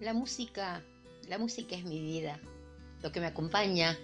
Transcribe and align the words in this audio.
La 0.00 0.14
música, 0.14 0.82
la 1.28 1.36
música 1.36 1.76
es 1.76 1.84
mi 1.84 2.00
vida, 2.00 2.40
lo 3.02 3.12
que 3.12 3.20
me 3.20 3.26
acompaña 3.26 3.98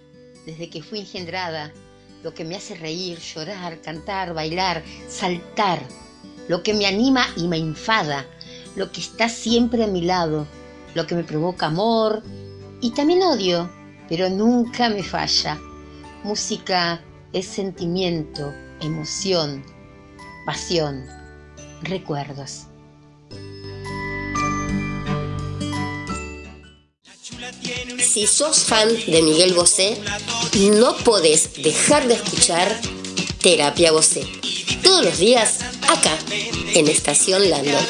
desde 0.45 0.69
que 0.69 0.83
fui 0.83 0.99
engendrada, 0.99 1.73
lo 2.21 2.35
que 2.35 2.45
me 2.45 2.55
hace 2.55 2.75
reír, 2.75 3.17
llorar, 3.17 3.81
cantar, 3.81 4.35
bailar, 4.35 4.83
saltar, 5.09 5.81
lo 6.47 6.61
que 6.61 6.75
me 6.75 6.85
anima 6.85 7.25
y 7.35 7.47
me 7.47 7.57
enfada, 7.57 8.27
lo 8.75 8.91
que 8.91 9.01
está 9.01 9.27
siempre 9.27 9.85
a 9.85 9.87
mi 9.87 10.03
lado, 10.03 10.45
lo 10.93 11.07
que 11.07 11.15
me 11.15 11.23
provoca 11.23 11.65
amor 11.65 12.21
y 12.79 12.91
también 12.91 13.23
odio, 13.23 13.67
pero 14.07 14.29
nunca 14.29 14.89
me 14.89 15.01
falla. 15.01 15.59
Música 16.23 17.01
es 17.33 17.47
sentimiento, 17.47 18.53
emoción, 18.81 19.63
pasión, 20.45 21.07
recuerdos. 21.81 22.67
Si 28.07 28.25
sos 28.25 28.59
fan 28.59 28.87
de 29.07 29.21
Miguel 29.21 29.53
Bosé, 29.53 29.97
no 30.79 30.95
podés 30.95 31.61
dejar 31.61 32.07
de 32.07 32.13
escuchar 32.13 32.79
Terapia 33.41 33.91
Bosé. 33.91 34.25
Todos 34.81 35.03
los 35.03 35.17
días, 35.17 35.59
acá, 35.81 36.17
en 36.73 36.87
Estación 36.87 37.49
Landon. 37.49 37.85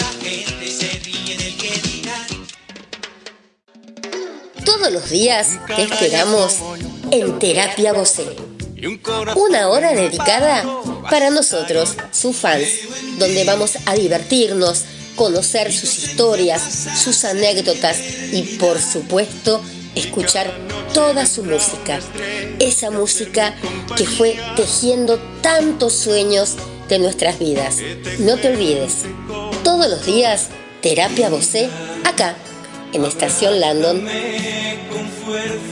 Todos 4.66 4.92
los 4.92 5.10
días 5.10 5.60
te 5.68 5.84
esperamos 5.84 6.56
en 7.12 7.38
Terapia 7.38 7.94
Bosé. 7.94 8.26
Una 9.36 9.70
hora 9.70 9.94
dedicada 9.94 10.66
para 11.12 11.30
nosotros, 11.30 11.96
sus 12.12 12.36
fans, 12.36 12.68
donde 13.20 13.44
vamos 13.44 13.74
a 13.86 13.94
divertirnos, 13.94 14.84
conocer 15.16 15.72
sus 15.72 15.98
historias, 15.98 16.62
sus 17.04 17.24
anécdotas 17.24 17.98
y 18.32 18.58
por 18.58 18.82
supuesto 18.82 19.62
escuchar 20.00 20.52
toda 20.94 21.26
su 21.26 21.44
música. 21.44 22.00
Esa 22.60 22.92
música 22.92 23.56
que 23.96 24.06
fue 24.06 24.38
tejiendo 24.56 25.20
tantos 25.42 25.94
sueños 25.94 26.56
de 26.90 27.00
nuestras 27.00 27.40
vidas. 27.40 27.78
No 28.20 28.38
te 28.38 28.50
olvides, 28.50 29.04
todos 29.64 29.90
los 29.90 30.06
días, 30.06 30.48
Terapia 30.82 31.30
Bosé, 31.30 31.70
acá, 32.06 32.36
en 32.94 33.04
Estación 33.06 33.60
Landon. 33.60 34.08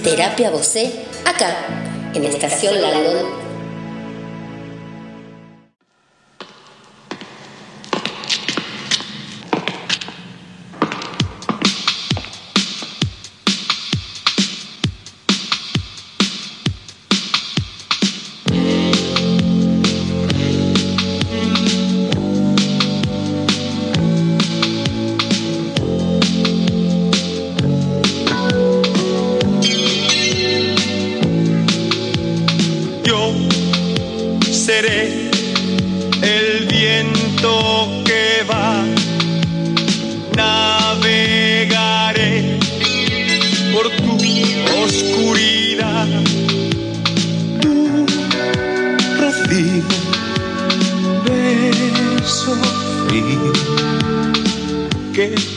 Terapia 0.04 0.50
Bosé, 0.50 0.92
acá, 1.26 1.56
en 2.14 2.26
Estación 2.26 2.82
Landon 2.82 3.45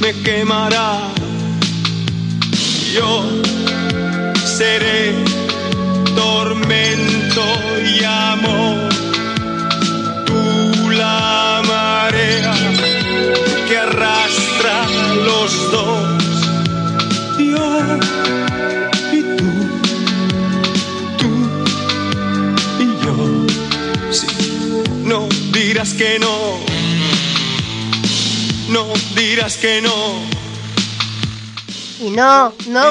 me 0.00 0.12
quemará. 0.22 1.00
Yo 2.94 3.24
seré 4.44 5.12
tormento 6.14 7.42
y 7.84 8.04
amor. 8.04 8.88
Tú 10.26 10.90
la 10.90 11.62
marea 11.66 12.54
que 13.68 13.76
arrastra 13.76 14.86
los 15.24 15.72
dos. 15.72 16.18
Yo 17.38 17.80
y 19.12 19.20
tú, 19.36 19.50
tú 21.18 21.30
y 22.80 23.04
yo. 23.04 24.12
Si 24.12 24.26
sí, 24.26 24.82
no 25.04 25.28
dirás 25.52 25.94
que 25.94 26.18
no 26.18 26.67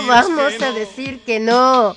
vamos 0.08 0.62
a 0.62 0.72
decir 0.72 1.22
que 1.22 1.40
no? 1.40 1.96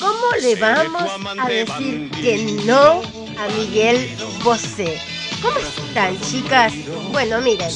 ¿Cómo 0.00 0.32
le 0.42 0.56
vamos 0.56 1.10
a 1.38 1.48
decir 1.48 2.10
que 2.10 2.38
no 2.66 3.02
a 3.38 3.48
Miguel 3.56 4.16
Bosé? 4.42 5.00
¿Cómo 5.40 5.58
están, 5.58 6.20
chicas? 6.20 6.72
Bueno, 7.12 7.40
miren, 7.40 7.70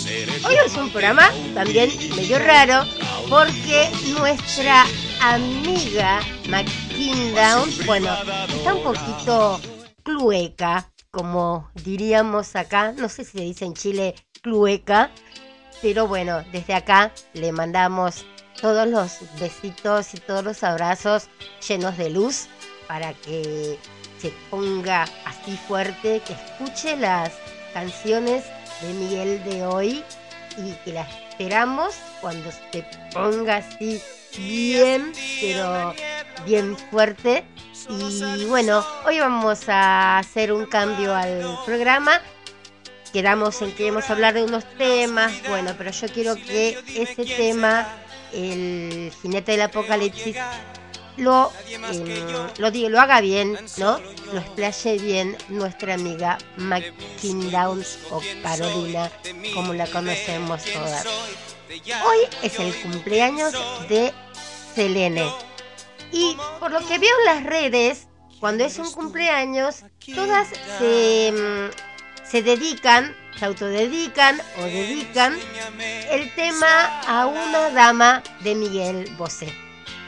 hoy 0.44 0.56
es 0.66 0.76
un 0.76 0.90
programa 0.90 1.30
también 1.54 1.90
medio 2.16 2.38
raro 2.40 2.84
porque 3.30 3.90
nuestra 4.18 4.84
amiga 5.20 6.20
McKindown, 6.48 7.70
bueno, 7.86 8.14
está 8.48 8.74
un 8.74 8.82
poquito 8.82 9.60
clueca, 10.02 10.90
como 11.10 11.70
diríamos 11.84 12.54
acá, 12.56 12.92
no 12.92 13.08
sé 13.08 13.24
si 13.24 13.38
se 13.38 13.44
dice 13.44 13.64
en 13.64 13.74
Chile 13.74 14.14
clueca, 14.42 15.10
pero 15.82 16.06
bueno, 16.06 16.44
desde 16.52 16.74
acá 16.74 17.12
le 17.32 17.52
mandamos 17.52 18.24
todos 18.60 18.86
los 18.86 19.18
besitos 19.40 20.14
y 20.14 20.18
todos 20.18 20.44
los 20.44 20.62
abrazos 20.62 21.28
llenos 21.66 21.96
de 21.98 22.10
luz 22.10 22.48
para 22.86 23.12
que 23.14 23.78
se 24.18 24.32
ponga 24.50 25.04
así 25.24 25.58
fuerte, 25.68 26.22
que 26.26 26.32
escuche 26.32 26.96
las 26.96 27.32
canciones 27.72 28.44
de 28.80 28.92
Miguel 28.94 29.44
de 29.44 29.66
hoy 29.66 30.04
y 30.56 30.72
que 30.84 30.92
la 30.92 31.02
esperamos 31.02 31.94
cuando 32.20 32.50
se 32.72 32.84
ponga 33.12 33.56
así 33.56 34.00
bien, 34.36 35.12
pero 35.40 35.94
bien 36.44 36.76
fuerte. 36.90 37.44
Y 37.88 38.44
bueno, 38.46 38.84
hoy 39.06 39.18
vamos 39.18 39.68
a 39.68 40.18
hacer 40.18 40.52
un 40.52 40.66
cambio 40.66 41.14
al 41.14 41.58
programa. 41.66 42.20
Quedamos 43.14 43.62
en 43.62 43.72
que 43.76 43.86
íbamos 43.86 44.10
a 44.10 44.12
hablar 44.12 44.34
de 44.34 44.42
unos 44.42 44.64
temas, 44.76 45.32
bueno, 45.48 45.72
pero 45.78 45.92
yo 45.92 46.08
quiero 46.08 46.34
que 46.34 46.76
ese 46.96 47.24
tema 47.24 47.86
el 48.32 49.12
jinete 49.22 49.52
del 49.52 49.62
apocalipsis 49.62 50.36
lo, 51.16 51.52
eh, 51.68 52.50
lo, 52.58 52.70
lo 52.70 53.00
haga 53.00 53.20
bien, 53.20 53.56
¿no? 53.76 54.00
Lo 54.32 54.40
explaye 54.40 54.98
bien 54.98 55.36
nuestra 55.48 55.94
amiga 55.94 56.38
Downs 56.58 58.00
o 58.10 58.20
Carolina, 58.42 59.08
como 59.54 59.74
la 59.74 59.86
conocemos 59.86 60.64
todas. 60.64 61.06
Hoy 61.70 62.18
es 62.42 62.58
el 62.58 62.74
cumpleaños 62.82 63.52
de 63.88 64.12
Selene. 64.74 65.30
Y 66.10 66.36
por 66.58 66.72
lo 66.72 66.80
que 66.80 66.98
veo 66.98 67.16
en 67.20 67.24
las 67.26 67.44
redes, 67.44 68.08
cuando 68.40 68.64
es 68.64 68.76
un 68.80 68.90
cumpleaños, 68.90 69.84
todas 70.16 70.48
se, 70.78 71.32
mm, 71.32 71.93
se 72.34 72.42
dedican 72.42 73.14
se 73.38 73.44
autodedican 73.44 74.42
o 74.58 74.62
dedican 74.64 75.38
el 76.10 76.34
tema 76.34 77.00
a 77.06 77.26
una 77.26 77.70
dama 77.70 78.24
de 78.40 78.56
Miguel 78.56 79.08
Bosé. 79.16 79.54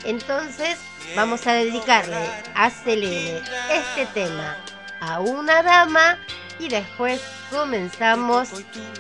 Entonces 0.02 0.76
vamos 1.14 1.46
a 1.46 1.52
dedicarle 1.52 2.28
a 2.56 2.68
Selene 2.68 3.40
este 3.70 4.06
tema 4.06 4.56
a 5.00 5.20
una 5.20 5.62
dama 5.62 6.18
y 6.58 6.68
después 6.68 7.20
comenzamos 7.48 8.48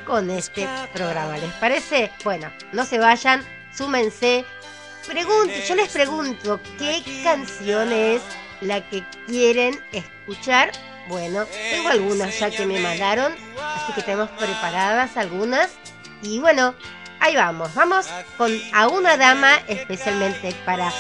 con 0.04 0.30
este 0.30 0.68
programa. 0.92 1.36
¿Les 1.36 1.52
parece? 1.54 2.12
Bueno, 2.22 2.48
no 2.72 2.84
se 2.84 3.00
vayan, 3.00 3.44
súmense. 3.74 4.44
Pregunto, 5.04 5.52
yo 5.66 5.74
les 5.74 5.88
pregunto, 5.88 6.60
¿qué 6.78 7.02
canción 7.24 7.92
es 7.92 8.22
la 8.60 8.88
que 8.88 9.02
quieren 9.26 9.80
escuchar 9.90 10.70
bueno, 11.08 11.46
tengo 11.70 11.88
algunas 11.88 12.38
ya 12.38 12.50
que 12.50 12.66
me 12.66 12.80
mandaron, 12.80 13.32
así 13.76 13.92
que 13.92 14.02
tenemos 14.02 14.30
preparadas 14.30 15.16
algunas. 15.16 15.70
Y 16.22 16.38
bueno, 16.40 16.74
ahí 17.20 17.36
vamos. 17.36 17.74
Vamos 17.74 18.06
con 18.36 18.52
a 18.72 18.88
una 18.88 19.16
dama 19.16 19.60
especialmente 19.68 20.54
para 20.64 20.90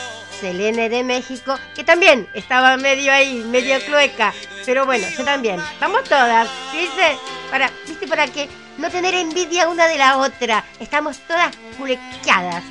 Selene 0.40 0.88
de 0.88 1.02
México, 1.02 1.58
que 1.74 1.82
también 1.82 2.28
estaba 2.34 2.76
medio 2.76 3.12
ahí, 3.12 3.42
medio 3.44 3.80
clueca. 3.80 4.32
Pero 4.64 4.86
bueno, 4.86 5.06
yo 5.16 5.24
también. 5.24 5.60
Vamos 5.80 6.04
todas, 6.04 6.48
¿viste? 6.72 7.18
Para, 7.50 7.70
¿viste? 7.86 8.06
Para 8.06 8.26
que 8.26 8.48
no 8.78 8.90
tener 8.90 9.14
envidia 9.14 9.68
una 9.68 9.86
de 9.88 9.98
la 9.98 10.18
otra. 10.18 10.64
Estamos 10.78 11.18
todas 11.26 11.56
culequeadas. 11.78 12.62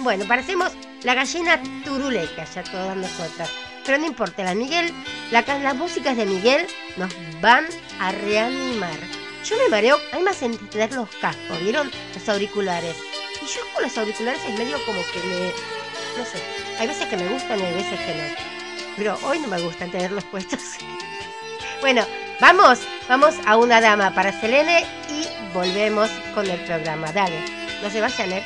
Bueno, 0.00 0.26
parecemos 0.26 0.72
la 1.04 1.14
gallina 1.14 1.60
turuleca 1.84 2.44
ya 2.44 2.62
todas 2.64 2.96
nosotras. 2.96 3.50
Pero 3.84 3.98
no 3.98 4.06
importa, 4.06 4.44
la 4.44 4.54
Miguel, 4.54 4.92
las 5.30 5.76
músicas 5.76 6.16
de 6.16 6.26
Miguel 6.26 6.66
nos 6.96 7.10
van 7.40 7.66
a 7.98 8.12
reanimar. 8.12 8.98
Yo 9.44 9.56
me 9.58 9.68
mareo, 9.68 9.98
a 10.12 10.16
mí 10.16 10.22
me 10.22 10.30
hacen 10.30 10.56
tener 10.68 10.92
los 10.92 11.08
cascos, 11.20 11.60
¿vieron? 11.60 11.90
Los 12.14 12.28
auriculares. 12.28 12.96
Y 13.42 13.46
yo 13.46 13.60
con 13.74 13.82
los 13.82 13.98
auriculares 13.98 14.40
es 14.48 14.56
medio 14.56 14.78
como 14.86 15.00
que 15.12 15.18
me... 15.26 15.46
No 16.16 16.24
sé, 16.24 16.40
hay 16.78 16.86
veces 16.86 17.06
que 17.08 17.16
me 17.16 17.28
gustan 17.28 17.58
y 17.58 17.62
hay 17.62 17.74
veces 17.74 17.98
que 17.98 18.14
no. 18.14 18.52
Pero 18.96 19.18
hoy 19.24 19.40
no 19.40 19.48
me 19.48 19.60
gustan 19.60 19.90
tenerlos 19.90 20.24
puestos. 20.24 20.60
bueno, 21.80 22.06
vamos, 22.40 22.80
vamos 23.08 23.34
a 23.46 23.56
una 23.56 23.80
dama 23.80 24.14
para 24.14 24.38
Selene 24.40 24.86
y 25.10 25.26
volvemos 25.52 26.08
con 26.34 26.48
el 26.48 26.60
programa. 26.60 27.10
Dale, 27.10 27.40
no 27.82 27.90
se 27.90 28.00
vayan, 28.00 28.32
¿eh? 28.32 28.44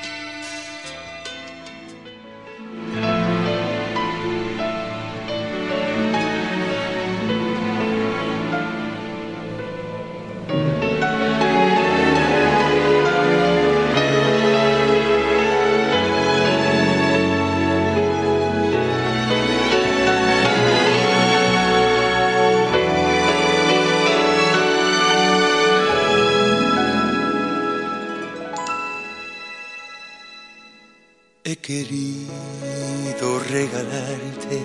Querido 31.66 33.40
regalarte 33.50 34.60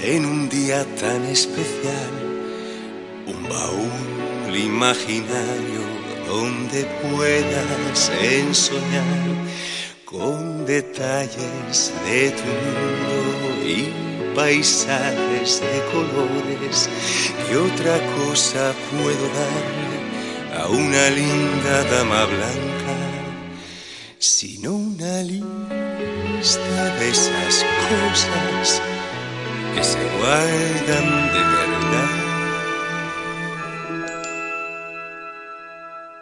en 0.00 0.24
un 0.24 0.48
día 0.48 0.86
tan 1.00 1.24
especial 1.24 2.12
un 3.26 3.42
baúl 3.48 4.56
imaginario 4.56 5.82
donde 6.28 6.84
puedas 7.02 8.12
ensoñar 8.22 9.26
con 10.04 10.64
detalles 10.66 11.92
de 12.06 12.30
tu 12.30 12.52
mundo 12.64 13.66
y 13.66 14.36
paisajes 14.36 15.60
de 15.62 15.82
colores 15.90 16.88
que 17.48 17.56
otra 17.56 17.98
cosa 18.18 18.72
puedo 18.92 19.24
darle 19.40 20.62
a 20.62 20.68
una 20.68 21.10
linda 21.10 21.82
dama 21.90 22.24
blanca 22.26 23.11
sino 24.22 24.74
una 24.74 25.20
lista 25.24 26.94
de 27.00 27.08
esas 27.10 27.66
cosas 27.90 28.80
que 29.74 29.82
se 29.82 29.98
guardan 30.16 31.32
de 31.32 31.40
verdad. 31.56 32.10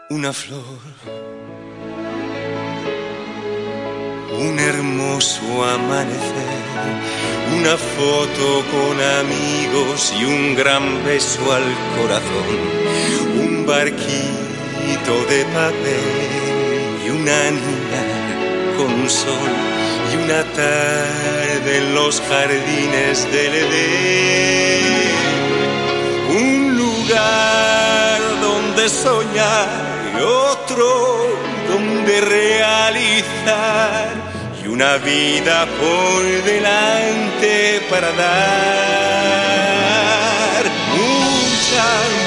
Una 0.08 0.32
flor, 0.32 0.81
un 4.38 4.58
hermoso 4.58 5.62
amanecer, 5.62 6.70
una 7.58 7.76
foto 7.76 8.64
con 8.73 8.99
amigos 9.20 10.14
y 10.19 10.25
un 10.25 10.56
gran 10.56 11.05
beso 11.05 11.52
al 11.52 11.70
corazón, 11.99 12.61
un 13.44 13.67
barquito 13.67 15.14
de 15.29 15.44
papel 15.52 16.50
una 17.20 17.50
niña 17.50 18.05
con 18.78 19.11
sol 19.11 19.52
y 20.11 20.17
una 20.25 20.43
tarde 20.55 21.78
en 21.78 21.94
los 21.94 22.20
jardines 22.20 23.31
del 23.31 23.55
Edén. 23.55 24.84
Un 26.31 26.78
lugar 26.78 28.20
donde 28.40 28.88
soñar 28.88 29.69
y 30.17 30.22
otro 30.22 30.88
donde 31.69 32.20
realizar 32.22 34.08
y 34.62 34.69
una 34.69 34.96
vida 34.96 35.66
por 35.78 36.23
delante 36.44 37.82
para 37.90 38.12
dar 38.12 39.40
mucha 40.96 41.84
más 41.84 42.11
felicidad 42.11 42.19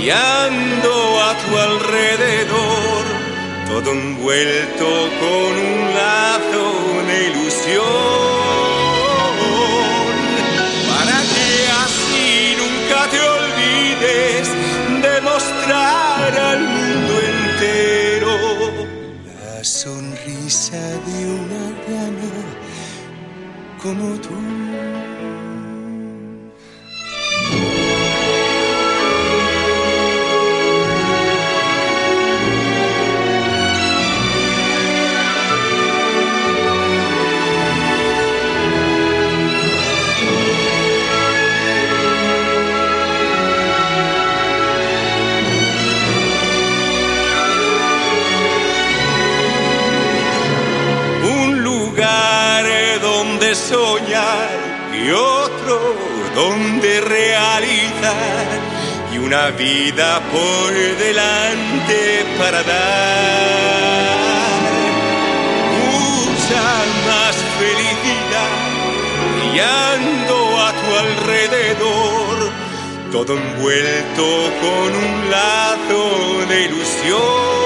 brillando 0.00 1.20
a 1.20 1.36
tu 1.36 1.58
alrededor 1.58 3.04
todo 3.68 3.92
envuelto 3.92 4.88
con 5.20 5.50
un 5.68 5.94
lazo 5.94 6.66
de 7.06 7.16
ilusión, 7.28 7.84
para 10.88 11.18
que 11.32 11.50
así 11.84 12.56
nunca 12.62 13.00
te 13.10 13.20
olvides 13.20 14.48
de 15.02 15.14
mostrar 15.20 16.30
al 16.50 16.60
mundo 16.60 17.12
entero 17.34 18.32
la 19.26 19.62
sonrisa 19.62 20.80
de 21.06 21.26
una 21.26 21.64
dama 21.88 22.32
como 23.82 24.06
tú. 24.20 25.09
Donde 56.40 57.02
realizar 57.02 58.48
y 59.12 59.18
una 59.18 59.50
vida 59.50 60.20
por 60.32 60.72
delante 60.72 62.24
para 62.38 62.62
dar. 62.62 64.10
Mucha 65.82 66.64
más 67.08 67.36
felicidad 67.60 68.56
brillando 69.36 70.34
a 70.66 70.68
tu 70.80 70.90
alrededor 71.04 72.36
todo 73.12 73.36
envuelto 73.36 74.26
con 74.62 74.88
un 75.04 75.30
lazo 75.30 76.46
de 76.48 76.64
ilusión 76.64 77.59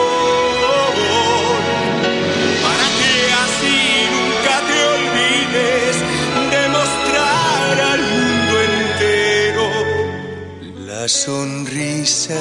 la 11.04 11.08
sonrisa 11.08 12.40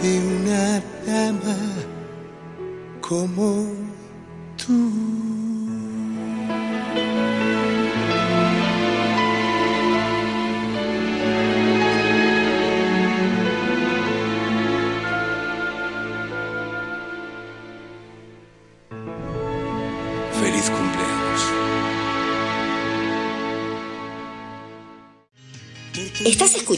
de 0.00 0.20
una 0.20 0.82
dama 1.06 1.58
como 3.02 3.66
tú. 4.56 5.09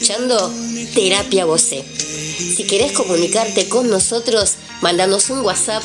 Escuchando 0.03 0.51
Terapia 0.93 1.45
Voce. 1.45 1.81
Si 1.81 2.67
querés 2.67 2.91
comunicarte 2.91 3.69
con 3.69 3.89
nosotros, 3.89 4.57
mandanos 4.81 5.29
un 5.29 5.45
WhatsApp 5.45 5.81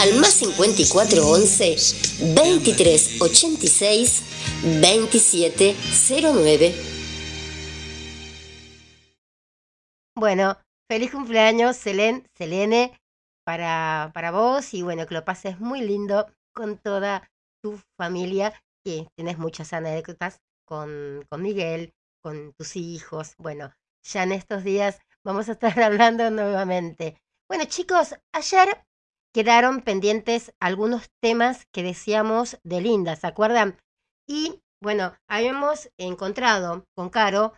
al 0.00 0.18
más 0.18 0.32
54 0.32 1.24
11 1.24 1.76
23 2.34 3.20
86 3.20 4.22
27 4.80 5.76
09. 6.34 6.74
Bueno, 10.16 10.56
feliz 10.90 11.12
cumpleaños, 11.12 11.76
Selene, 11.76 12.24
Selene 12.36 12.98
para, 13.46 14.10
para 14.12 14.32
vos 14.32 14.74
y 14.74 14.82
bueno, 14.82 15.06
que 15.06 15.14
lo 15.14 15.24
pases 15.24 15.60
muy 15.60 15.82
lindo 15.82 16.26
con 16.52 16.78
toda 16.78 17.30
tu 17.62 17.78
familia, 17.96 18.60
que 18.84 19.06
tenés 19.16 19.38
muchas 19.38 19.72
anécdotas 19.72 20.40
con, 20.66 21.24
con 21.30 21.42
Miguel, 21.42 21.92
con 22.22 22.54
tus 22.54 22.76
hijos. 22.76 23.34
Bueno, 23.36 23.74
ya 24.02 24.22
en 24.22 24.32
estos 24.32 24.64
días 24.64 25.00
vamos 25.24 25.48
a 25.48 25.52
estar 25.52 25.78
hablando 25.82 26.30
nuevamente. 26.30 27.20
Bueno 27.48 27.64
chicos, 27.66 28.14
ayer 28.32 28.86
quedaron 29.34 29.82
pendientes 29.82 30.54
algunos 30.60 31.10
temas 31.20 31.66
que 31.72 31.82
decíamos 31.82 32.58
de 32.62 32.80
Linda, 32.80 33.16
¿se 33.16 33.26
acuerdan? 33.26 33.78
Y 34.26 34.62
bueno, 34.80 35.14
habíamos 35.28 35.90
encontrado 35.98 36.86
con 36.94 37.08
Caro 37.08 37.52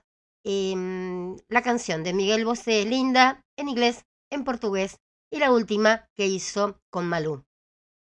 em, 0.44 1.36
la 1.48 1.62
canción 1.62 2.02
de 2.02 2.12
Miguel 2.12 2.44
Bosé, 2.44 2.84
Linda, 2.84 3.44
en 3.56 3.68
inglés, 3.68 4.04
en 4.30 4.44
portugués, 4.44 4.98
y 5.30 5.38
la 5.38 5.50
última 5.50 6.08
que 6.14 6.26
hizo 6.26 6.80
con 6.90 7.08
Malú. 7.08 7.44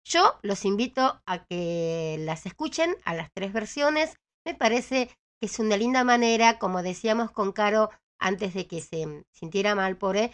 Yo 0.05 0.39
los 0.41 0.63
invito 0.63 1.21
a 1.25 1.45
que 1.45 2.15
las 2.19 2.45
escuchen 2.45 2.95
a 3.03 3.13
las 3.13 3.29
tres 3.33 3.51
versiones. 3.51 4.15
Me 4.45 4.55
parece 4.55 5.09
es 5.41 5.59
una 5.59 5.77
linda 5.77 6.03
manera, 6.03 6.59
como 6.59 6.83
decíamos 6.83 7.31
con 7.31 7.51
Caro 7.51 7.89
antes 8.19 8.53
de 8.53 8.67
que 8.67 8.81
se 8.81 9.25
sintiera 9.31 9.75
mal 9.75 9.97
él, 10.15 10.31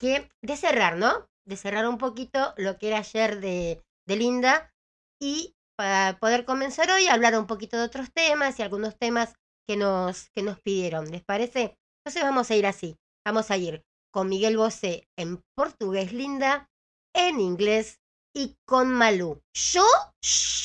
que 0.00 0.30
de 0.42 0.56
cerrar, 0.56 0.96
¿no? 0.96 1.28
De 1.44 1.56
cerrar 1.56 1.86
un 1.88 1.98
poquito 1.98 2.54
lo 2.56 2.78
que 2.78 2.88
era 2.88 2.98
ayer 2.98 3.40
de, 3.40 3.82
de 4.06 4.16
Linda 4.16 4.72
y 5.20 5.54
para 5.76 6.18
poder 6.18 6.44
comenzar 6.44 6.90
hoy 6.90 7.06
a 7.06 7.14
hablar 7.14 7.38
un 7.38 7.46
poquito 7.46 7.76
de 7.76 7.84
otros 7.84 8.10
temas 8.12 8.58
y 8.58 8.62
algunos 8.62 8.96
temas 8.96 9.34
que 9.66 9.76
nos, 9.76 10.30
que 10.30 10.42
nos 10.42 10.60
pidieron. 10.60 11.10
¿Les 11.10 11.22
parece? 11.22 11.76
Entonces 12.00 12.22
vamos 12.22 12.50
a 12.50 12.56
ir 12.56 12.66
así. 12.66 12.96
Vamos 13.26 13.50
a 13.50 13.56
ir 13.56 13.84
con 14.12 14.28
Miguel 14.28 14.56
Bosé 14.56 15.08
en 15.18 15.42
portugués 15.54 16.12
linda, 16.12 16.70
en 17.14 17.40
inglés 17.40 18.00
y 18.36 18.58
con 18.66 18.90
Malú. 18.90 19.42
Yo, 19.54 19.82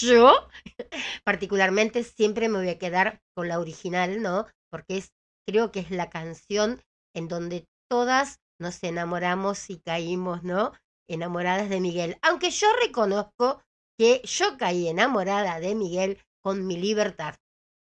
yo, 0.01 0.50
particularmente 1.24 2.04
siempre 2.04 2.50
me 2.50 2.58
voy 2.58 2.70
a 2.70 2.78
quedar 2.78 3.22
con 3.34 3.48
la 3.48 3.60
original, 3.60 4.22
¿no? 4.22 4.46
Porque 4.70 4.98
es, 4.98 5.13
creo 5.48 5.72
que 5.72 5.80
es 5.80 5.90
la 5.90 6.10
canción 6.10 6.82
en 7.16 7.30
donde 7.30 7.70
todas 7.90 8.42
nos 8.60 8.84
enamoramos 8.84 9.70
y 9.70 9.80
caímos, 9.80 10.44
¿no? 10.44 10.74
Enamoradas 11.10 11.70
de 11.70 11.80
Miguel. 11.80 12.18
Aunque 12.22 12.51
yo 12.51 12.68
reconozco 12.84 13.63
que 13.98 14.22
yo 14.25 14.58
caí 14.58 14.90
enamorada 14.90 15.62
de 15.62 15.74
Miguel 15.74 16.22
con 16.42 16.68
mi 16.68 16.75
libertad. 16.75 17.36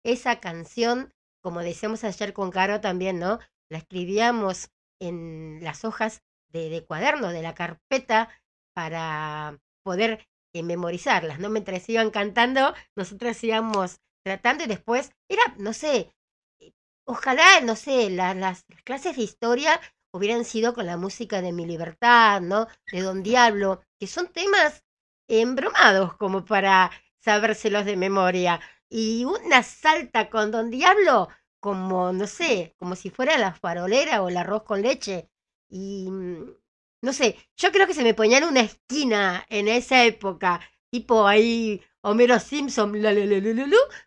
Esa 0.03 0.41
canción, 0.41 1.13
como 1.41 1.61
decíamos 1.61 2.03
ayer 2.03 2.33
con 2.33 2.51
Caro 2.51 2.81
también, 2.81 3.17
¿no? 3.17 3.39
La 3.69 3.77
escribíamos 3.77 4.71
en 4.99 5.63
las 5.63 5.85
hojas 5.85 6.21
de, 6.49 6.83
cuaderno, 6.85 7.29
de 7.29 7.41
la 7.41 7.55
carpeta, 7.55 8.29
para 8.73 9.59
poder 9.83 10.27
eh, 10.53 10.63
memorizarlas, 10.63 11.39
¿no? 11.39 11.49
Mientras 11.49 11.87
iban 11.89 12.11
cantando, 12.11 12.73
nosotros 12.95 13.43
íbamos 13.43 13.99
tratando 14.23 14.63
y 14.63 14.67
después 14.67 15.11
era, 15.27 15.43
no 15.57 15.73
sé, 15.73 16.13
eh, 16.59 16.73
ojalá, 17.05 17.61
no 17.61 17.75
sé, 17.75 18.09
las 18.09 18.65
clases 18.83 19.15
de 19.15 19.23
historia 19.23 19.79
hubieran 20.11 20.45
sido 20.45 20.73
con 20.73 20.85
la 20.85 20.97
música 20.97 21.41
de 21.41 21.51
Mi 21.51 21.65
Libertad, 21.65 22.41
¿no? 22.41 22.67
De 22.91 23.01
Don 23.01 23.23
Diablo, 23.23 23.81
que 23.99 24.07
son 24.07 24.27
temas 24.27 24.83
embromados 25.27 26.15
como 26.17 26.45
para 26.45 26.91
sabérselos 27.19 27.85
de 27.85 27.95
memoria. 27.95 28.59
Y 28.89 29.25
una 29.25 29.61
salta 29.63 30.29
con 30.29 30.51
Don 30.51 30.69
Diablo 30.71 31.29
como, 31.59 32.11
no 32.13 32.27
sé, 32.27 32.73
como 32.77 32.95
si 32.95 33.09
fuera 33.09 33.37
la 33.37 33.53
farolera 33.53 34.23
o 34.23 34.29
el 34.29 34.37
arroz 34.37 34.63
con 34.63 34.81
leche. 34.81 35.29
Y, 35.69 36.09
mm, 36.09 36.51
no 37.01 37.13
sé, 37.13 37.37
yo 37.57 37.71
creo 37.71 37.87
que 37.87 37.93
se 37.93 38.03
me 38.03 38.13
ponía 38.13 38.39
en 38.39 38.43
una 38.45 38.61
esquina 38.61 39.45
en 39.49 39.67
esa 39.67 40.03
época, 40.05 40.61
tipo 40.91 41.27
ahí 41.27 41.81
Homero 42.01 42.39
Simpson, 42.39 42.93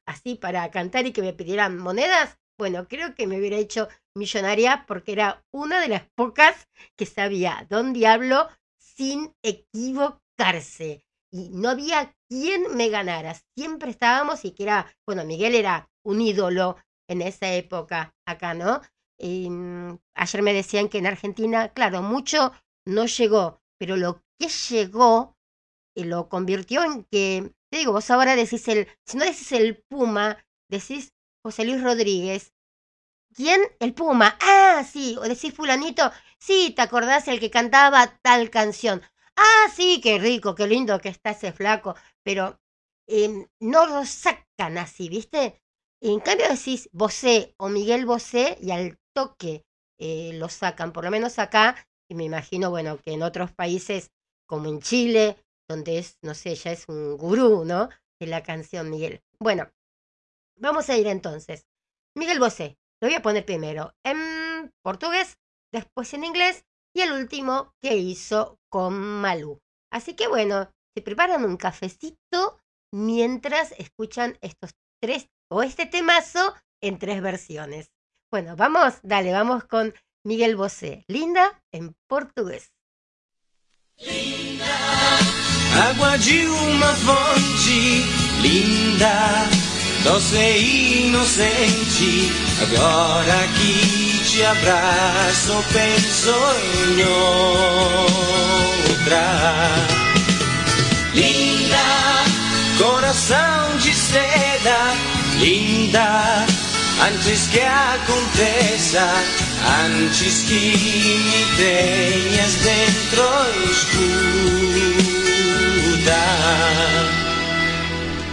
así 0.06 0.34
para 0.36 0.70
cantar 0.70 1.06
y 1.06 1.12
que 1.12 1.22
me 1.22 1.32
pidieran 1.32 1.78
monedas. 1.78 2.38
Bueno, 2.58 2.86
creo 2.88 3.14
que 3.14 3.26
me 3.26 3.38
hubiera 3.38 3.56
hecho 3.56 3.88
millonaria 4.14 4.84
porque 4.86 5.12
era 5.12 5.44
una 5.52 5.80
de 5.80 5.88
las 5.88 6.02
pocas 6.14 6.68
que 6.96 7.06
sabía 7.06 7.66
Don 7.68 7.92
Diablo 7.92 8.48
sin 8.78 9.34
equivocarse. 9.42 11.04
Y 11.30 11.48
no 11.50 11.70
había 11.70 12.14
quien 12.28 12.76
me 12.76 12.88
ganara. 12.88 13.34
Siempre 13.56 13.90
estábamos 13.90 14.44
y 14.44 14.52
que 14.52 14.64
era, 14.64 14.94
bueno, 15.06 15.24
Miguel 15.24 15.54
era 15.54 15.88
un 16.04 16.20
ídolo 16.20 16.76
en 17.08 17.22
esa 17.22 17.52
época 17.52 18.14
acá, 18.26 18.54
¿no? 18.54 18.80
Y, 19.18 19.48
mm, 19.50 19.98
ayer 20.14 20.42
me 20.42 20.52
decían 20.52 20.88
que 20.88 20.98
en 20.98 21.06
Argentina, 21.06 21.68
claro, 21.70 22.02
mucho 22.02 22.52
no 22.86 23.06
llegó, 23.06 23.62
pero 23.78 23.96
lo 23.96 24.22
que 24.38 24.48
llegó 24.48 25.36
y 25.94 26.04
lo 26.04 26.28
convirtió 26.28 26.84
en 26.84 27.04
que, 27.04 27.52
te 27.70 27.78
digo, 27.78 27.92
vos 27.92 28.10
ahora 28.10 28.36
decís 28.36 28.66
el, 28.68 28.88
si 29.06 29.16
no 29.16 29.24
decís 29.24 29.52
el 29.52 29.82
Puma, 29.88 30.44
decís 30.68 31.12
José 31.44 31.64
Luis 31.64 31.82
Rodríguez. 31.82 32.52
¿Quién? 33.34 33.60
El 33.80 33.94
Puma. 33.94 34.36
Ah, 34.40 34.84
sí. 34.90 35.16
O 35.18 35.22
decís 35.22 35.54
fulanito. 35.54 36.10
Sí, 36.38 36.72
¿te 36.76 36.82
acordás 36.82 37.28
el 37.28 37.40
que 37.40 37.50
cantaba 37.50 38.18
tal 38.22 38.50
canción? 38.50 39.02
Ah, 39.36 39.68
sí, 39.74 40.00
qué 40.02 40.18
rico, 40.18 40.54
qué 40.54 40.66
lindo 40.66 41.00
que 41.00 41.08
está 41.08 41.30
ese 41.30 41.52
flaco. 41.52 41.94
Pero 42.22 42.60
em, 43.06 43.46
no 43.60 43.86
lo 43.86 44.04
sacan 44.04 44.78
así, 44.78 45.08
¿viste? 45.08 45.62
En 46.00 46.20
cambio 46.20 46.48
decís 46.48 46.88
Bosé 46.92 47.54
o 47.58 47.68
Miguel 47.68 48.06
Bosé 48.06 48.58
y 48.60 48.70
al 48.72 48.98
toque 49.14 49.64
eh, 49.98 50.32
lo 50.34 50.48
sacan, 50.48 50.92
por 50.92 51.04
lo 51.04 51.10
menos 51.10 51.38
acá, 51.38 51.76
y 52.12 52.14
me 52.14 52.24
imagino, 52.24 52.68
bueno, 52.68 52.98
que 52.98 53.12
en 53.12 53.22
otros 53.22 53.52
países 53.52 54.10
como 54.46 54.68
en 54.68 54.80
Chile, 54.80 55.42
donde 55.66 55.98
es, 55.98 56.18
no 56.20 56.34
sé, 56.34 56.54
ya 56.54 56.70
es 56.70 56.86
un 56.88 57.16
gurú, 57.16 57.64
¿no? 57.64 57.88
De 58.20 58.26
la 58.26 58.42
canción 58.42 58.90
Miguel. 58.90 59.22
Bueno, 59.40 59.70
vamos 60.58 60.90
a 60.90 60.96
ir 60.98 61.06
entonces. 61.06 61.66
Miguel 62.14 62.38
Bosé, 62.38 62.76
lo 63.00 63.08
voy 63.08 63.14
a 63.14 63.22
poner 63.22 63.46
primero 63.46 63.94
en 64.04 64.70
portugués, 64.82 65.38
después 65.72 66.12
en 66.12 66.24
inglés 66.24 66.66
y 66.94 67.00
el 67.00 67.12
último 67.12 67.74
que 67.80 67.96
hizo 67.96 68.60
con 68.68 68.92
Malú. 68.94 69.62
Así 69.90 70.14
que 70.14 70.28
bueno, 70.28 70.70
se 70.94 71.00
preparan 71.00 71.46
un 71.46 71.56
cafecito 71.56 72.60
mientras 72.92 73.72
escuchan 73.78 74.36
estos 74.42 74.74
tres 75.00 75.30
o 75.50 75.62
este 75.62 75.86
temazo 75.86 76.54
en 76.82 76.98
tres 76.98 77.22
versiones. 77.22 77.90
Bueno, 78.30 78.54
vamos, 78.54 79.00
dale, 79.02 79.32
vamos 79.32 79.64
con 79.64 79.94
Miguel 80.24 80.56
Bosé. 80.56 81.04
Linda 81.08 81.60
en 81.72 81.94
português. 82.06 82.70
Linda, 83.98 84.64
água 85.88 86.16
de 86.18 86.46
uma 86.46 86.94
fonte, 86.94 88.04
linda, 88.40 89.48
doce 90.04 90.36
e 90.36 91.06
inocente. 91.08 92.32
Agora 92.62 93.46
que 93.58 94.24
te 94.30 94.44
abraço, 94.44 95.64
penso 95.72 96.34
em 96.88 97.04
outra. 98.94 99.24
Linda, 101.14 102.24
coração 102.78 103.76
de 103.78 103.92
seda 103.94 105.12
linda, 105.42 106.46
antes 107.04 107.48
que 107.48 107.60
aconteça, 107.60 109.08
antes 109.84 110.42
que 110.42 110.54
me 110.54 111.44
tenhas 111.56 112.54
dentro 112.62 113.24
escuta. 113.70 114.22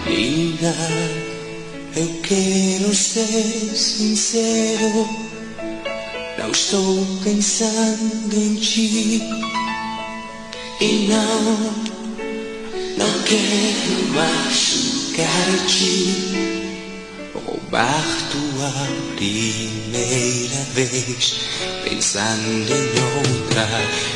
Linda, 0.08 0.76
eu 1.96 2.10
quero 2.24 2.94
ser 2.96 3.76
sincero, 3.76 5.08
não 6.38 6.52
estou 6.52 7.06
pensando 7.24 8.34
em 8.34 8.56
ti. 8.56 9.22
E 10.82 11.08
não, 11.10 11.74
não 12.98 13.24
quero 13.24 14.08
machucar-te 14.14 15.60
roubar 17.50 18.06
tua 18.32 18.72
primeira 19.16 20.64
vez, 20.74 21.40
pensando 21.84 22.72
em 22.72 22.90
outra 23.18 23.68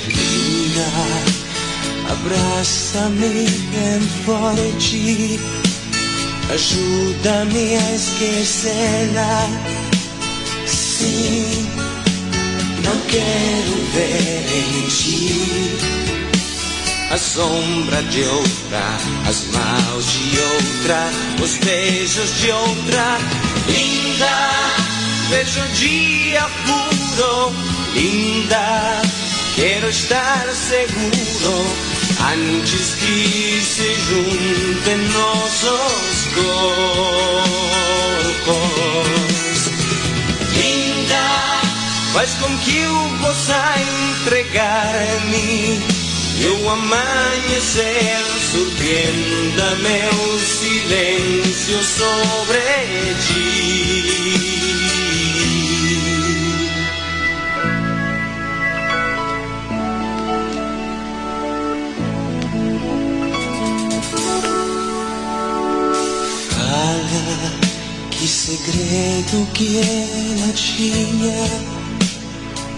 linda. 0.07 0.87
Abraça-me 2.11 3.47
bem 3.71 4.01
forte, 4.25 5.39
ajuda-me 6.53 7.75
a 7.75 7.95
esquecê-la. 7.95 9.49
Sim, 10.67 11.67
não 12.83 12.97
quero 13.07 13.75
ver 13.93 14.45
em 14.55 14.87
ti 14.89 16.22
a 17.13 17.17
sombra 17.17 18.01
de 18.03 18.23
outra, 18.23 18.97
as 19.29 19.45
mãos 19.53 20.05
de 20.13 20.39
outra, 20.39 21.11
os 21.43 21.57
beijos 21.57 22.39
de 22.39 22.49
outra. 22.49 23.19
Linda, 23.67 24.49
vejo 25.29 25.61
o 25.61 25.67
dia 25.73 26.49
puro, 26.65 27.53
linda, 27.93 28.99
quero 29.55 29.89
estar 29.89 30.47
seguro 30.55 31.67
antes 32.33 32.95
que 32.95 33.61
se 33.61 33.93
juntem 33.93 34.97
nossos 35.09 36.29
corpos. 38.43 38.63
Linda, 40.57 41.61
faz 42.11 42.33
com 42.41 42.57
que 42.57 42.79
eu 42.79 43.17
possa 43.21 43.75
entregar-me 44.23 45.92
e 46.43 46.47
o 46.47 46.69
amanhecer 46.69 48.21
surpreenda 48.51 49.75
meu 49.77 50.39
silêncio 50.39 51.83
sobre 51.83 52.59
ti. 53.25 53.63
Que 68.23 68.29
segredo 68.29 69.47
que 69.53 69.79
ela 69.79 70.53
tinha 70.53 71.83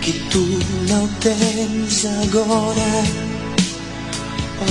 que 0.01 0.13
tu 0.31 0.39
não 0.87 1.07
tens 1.19 2.05
agora. 2.23 3.14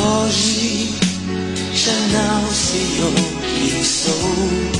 Hoje 0.04 0.94
já 1.74 1.92
não 2.12 2.52
sei 2.52 3.00
o 3.00 3.12
que 3.42 3.84
sou. 3.84 4.72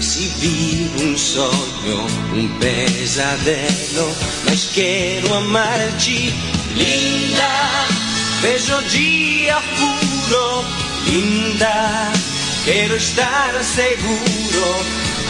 Se 0.00 0.28
vi 0.38 0.90
um 1.02 1.16
sonho, 1.16 2.06
um 2.34 2.48
pesadelo, 2.58 4.14
mas 4.44 4.68
quero 4.72 5.34
amar-te, 5.34 6.32
linda. 6.74 7.86
Vejo 8.40 8.82
dia 8.90 9.56
puro, 9.78 10.64
linda 11.06 12.12
Quero 12.64 12.96
estar 12.96 13.62
seguro 13.62 14.86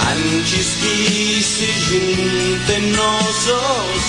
antes 0.09 0.77
que 0.77 1.43
se 1.43 1.67
juntem 1.67 2.93
nossos 2.93 4.05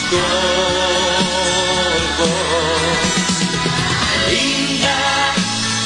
corpos. 2.20 3.25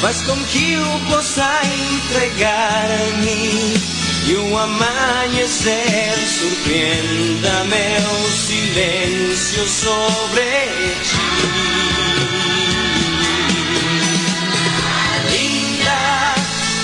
faz 0.00 0.22
com 0.22 0.36
que 0.44 0.72
eu 0.72 1.00
possa 1.08 1.60
entregar-me 1.64 3.74
e 4.26 4.34
o 4.34 4.58
amanhecer 4.58 6.18
surpreenda 6.26 7.62
meu 7.64 8.30
silêncio 8.32 9.68
sobre 9.68 10.42
ti. 11.02 11.16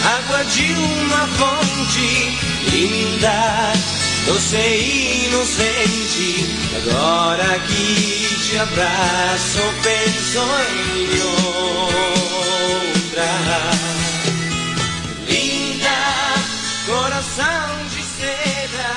água 0.04 0.44
de 0.44 0.72
uma 0.72 1.26
fonte 1.26 2.38
linda, 2.70 3.72
doce 4.26 4.56
e 4.56 5.26
inocente. 5.26 6.46
Agora 6.76 7.58
que 7.60 8.28
te 8.44 8.58
abraço, 8.58 9.62
penso 9.82 10.42
em 10.70 11.06
outra. 13.16 13.70
Linda, 15.28 15.98
coração 16.86 17.86
de 17.88 18.02
seda, 18.02 18.90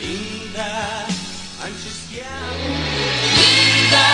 linda, 0.00 1.06
antes 1.64 1.96
que 2.10 2.20
a. 2.20 2.24
Linda, 3.36 4.08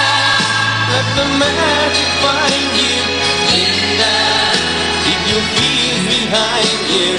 let 0.91 1.07
the 1.17 1.25
magic 1.39 2.11
find 2.23 2.73
you. 2.77 3.03
Linda 3.51 4.35
leave 5.35 6.05
behind 6.07 6.85
you 6.91 7.13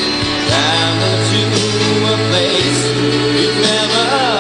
Travel 0.48 1.15
to 1.30 1.42
a 2.06 2.30
place 2.30 2.82
you've 3.42 3.60
never 3.62 4.35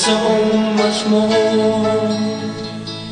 so 0.00 0.16
much 0.80 1.06
more. 1.08 2.08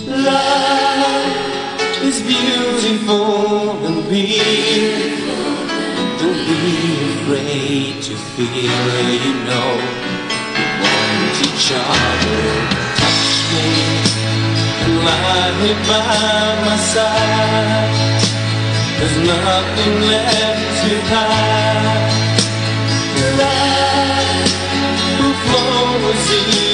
Life 0.09 2.03
is 2.03 2.18
beautiful 2.22 3.77
and 3.87 3.98
real. 4.11 4.96
Don't 6.20 6.42
be 6.48 6.64
afraid 7.12 7.94
to 8.09 8.14
feel, 8.33 8.87
you 9.24 9.35
know. 9.48 9.70
We 10.57 10.64
want 10.83 11.37
each 11.48 11.68
other. 11.77 12.40
Touch 13.01 13.29
me 13.53 13.68
and 14.85 14.96
lie 15.07 15.74
by 15.88 16.09
my 16.64 16.77
side. 16.92 18.22
There's 18.96 19.18
nothing 19.35 19.94
left 20.12 20.72
to 20.81 20.92
hide. 21.12 22.16
Life 23.40 24.57
will 25.20 25.37
flow 25.44 26.11
as 26.12 26.67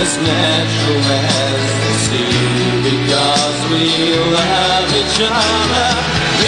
as 0.00 0.16
natural 0.16 1.04
as 1.12 1.70
the 1.82 1.92
sea 2.04 2.80
because 2.88 3.58
we 3.70 4.16
love 4.32 4.88
each 4.96 5.20
other. 5.20 6.39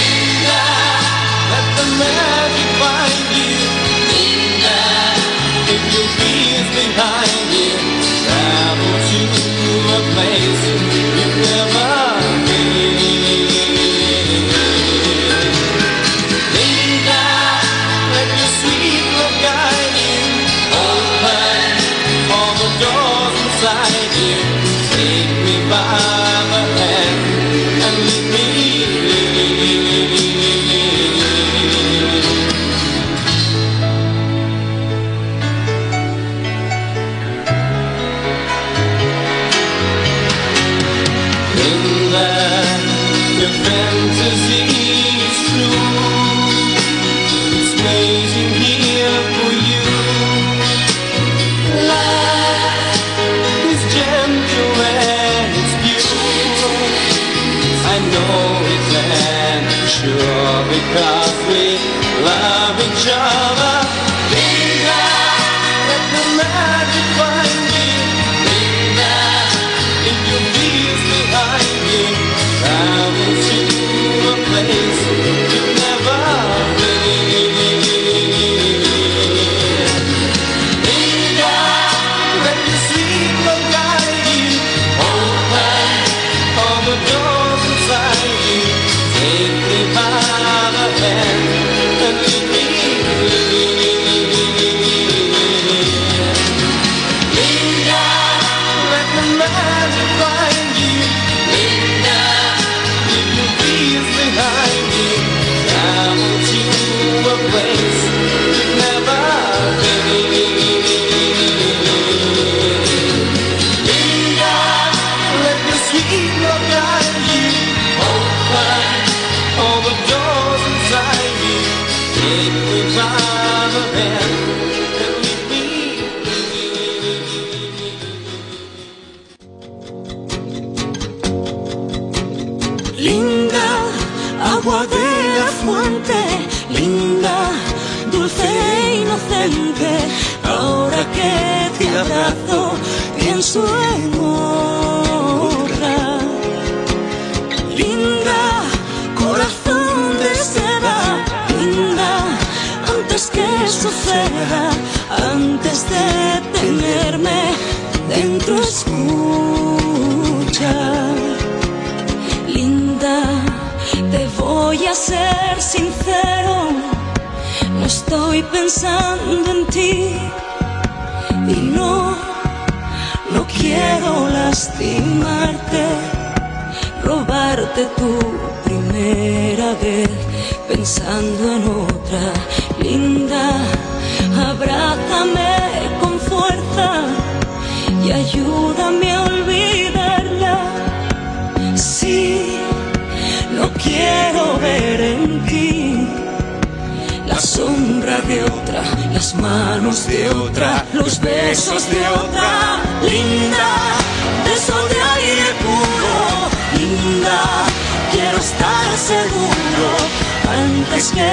Que 211.14 211.30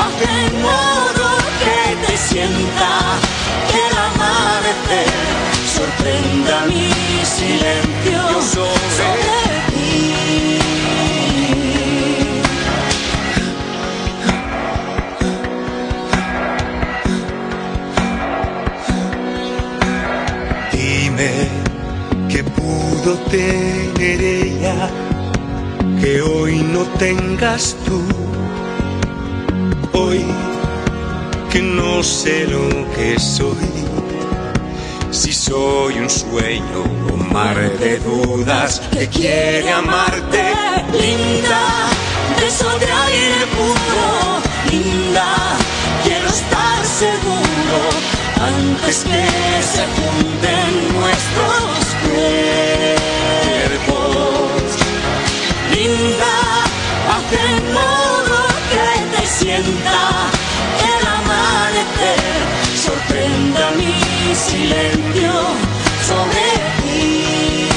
haz 0.00 0.14
de 0.20 0.36
modo 0.58 1.26
que 1.62 1.80
te 2.06 2.14
sienta 2.16 2.92
que 3.70 3.80
el 3.88 3.96
amanecer 4.08 5.12
sorprenda 5.76 6.56
mi 6.66 6.90
silencio 7.24 8.20
ti. 8.96 9.23
Pudo 23.04 23.16
tener 23.30 24.20
ella 24.22 24.88
que 26.00 26.22
hoy 26.22 26.56
no 26.56 26.84
tengas 26.98 27.76
tú. 27.84 28.02
Hoy 29.92 30.24
que 31.50 31.60
no 31.60 32.02
sé 32.02 32.46
lo 32.46 32.68
que 32.94 33.18
soy. 33.18 33.56
Si 35.10 35.32
soy 35.32 35.98
un 35.98 36.10
sueño 36.10 36.82
o 37.12 37.16
mar 37.16 37.56
de 37.78 37.98
dudas 37.98 38.80
que 38.90 39.06
quiere 39.08 39.70
amarte. 39.70 40.42
linda, 40.92 41.62
beso 42.40 42.70
de 42.78 42.86
aire 42.86 43.46
puro, 43.56 44.40
linda, 44.70 45.26
quiero 46.04 46.26
estar 46.26 46.84
seguro 46.84 47.78
antes 48.40 49.04
que 49.04 49.24
se 49.72 49.84
junten 49.94 51.00
nuestros 51.00 51.84
cuerpos. 52.02 52.63
Linda, 56.04 56.36
haz 57.08 57.30
de 57.30 57.72
modo 57.72 58.36
que 58.70 59.16
te 59.16 59.26
sienta 59.26 60.00
el 60.90 61.06
amanecer 61.06 62.20
sorprenda 62.76 63.70
mi 63.78 64.34
silencio 64.34 65.32
sobre 66.06 66.44
ti. 66.82 67.68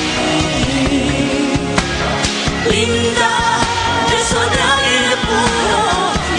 Linda, 2.69 3.31
beso 4.11 4.41
de 4.53 4.59
aire 4.75 5.15
puro, 5.27 5.81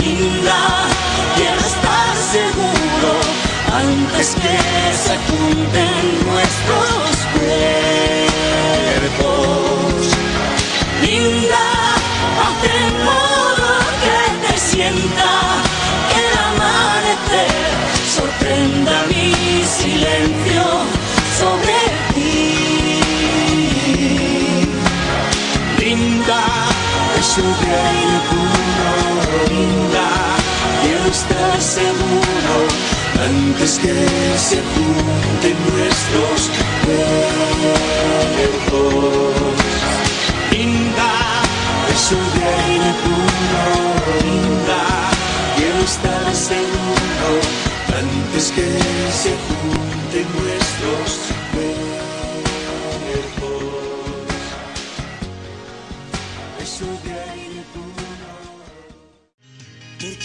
linda, 0.02 0.60
quiero 1.36 1.62
estar 1.72 2.10
seguro 2.34 3.12
antes 3.72 4.26
que 4.34 4.58
se 5.04 5.14
junten 5.26 5.96
nuestros 6.26 7.07
Linda, 29.48 30.08
quiero 30.82 31.06
estar 31.10 31.60
seguro 31.60 32.54
antes 33.24 33.78
que 33.78 33.94
se 34.38 34.56
junten 34.56 35.56
nuestros 35.72 36.50
cuerpos. 38.34 38.94
Linda, 40.50 41.10
de 42.34 42.42
aire 42.44 42.90
puro. 43.02 43.76
Linda, 44.22 44.82
quiero 45.56 45.80
estar 45.84 46.34
seguro 46.34 47.30
antes 47.98 48.44
que 48.52 48.68
se 49.12 49.30
junten 49.30 49.87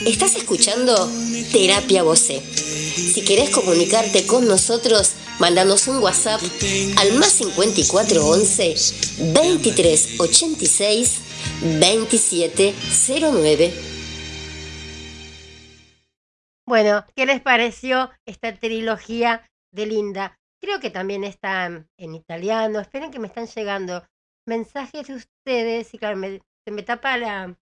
Estás 0.06 0.36
escuchando 0.36 1.10
Terapia 1.54 2.04
Voce. 2.04 2.42
Si 2.42 3.24
querés 3.24 3.50
comunicarte 3.52 4.28
con 4.28 4.46
nosotros, 4.46 5.16
mándanos 5.40 5.88
un 5.88 6.00
WhatsApp 6.04 6.42
al 6.98 7.14
más 7.14 7.32
5411 7.32 8.76
2386 9.34 11.22
2709. 11.80 13.74
Bueno, 16.68 17.06
¿qué 17.16 17.26
les 17.26 17.40
pareció 17.40 18.12
esta 18.26 18.54
trilogía 18.56 19.50
de 19.72 19.86
Linda? 19.86 20.38
Creo 20.62 20.82
que 20.82 20.90
también 20.90 21.24
está 21.24 21.88
en 21.98 22.16
italiano. 22.16 22.82
Esperen 22.82 23.10
que 23.10 23.20
me 23.20 23.28
están 23.28 23.48
llegando 23.48 24.04
mensajes 24.46 25.08
de 25.08 25.16
ustedes 25.16 25.94
y 25.94 25.98
claro, 25.98 26.20
se 26.20 26.72
me 26.72 26.84
tapa 26.84 27.18
la 27.18 27.58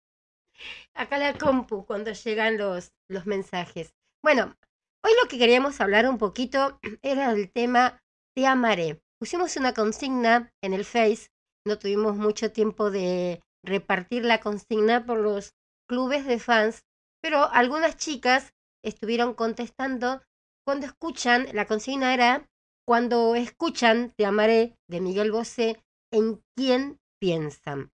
acá 0.94 1.18
la 1.18 1.36
compu 1.36 1.84
cuando 1.86 2.12
llegan 2.12 2.58
los, 2.58 2.92
los 3.08 3.26
mensajes. 3.26 3.94
Bueno, 4.22 4.56
hoy 5.04 5.12
lo 5.22 5.28
que 5.28 5.38
queríamos 5.38 5.80
hablar 5.80 6.08
un 6.08 6.18
poquito 6.18 6.78
era 7.02 7.30
el 7.32 7.50
tema 7.50 8.02
Te 8.34 8.46
amaré. 8.46 9.00
Pusimos 9.18 9.56
una 9.56 9.74
consigna 9.74 10.50
en 10.62 10.72
el 10.72 10.84
Face, 10.84 11.28
no 11.66 11.78
tuvimos 11.78 12.16
mucho 12.16 12.52
tiempo 12.52 12.90
de 12.90 13.42
repartir 13.62 14.24
la 14.24 14.40
consigna 14.40 15.04
por 15.04 15.18
los 15.18 15.54
clubes 15.86 16.24
de 16.24 16.38
fans, 16.38 16.84
pero 17.20 17.50
algunas 17.50 17.96
chicas 17.96 18.54
estuvieron 18.82 19.34
contestando 19.34 20.22
cuando 20.64 20.86
escuchan, 20.86 21.48
la 21.52 21.66
consigna 21.66 22.14
era 22.14 22.48
cuando 22.86 23.34
escuchan 23.34 24.12
Te 24.16 24.24
amaré 24.24 24.76
de 24.88 25.00
Miguel 25.00 25.32
Bosé, 25.32 25.82
¿en 26.12 26.42
quién 26.56 26.98
piensan? 27.20 27.92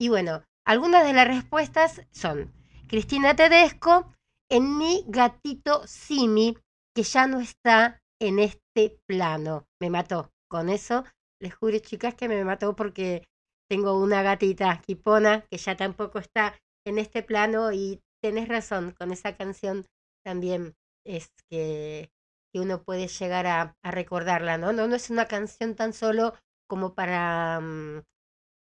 Y 0.00 0.08
bueno, 0.08 0.44
algunas 0.68 1.02
de 1.06 1.14
las 1.14 1.26
respuestas 1.26 2.02
son 2.10 2.52
Cristina 2.88 3.34
Tedesco, 3.34 4.12
en 4.50 4.76
mi 4.76 5.02
gatito 5.08 5.86
Simi, 5.86 6.58
que 6.94 7.04
ya 7.04 7.26
no 7.26 7.40
está 7.40 8.02
en 8.20 8.38
este 8.38 9.00
plano. 9.06 9.66
Me 9.80 9.88
mató. 9.88 10.30
Con 10.46 10.68
eso, 10.68 11.04
les 11.40 11.54
juro, 11.54 11.78
chicas, 11.78 12.14
que 12.14 12.28
me 12.28 12.44
mató 12.44 12.76
porque 12.76 13.26
tengo 13.66 13.98
una 13.98 14.22
gatita 14.22 14.82
quipona 14.82 15.46
que 15.50 15.56
ya 15.56 15.74
tampoco 15.74 16.18
está 16.18 16.54
en 16.86 16.98
este 16.98 17.22
plano 17.22 17.72
y 17.72 18.02
tenés 18.22 18.48
razón, 18.48 18.94
con 18.98 19.10
esa 19.10 19.36
canción 19.36 19.86
también 20.22 20.74
es 21.06 21.30
que, 21.48 22.10
uno 22.54 22.82
puede 22.82 23.06
llegar 23.06 23.46
a, 23.46 23.76
a, 23.84 23.90
recordarla, 23.92 24.58
¿no? 24.58 24.72
¿no? 24.72 24.88
No 24.88 24.96
es 24.96 25.10
una 25.10 25.26
canción 25.26 25.76
tan 25.76 25.92
solo 25.92 26.34
como 26.66 26.92
para, 26.92 27.60
mm, 27.60 28.02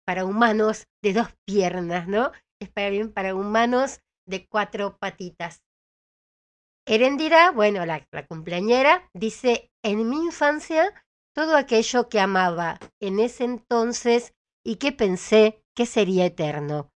para 0.06 0.24
humanos 0.24 0.86
de 1.02 1.12
dos 1.12 1.28
piernas, 1.46 2.08
¿no? 2.08 2.32
Es 2.60 2.70
para 2.70 2.90
bien 2.90 3.12
para 3.12 3.34
humanos 3.34 4.00
de 4.26 4.46
cuatro 4.46 4.96
patitas. 4.98 5.62
Herendira, 6.88 7.50
bueno, 7.50 7.84
la, 7.84 8.06
la 8.12 8.26
cumpleañera, 8.26 9.10
dice, 9.12 9.70
en 9.84 10.08
mi 10.08 10.16
infancia, 10.24 10.94
todo 11.34 11.56
aquello 11.56 12.08
que 12.08 12.20
amaba 12.20 12.78
en 13.00 13.18
ese 13.18 13.44
entonces 13.44 14.32
y 14.64 14.76
que 14.76 14.92
pensé 14.92 15.62
que 15.76 15.84
sería 15.84 16.24
eterno. 16.26 16.90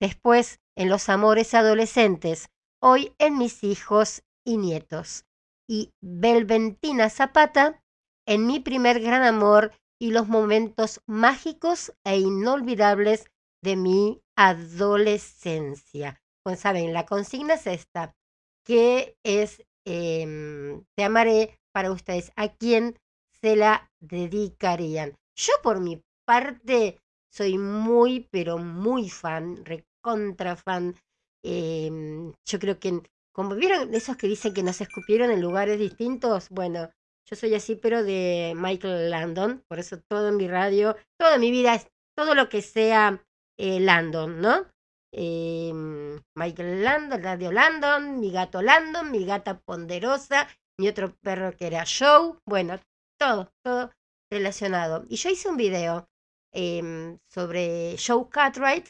Después, 0.00 0.60
en 0.76 0.90
los 0.90 1.08
amores 1.08 1.54
adolescentes, 1.54 2.48
hoy 2.82 3.14
en 3.18 3.38
mis 3.38 3.64
hijos 3.64 4.22
y 4.44 4.58
nietos. 4.58 5.24
Y 5.68 5.92
Belventina 6.02 7.08
Zapata, 7.08 7.82
en 8.26 8.46
mi 8.46 8.60
primer 8.60 9.00
gran 9.00 9.22
amor 9.22 9.72
y 9.98 10.10
los 10.10 10.28
momentos 10.28 11.00
mágicos 11.06 11.92
e 12.04 12.18
inolvidables 12.18 13.26
de 13.62 13.76
mi 13.76 14.20
adolescencia. 14.36 16.20
Pues 16.42 16.60
saben, 16.60 16.92
la 16.92 17.06
consigna 17.06 17.54
es 17.54 17.66
esta, 17.66 18.14
que 18.64 19.16
es 19.24 19.62
eh, 19.86 20.82
Te 20.96 21.04
amaré 21.04 21.58
para 21.72 21.92
ustedes. 21.92 22.32
¿A 22.36 22.48
quién 22.48 22.98
se 23.40 23.56
la 23.56 23.90
dedicarían? 24.00 25.14
Yo 25.36 25.52
por 25.62 25.80
mi 25.80 26.02
parte 26.26 26.98
soy 27.32 27.58
muy, 27.58 28.28
pero 28.30 28.58
muy 28.58 29.08
fan, 29.10 29.64
recontra 29.64 30.56
fan. 30.56 30.94
Eh, 31.44 32.32
yo 32.44 32.58
creo 32.58 32.78
que, 32.80 33.02
como 33.32 33.54
vieron 33.54 33.94
esos 33.94 34.16
que 34.16 34.26
dicen 34.26 34.54
que 34.54 34.62
nos 34.62 34.80
escupieron 34.80 35.30
en 35.30 35.40
lugares 35.40 35.78
distintos, 35.78 36.48
bueno, 36.50 36.90
yo 37.28 37.36
soy 37.36 37.54
así, 37.54 37.76
pero 37.76 38.04
de 38.04 38.54
Michael 38.56 39.10
Landon, 39.10 39.64
por 39.68 39.78
eso 39.78 40.00
todo 40.08 40.28
en 40.28 40.36
mi 40.36 40.48
radio, 40.48 40.96
toda 41.18 41.38
mi 41.38 41.50
vida 41.50 41.74
es 41.74 41.88
todo 42.16 42.34
lo 42.34 42.48
que 42.48 42.62
sea 42.62 43.22
eh, 43.58 43.80
Landon, 43.80 44.40
¿no? 44.40 44.66
Eh, 45.12 45.72
Michael 46.34 46.84
Landon, 46.84 47.22
Radio 47.22 47.52
Landon, 47.52 48.20
mi 48.20 48.30
gato 48.30 48.62
Landon, 48.62 49.10
mi 49.10 49.24
gata 49.24 49.58
Ponderosa, 49.60 50.48
mi 50.78 50.88
otro 50.88 51.14
perro 51.22 51.56
que 51.56 51.66
era 51.66 51.84
Joe, 51.86 52.38
bueno, 52.46 52.78
todo, 53.18 53.50
todo 53.64 53.90
relacionado. 54.30 55.04
Y 55.08 55.16
yo 55.16 55.30
hice 55.30 55.48
un 55.48 55.56
video 55.56 56.08
eh, 56.52 57.18
sobre 57.28 57.96
Joe 57.98 58.28
Cartwright 58.30 58.88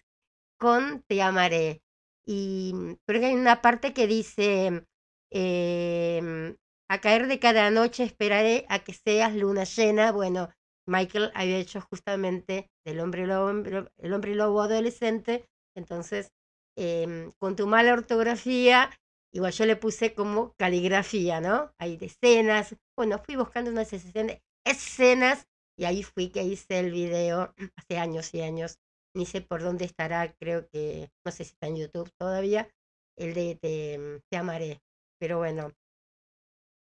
con 0.59 1.03
Te 1.09 1.23
amaré. 1.23 1.83
Y 2.27 2.73
creo 3.07 3.21
que 3.21 3.27
hay 3.27 3.35
una 3.35 3.63
parte 3.63 3.93
que 3.93 4.07
dice, 4.07 4.85
eh, 5.31 6.57
a 6.89 7.01
caer 7.01 7.27
de 7.27 7.39
cada 7.39 7.71
noche 7.71 8.05
esperaré 8.05 8.67
a 8.69 8.79
que 8.81 8.93
seas 8.93 9.35
luna 9.35 9.65
llena. 9.65 10.13
Bueno, 10.13 10.51
Michael 10.87 11.33
había 11.35 11.59
hecho 11.59 11.81
justamente 11.81 12.71
del 12.85 13.01
hombre 13.01 13.27
lobo, 13.27 13.51
el 13.51 14.13
hombre 14.13 14.35
lobo 14.35 14.63
adolescente, 14.63 15.49
entonces 15.75 16.33
eh, 16.77 17.33
con 17.39 17.57
tu 17.57 17.67
mala 17.67 17.93
ortografía, 17.93 18.91
igual 19.33 19.53
yo 19.53 19.67
le 19.67 19.77
puse 19.77 20.15
como 20.15 20.53
caligrafía, 20.57 21.41
¿no? 21.41 21.73
Hay 21.79 21.99
escenas, 22.01 22.77
bueno, 22.97 23.19
fui 23.19 23.37
buscando 23.37 23.71
unas 23.71 23.93
escenas 23.93 25.47
y 25.77 25.85
ahí 25.85 26.03
fui 26.03 26.31
que 26.31 26.43
hice 26.43 26.79
el 26.79 26.93
video 26.93 27.55
hace 27.77 27.99
años 27.99 28.33
y 28.35 28.43
años. 28.43 28.79
Ni 29.15 29.25
sé 29.25 29.41
por 29.41 29.63
dónde 29.63 29.87
estará, 29.87 30.35
creo 30.35 30.69
que, 30.69 31.11
no 31.25 31.33
sé 31.33 31.45
si 31.45 31.53
está 31.53 31.69
en 31.69 31.77
YouTube 31.77 32.11
todavía, 32.19 32.69
el 33.17 33.33
de 33.35 33.55
Te, 33.57 34.21
te 34.31 34.37
amaré. 34.37 34.83
Pero 35.19 35.39
bueno, 35.39 35.73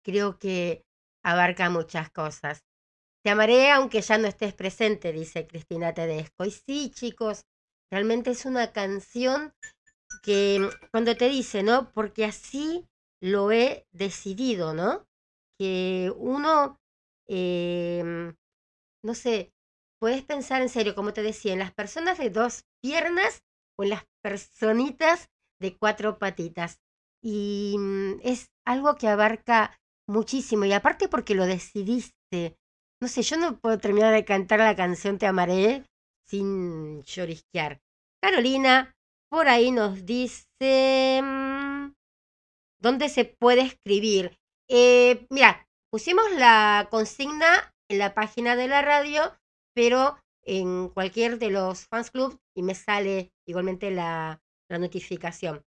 creo 0.08 0.40
que 0.40 0.86
abarca 1.22 1.70
muchas 1.70 2.10
cosas. 2.10 2.64
Te 3.26 3.32
amaré 3.32 3.72
aunque 3.72 4.00
ya 4.00 4.18
no 4.18 4.28
estés 4.28 4.54
presente, 4.54 5.12
dice 5.12 5.46
Cristina 5.48 5.94
Tedesco. 5.94 6.46
Y 6.46 6.52
sí, 6.52 6.92
chicos, 6.92 7.44
realmente 7.92 8.32
es 8.32 8.46
una 8.46 8.72
canción 8.72 9.54
que 10.24 10.60
mm, 10.62 10.90
cuando 10.92 11.18
te 11.18 11.28
dice, 11.28 11.62
¿no? 11.62 11.92
Porque 11.92 12.24
así 12.24 12.88
lo 13.22 13.52
he 13.52 13.86
decidido, 13.92 14.74
¿no? 14.74 15.06
Que 15.60 16.14
uno, 16.16 16.80
eh, 17.28 18.34
no 19.04 19.14
sé, 19.14 19.52
puedes 20.00 20.24
pensar 20.24 20.62
en 20.62 20.70
serio, 20.70 20.96
como 20.96 21.12
te 21.12 21.22
decía, 21.22 21.52
en 21.52 21.60
las 21.60 21.74
personas 21.74 22.18
de 22.18 22.30
dos 22.30 22.64
piernas 22.82 23.44
o 23.78 23.84
en 23.84 23.90
las 23.90 24.06
personitas 24.24 25.28
de 25.60 25.76
cuatro 25.76 26.18
patitas. 26.18 26.80
Y 27.22 27.76
mm, 27.78 28.22
es 28.24 28.52
algo 28.66 28.96
que 28.96 29.10
abarca 29.10 29.78
muchísimo. 30.08 30.66
Y 30.66 30.74
aparte 30.74 31.08
porque 31.08 31.36
lo 31.36 31.46
decidiste. 31.46 32.58
No 33.02 33.08
sé, 33.08 33.22
yo 33.22 33.38
no 33.38 33.60
puedo 33.60 33.78
terminar 33.78 34.14
de 34.14 34.26
cantar 34.26 34.60
la 34.60 34.76
canción 34.76 35.18
Te 35.18 35.28
amaré 35.28 35.86
sin 36.26 37.04
llorisquear. 37.04 37.80
Carolina, 38.22 38.96
por 39.30 39.48
ahí 39.48 39.72
nos 39.72 40.06
dice... 40.06 41.22
Mm, 41.24 41.94
¿Dónde 42.80 43.10
se 43.10 43.26
puede 43.26 43.62
escribir? 43.62 44.38
Eh, 44.70 45.26
mira, 45.30 45.68
pusimos 45.92 46.32
la 46.34 46.88
consigna 46.92 47.74
en 47.90 48.00
la 48.00 48.14
página 48.14 48.56
de 48.56 48.68
la 48.68 48.82
radio, 48.82 49.36
pero 49.74 50.18
en 50.44 50.90
cualquier 50.90 51.40
de 51.40 51.50
los 51.50 51.86
fans 51.88 52.12
club 52.12 52.40
y 52.56 52.64
me 52.64 52.76
sale 52.76 53.32
igualmente 53.48 53.90
la, 53.92 54.42
la 54.70 54.78
notificación. 54.78 55.64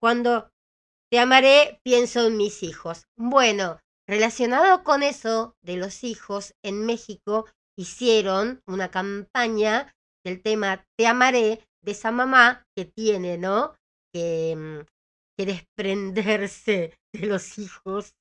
Cuando 0.00 0.50
te 1.14 1.20
amaré, 1.20 1.78
pienso 1.84 2.26
en 2.26 2.36
mis 2.36 2.64
hijos. 2.64 3.06
Bueno, 3.16 3.78
relacionado 4.04 4.82
con 4.82 5.04
eso 5.04 5.54
de 5.62 5.76
los 5.76 6.02
hijos, 6.02 6.56
en 6.64 6.84
México 6.84 7.46
hicieron 7.78 8.64
una 8.66 8.90
campaña 8.90 9.94
del 10.24 10.42
tema 10.42 10.84
Te 10.98 11.06
amaré 11.06 11.60
de 11.84 11.92
esa 11.92 12.10
mamá 12.10 12.66
que 12.74 12.86
tiene, 12.86 13.38
¿no? 13.38 13.76
Que, 14.12 14.56
mm, 14.56 14.80
desprenderse 15.40 16.98
de 17.12 17.26
los 17.28 17.58
hijos. 17.58 18.16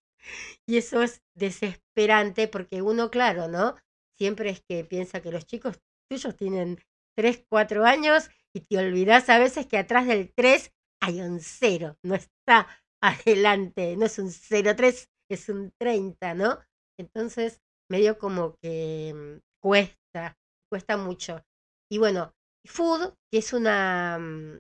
Y 0.68 0.78
eso 0.78 1.02
es 1.02 1.24
desesperante 1.36 2.48
porque 2.48 2.84
uno, 2.84 3.10
claro, 3.10 3.48
¿no? 3.48 3.76
Siempre 4.20 4.52
es 4.52 4.62
que 4.70 4.86
piensa 4.86 5.20
que 5.20 5.32
los 5.32 5.48
chicos 5.48 5.80
tuyos 6.12 6.36
tienen 6.36 6.80
3, 7.18 7.44
4 7.50 7.86
años 7.86 8.30
y 8.56 8.60
te 8.60 8.78
olvidas 8.78 9.30
a 9.30 9.40
veces 9.40 9.66
que 9.66 9.80
atrás 9.80 10.06
del 10.06 10.32
3 10.32 10.72
hay 11.02 11.20
un 11.20 11.42
cero, 11.42 11.98
no 12.02 12.16
está 12.16 12.68
adelante, 13.04 13.98
no 13.98 14.06
es 14.06 14.18
un 14.18 14.30
0,3, 14.30 15.10
es 15.30 15.50
un 15.50 15.72
30, 15.78 16.34
¿no? 16.36 16.60
Entonces, 16.98 17.62
medio 17.92 18.18
como 18.18 18.56
que 18.62 19.14
mm, 19.14 19.40
cuesta, 19.62 20.38
cuesta 20.70 20.96
mucho. 20.98 21.44
Y 21.92 21.98
bueno, 21.98 22.34
Food, 22.66 23.14
que 23.30 23.40
es 23.40 23.52
una 23.52 24.18
mm, 24.20 24.60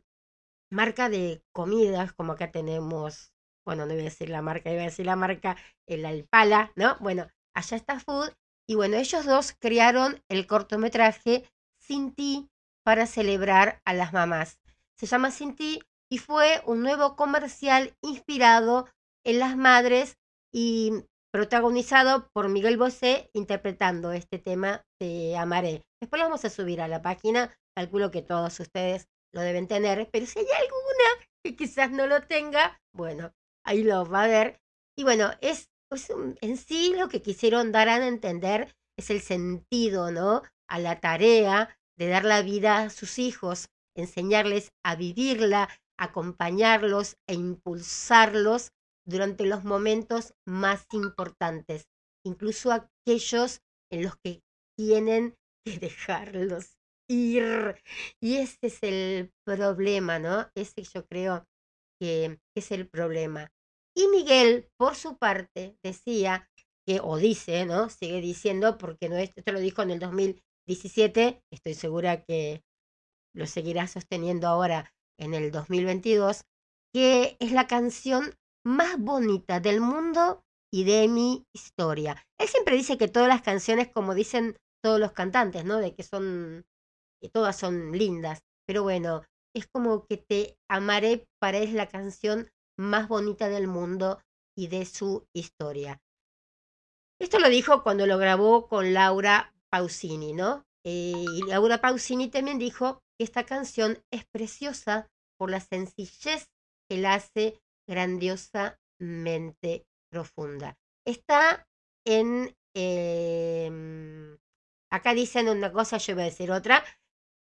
marca 0.72 1.08
de 1.10 1.42
comidas, 1.54 2.12
como 2.14 2.34
acá 2.34 2.52
tenemos, 2.52 3.32
bueno, 3.66 3.86
no 3.86 3.94
voy 3.94 4.02
a 4.02 4.06
decir 4.06 4.30
la 4.30 4.42
marca, 4.42 4.72
iba 4.72 4.82
a 4.82 4.86
decir 4.86 5.06
la 5.06 5.16
marca, 5.16 5.56
el 5.88 6.06
Alpala, 6.06 6.74
¿no? 6.76 6.98
Bueno, 7.00 7.28
allá 7.56 7.78
está 7.78 8.00
Food. 8.00 8.34
Y 8.68 8.76
bueno, 8.76 8.98
ellos 8.98 9.26
dos 9.26 9.54
crearon 9.60 10.22
el 10.30 10.48
cortometraje 10.48 11.50
Sin 11.80 12.14
ti 12.14 12.50
para 12.84 13.08
celebrar 13.08 13.82
a 13.86 13.94
las 13.94 14.12
mamás. 14.12 14.60
Se 14.98 15.06
llama 15.06 15.32
Sin 15.32 15.56
ti 15.56 15.82
y 16.14 16.20
fue 16.20 16.62
un 16.68 16.84
nuevo 16.84 17.16
comercial 17.16 17.98
inspirado 18.04 18.88
en 19.26 19.40
las 19.40 19.58
madres 19.58 20.20
y 20.54 20.92
protagonizado 21.32 22.30
por 22.34 22.50
Miguel 22.50 22.78
Bosé 22.78 23.32
interpretando 23.34 24.12
este 24.12 24.38
tema 24.38 24.86
de 25.02 25.36
Amaré. 25.36 25.82
Después 26.00 26.20
lo 26.20 26.28
vamos 26.28 26.46
a 26.46 26.52
subir 26.52 26.82
a 26.82 26.88
la 26.88 27.02
página, 27.02 27.52
calculo 27.76 28.12
que 28.12 28.22
todos 28.22 28.60
ustedes 28.60 29.08
lo 29.34 29.42
deben 29.42 29.68
tener, 29.68 30.08
pero 30.12 30.28
si 30.28 30.38
hay 30.38 30.46
alguna 30.46 31.28
que 31.44 31.56
quizás 31.56 31.90
no 31.90 32.06
lo 32.06 32.22
tenga, 32.22 32.80
bueno, 32.96 33.34
ahí 33.66 33.82
lo 33.82 34.06
va 34.06 34.26
a 34.26 34.28
ver. 34.28 34.62
Y 34.96 35.02
bueno, 35.02 35.32
es, 35.42 35.72
en 36.42 36.58
sí 36.58 36.94
lo 36.96 37.10
que 37.10 37.24
quisieron 37.24 37.72
dar 37.72 37.90
a 37.90 38.06
entender 38.06 38.76
es 39.00 39.10
el 39.10 39.22
sentido, 39.22 40.12
¿no? 40.12 40.44
A 40.70 40.78
la 40.78 41.00
tarea 41.00 41.76
de 41.98 42.08
dar 42.08 42.24
la 42.24 42.44
vida 42.44 42.84
a 42.84 42.90
sus 42.92 43.18
hijos, 43.18 43.70
enseñarles 43.96 44.74
a 44.84 44.96
vivirla, 44.96 45.70
acompañarlos 45.98 47.18
e 47.28 47.34
impulsarlos 47.34 48.72
durante 49.06 49.46
los 49.46 49.64
momentos 49.64 50.34
más 50.48 50.86
importantes, 50.92 51.88
incluso 52.26 52.72
aquellos 52.72 53.62
en 53.92 54.04
los 54.04 54.16
que 54.24 54.42
tienen 54.78 55.36
que 55.66 55.80
dejarlos 55.80 56.78
ir. 57.10 57.82
Y 58.22 58.38
ese 58.38 58.58
es 58.62 58.80
el 58.82 59.32
problema, 59.46 60.20
¿no? 60.20 60.50
Ese 60.56 60.84
yo 60.84 61.06
creo 61.06 61.46
que 62.00 62.40
es 62.56 62.72
el 62.72 62.88
problema. 62.88 63.52
Y 63.96 64.08
Miguel, 64.08 64.68
por 64.78 64.96
su 64.96 65.18
parte, 65.18 65.78
decía 65.84 66.50
que, 66.86 67.00
o 67.02 67.18
dice, 67.18 67.66
¿no? 67.66 67.90
Sigue 67.90 68.22
diciendo, 68.22 68.78
porque 68.78 69.10
no 69.10 69.18
esto 69.18 69.52
lo 69.52 69.60
dijo 69.60 69.84
en 69.84 69.92
el 69.92 70.00
2017, 70.00 71.44
estoy 71.52 71.74
segura 71.76 72.24
que 72.24 72.64
lo 73.36 73.46
seguirá 73.46 73.88
sosteniendo 73.88 74.48
ahora 74.48 74.92
en 75.20 75.34
el 75.34 75.52
2022, 75.52 76.44
que 76.94 77.38
es 77.40 77.52
la 77.52 77.68
canción 77.68 78.34
más 78.66 78.98
bonita 79.00 79.60
del 79.60 79.82
mundo 79.82 80.44
y 80.72 80.86
de 80.86 81.08
mi 81.08 81.46
historia. 81.54 82.26
Él 82.40 82.48
siempre 82.48 82.76
dice 82.76 82.98
que 82.98 83.08
todas 83.08 83.28
las 83.28 83.42
canciones, 83.42 83.90
como 83.90 84.16
dicen 84.16 84.58
todos 84.84 85.00
los 85.00 85.12
cantantes, 85.12 85.66
¿no? 85.66 85.78
De 85.78 85.94
que 85.94 86.04
son, 86.04 86.66
todas 87.32 87.58
son 87.58 87.92
lindas. 87.92 88.40
Pero 88.66 88.84
bueno, 88.84 89.24
es 89.56 89.68
como 89.68 90.06
que 90.06 90.18
te 90.18 90.58
amaré 90.70 91.28
para 91.40 91.60
es 91.60 91.74
la 91.74 91.88
canción 91.88 92.50
más 92.78 93.08
bonita 93.08 93.50
del 93.50 93.68
mundo 93.68 94.22
y 94.58 94.68
de 94.68 94.86
su 94.86 95.28
historia. 95.36 96.02
Esto 97.20 97.40
lo 97.40 97.50
dijo 97.50 97.84
cuando 97.84 98.08
lo 98.08 98.18
grabó 98.18 98.68
con 98.68 98.94
Laura 98.94 99.54
Pausini, 99.70 100.34
¿no? 100.34 100.66
Eh, 100.86 101.14
y 101.16 101.44
Laura 101.44 101.80
Pausini 101.80 102.30
también 102.30 102.60
dijo 102.60 103.02
esta 103.24 103.46
canción 103.46 104.04
es 104.12 104.26
preciosa 104.26 105.10
por 105.38 105.50
la 105.50 105.60
sencillez 105.60 106.52
que 106.90 106.98
la 106.98 107.16
hace 107.16 107.62
grandiosamente 107.88 109.86
profunda. 110.12 110.78
Está 111.06 111.68
en... 112.06 112.56
Em, 112.76 114.38
acá 114.92 115.14
dicen 115.14 115.48
una 115.48 115.72
cosa, 115.72 115.98
yo 115.98 116.16
voy 116.16 116.24
a 116.24 116.26
decir 116.26 116.52
otra, 116.52 116.84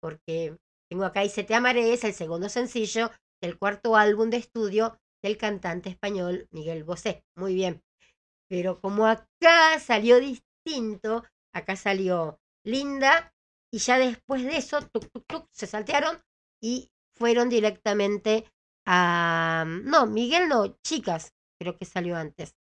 porque 0.02 0.58
tengo 0.90 1.06
acá 1.06 1.22
Dice 1.22 1.44
Te 1.44 1.54
Amaré, 1.54 1.94
es 1.94 2.04
el 2.04 2.14
segundo 2.14 2.50
sencillo 2.50 3.12
del 3.42 3.58
cuarto 3.58 3.96
álbum 3.96 4.30
de 4.30 4.38
estudio 4.38 5.00
del 5.24 5.38
cantante 5.38 5.90
español 5.90 6.48
Miguel 6.52 6.84
Bosé. 6.84 7.24
Muy 7.36 7.54
bien. 7.54 7.84
Pero 8.50 8.80
como 8.82 9.06
acá 9.06 9.80
salió 9.80 10.20
distinto, 10.20 11.24
acá 11.54 11.76
salió 11.76 12.40
Linda 12.66 13.34
y 13.72 13.80
ya 13.80 13.98
después 14.00 14.44
de 14.44 14.58
eso, 14.58 14.80
se 15.52 15.68
saltearon 15.68 16.22
y 16.62 16.90
fueron 17.16 17.50
directamente 17.50 18.46
a... 18.86 19.66
No, 19.68 20.08
Miguel 20.08 20.48
no, 20.50 20.78
chicas, 20.84 21.34
creo 21.60 21.78
que 21.78 21.86
salió 21.86 22.16
antes. 22.16 22.56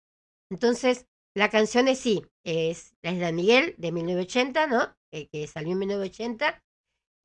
Entonces, 0.49 1.07
la 1.35 1.49
canción 1.49 1.87
es 1.87 1.99
sí, 1.99 2.25
es 2.43 2.95
la 3.01 3.13
de 3.13 3.31
Miguel 3.31 3.75
de 3.77 3.91
1980, 3.91 4.67
¿no? 4.67 4.95
Eh, 5.11 5.27
que 5.27 5.47
salió 5.47 5.73
en 5.73 5.79
1980 5.79 6.63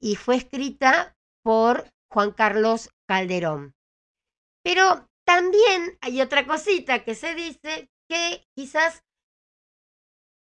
y 0.00 0.16
fue 0.16 0.36
escrita 0.36 1.16
por 1.42 1.90
Juan 2.10 2.32
Carlos 2.32 2.90
Calderón. 3.08 3.74
Pero 4.62 5.08
también 5.24 5.98
hay 6.00 6.20
otra 6.20 6.46
cosita 6.46 7.04
que 7.04 7.14
se 7.14 7.34
dice 7.34 7.88
que 8.08 8.44
quizás, 8.54 9.02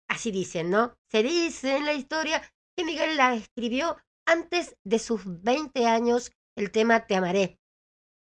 así 0.09 0.31
dicen, 0.31 0.71
¿no? 0.71 0.97
Se 1.11 1.23
dice 1.23 1.77
en 1.77 1.85
la 1.85 1.95
historia 1.95 2.43
que 2.77 2.85
Miguel 2.85 3.17
la 3.17 3.35
escribió 3.35 3.97
antes 4.27 4.77
de 4.85 4.99
sus 4.99 5.23
20 5.43 5.87
años 5.87 6.33
el 6.57 6.71
tema 6.71 7.07
Te 7.07 7.17
amaré. 7.17 7.59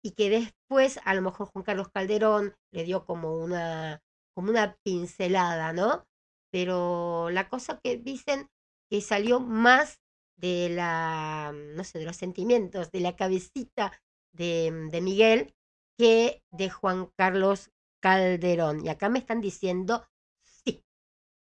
Y 0.02 0.12
que 0.12 0.30
después 0.30 1.00
a 1.04 1.14
lo 1.14 1.22
mejor 1.22 1.48
Juan 1.48 1.64
Carlos 1.64 1.88
Calderón 1.88 2.54
le 2.72 2.84
dio 2.84 3.04
como 3.04 3.36
una, 3.36 4.00
como 4.34 4.50
una 4.50 4.76
pincelada, 4.84 5.72
¿no? 5.72 6.06
Pero 6.50 7.30
la 7.30 7.48
cosa 7.48 7.80
que 7.82 7.96
dicen 7.96 8.48
que 8.90 9.00
salió 9.00 9.40
más 9.40 9.98
de 10.36 10.68
la, 10.70 11.52
no 11.52 11.82
sé, 11.82 11.98
de 11.98 12.04
los 12.04 12.16
sentimientos, 12.16 12.92
de 12.92 13.00
la 13.00 13.16
cabecita 13.16 13.92
de, 14.32 14.88
de 14.90 15.00
Miguel 15.00 15.54
que 15.98 16.42
de 16.52 16.70
Juan 16.70 17.10
Carlos 17.16 17.70
Calderón. 18.00 18.84
Y 18.84 18.88
acá 18.88 19.08
me 19.08 19.18
están 19.18 19.40
diciendo 19.40 20.06
sí. 20.44 20.84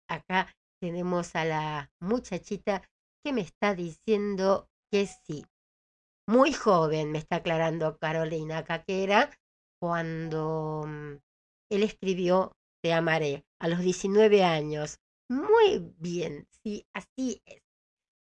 Acá 0.07 0.55
tenemos 0.79 1.35
a 1.35 1.45
la 1.45 1.91
muchachita 1.99 2.83
que 3.23 3.33
me 3.33 3.41
está 3.41 3.75
diciendo 3.75 4.69
que 4.91 5.07
sí. 5.07 5.45
Muy 6.27 6.53
joven, 6.53 7.11
me 7.11 7.19
está 7.19 7.37
aclarando 7.37 7.97
Carolina 7.97 8.63
Caquera, 8.63 9.31
cuando 9.79 10.83
mm, 10.87 11.15
él 11.71 11.83
escribió 11.83 12.51
Te 12.83 12.93
amaré, 12.93 13.45
a 13.59 13.67
los 13.67 13.79
19 13.79 14.43
años. 14.43 14.99
Muy 15.29 15.93
bien, 15.97 16.47
sí, 16.63 16.85
así 16.93 17.41
es. 17.45 17.61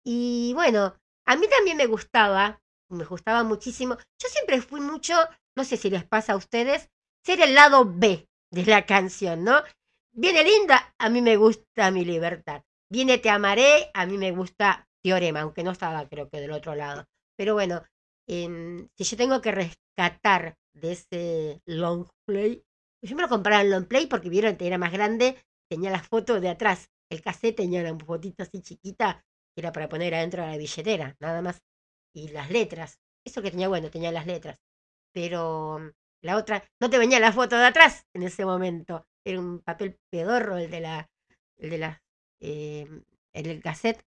Y 0.04 0.52
bueno, 0.54 0.96
a 1.26 1.36
mí 1.36 1.46
también 1.48 1.76
me 1.76 1.86
gustaba, 1.86 2.60
me 2.90 3.04
gustaba 3.04 3.44
muchísimo. 3.44 3.96
Yo 4.20 4.28
siempre 4.28 4.60
fui 4.60 4.80
mucho, 4.80 5.14
no 5.56 5.64
sé 5.64 5.76
si 5.76 5.90
les 5.90 6.04
pasa 6.04 6.32
a 6.32 6.36
ustedes, 6.36 6.90
ser 7.24 7.40
el 7.40 7.54
lado 7.54 7.84
B 7.86 8.28
de 8.50 8.64
la 8.66 8.86
canción, 8.86 9.44
¿no? 9.44 9.62
Viene 10.12 10.42
linda, 10.42 10.94
a 10.98 11.08
mí 11.08 11.22
me 11.22 11.36
gusta 11.36 11.90
mi 11.90 12.04
libertad. 12.04 12.62
Viene 12.90 13.18
Te 13.18 13.30
amaré, 13.30 13.90
a 13.94 14.06
mí 14.06 14.18
me 14.18 14.32
gusta 14.32 14.88
Teorema, 15.02 15.40
aunque 15.42 15.62
no 15.62 15.70
estaba 15.70 16.08
creo 16.08 16.28
que 16.28 16.40
del 16.40 16.52
otro 16.52 16.74
lado. 16.74 17.06
Pero 17.36 17.54
bueno, 17.54 17.84
si 18.28 19.04
yo 19.04 19.16
tengo 19.16 19.40
que 19.40 19.52
rescatar 19.52 20.56
de 20.74 20.92
ese 20.92 21.62
long 21.66 22.06
play, 22.26 22.62
yo 23.02 23.16
me 23.16 23.22
lo 23.22 23.28
compraba 23.28 23.62
en 23.62 23.70
long 23.70 23.86
play 23.86 24.06
porque 24.06 24.28
vieron 24.28 24.56
que 24.56 24.66
era 24.66 24.78
más 24.78 24.92
grande, 24.92 25.36
tenía 25.70 25.90
la 25.90 26.02
foto 26.02 26.40
de 26.40 26.48
atrás. 26.48 26.90
El 27.10 27.22
cassette 27.22 27.56
tenía 27.56 27.80
una 27.80 28.04
fotito 28.04 28.42
así 28.42 28.60
chiquita 28.62 29.24
era 29.56 29.72
para 29.72 29.88
poner 29.88 30.14
adentro 30.14 30.42
de 30.42 30.48
la 30.48 30.56
billetera, 30.56 31.16
nada 31.20 31.42
más. 31.42 31.62
Y 32.14 32.28
las 32.28 32.50
letras. 32.50 32.98
Eso 33.24 33.42
que 33.42 33.50
tenía 33.50 33.68
bueno, 33.68 33.90
tenía 33.90 34.12
las 34.12 34.26
letras. 34.26 34.58
Pero 35.12 35.78
mm, 35.78 35.90
la 36.22 36.36
otra, 36.36 36.64
no 36.80 36.90
te 36.90 36.98
venía 36.98 37.20
la 37.20 37.32
foto 37.32 37.56
de 37.56 37.66
atrás 37.66 38.06
en 38.14 38.22
ese 38.22 38.44
momento. 38.44 39.06
Era 39.24 39.38
un 39.38 39.60
papel 39.60 39.98
pedorro 40.10 40.56
el 40.56 40.70
de 40.70 40.80
la, 40.80 41.10
el 41.58 41.70
de 41.70 41.78
la, 41.78 42.02
eh, 42.40 42.86
el 43.32 43.62
cassette. 43.62 44.04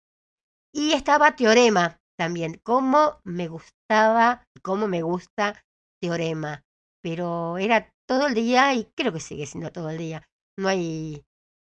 Y 0.73 0.93
estaba 0.93 1.35
Teorema 1.35 1.99
también. 2.17 2.59
Cómo 2.63 3.21
me 3.23 3.47
gustaba, 3.47 4.47
cómo 4.61 4.87
me 4.87 5.01
gusta 5.01 5.63
Teorema. 6.01 6.63
Pero 7.01 7.57
era 7.57 7.93
todo 8.07 8.27
el 8.27 8.33
día 8.33 8.73
y 8.73 8.85
creo 8.95 9.13
que 9.13 9.19
sigue 9.19 9.45
siendo 9.45 9.71
todo 9.71 9.89
el 9.89 9.97
día. 9.97 10.27
No 10.57 10.67
hay, 10.67 11.25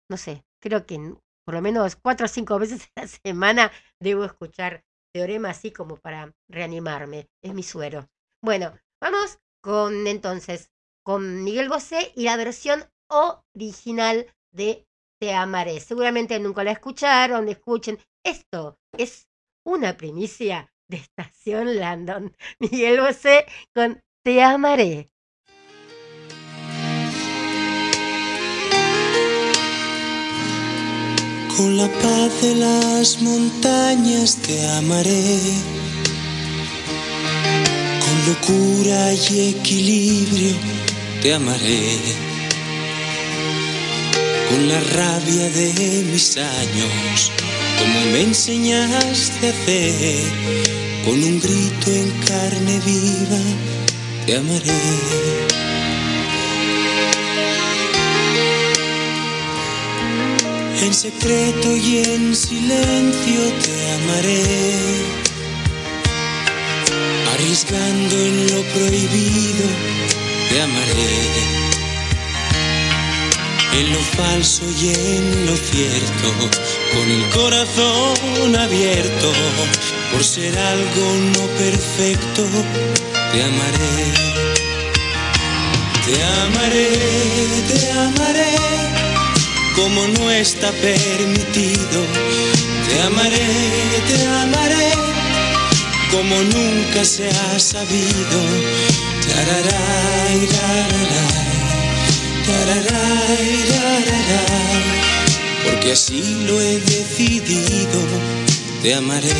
no 0.10 0.18
sé, 0.18 0.44
creo 0.62 0.86
que 0.86 0.98
por 1.46 1.54
lo 1.56 1.62
menos 1.62 1.96
cuatro 1.96 2.26
o 2.26 2.30
cinco 2.30 2.60
veces 2.60 2.90
a 2.96 3.02
la 3.02 3.08
semana 3.08 3.72
debo 4.00 4.26
escuchar 4.26 4.84
Teorema 5.14 5.50
así 5.52 5.72
como 5.72 5.98
para 5.98 6.34
reanimarme. 6.50 7.30
Es 7.42 7.54
mi 7.54 7.64
suero. 7.64 8.10
Bueno, 8.44 8.78
vamos 9.02 9.40
con 9.62 10.08
entonces 10.08 10.72
con 11.04 11.44
Miguel 11.44 11.70
Bosé 11.70 12.12
y 12.16 12.24
la 12.24 12.36
versión 12.36 12.84
original 13.10 14.28
de 14.52 14.86
Te 15.20 15.34
amaré. 15.34 15.80
Seguramente 15.80 16.40
nunca 16.40 16.64
la 16.64 16.72
escucharon, 16.72 17.48
escuchen. 17.50 17.98
Esto 18.24 18.78
es 18.98 19.28
una 19.64 19.98
primicia 19.98 20.72
de 20.88 20.98
Estación 20.98 21.78
Landon. 21.80 22.36
Miguel 22.60 23.02
Bosé 23.02 23.46
con 23.74 24.02
Te 24.24 24.42
amaré. 24.44 25.10
Con 31.58 31.76
la 31.76 31.88
paz 31.88 32.42
de 32.44 32.56
las 32.56 33.20
montañas 33.20 34.36
te 34.44 34.70
amaré. 34.78 35.40
Con 38.04 38.28
locura 38.28 39.12
y 39.14 39.56
equilibrio 39.56 40.56
te 41.24 41.34
amaré. 41.34 42.37
Con 44.50 44.68
la 44.70 44.80
rabia 44.80 45.50
de 45.50 46.04
mis 46.12 46.38
años, 46.38 47.32
como 47.80 48.12
me 48.12 48.22
enseñaste 48.22 49.48
a 49.48 49.52
hacer. 49.52 50.24
Con 51.06 51.24
un 51.24 51.40
grito 51.40 51.92
en 51.92 52.12
carne 52.26 52.80
viva 52.86 53.42
te 54.26 54.38
amaré. 54.38 55.68
En 60.82 60.94
secreto 60.94 61.76
y 61.76 61.98
en 61.98 62.36
silencio 62.36 63.42
te 63.64 63.92
amaré, 63.96 64.44
arriesgando 67.34 68.16
en 68.16 68.48
lo 68.48 68.62
prohibido 68.74 69.68
te 70.50 70.62
amaré, 70.62 71.67
en 73.74 73.94
lo 73.94 74.00
falso 74.00 74.64
y 74.82 74.90
en 74.90 75.46
lo 75.46 75.56
cierto, 75.56 76.34
con 76.94 77.12
el 77.12 77.30
corazón 77.30 78.56
abierto, 78.56 79.32
por 80.12 80.24
ser 80.24 80.58
algo 80.58 81.14
no 81.34 81.48
perfecto, 81.58 82.46
te 83.32 83.44
amaré, 83.44 84.14
te 86.06 86.24
amaré, 86.24 86.90
te 87.68 87.92
amaré 87.92 88.58
como 89.78 90.08
no 90.08 90.32
está 90.32 90.72
permitido. 90.72 92.00
Te 92.90 93.02
amaré, 93.04 93.48
te 94.08 94.26
amaré, 94.26 94.90
como 96.12 96.36
nunca 96.42 97.06
se 97.06 97.30
ha 97.30 97.60
sabido. 97.60 98.38
Tararay, 99.30 100.48
tararay, 100.48 101.06
tararay. 101.14 101.47
Porque 105.64 105.92
así 105.92 106.46
lo 106.46 106.62
he 106.62 106.80
decidido, 106.80 108.00
te 108.82 108.96
amaré. 108.96 109.34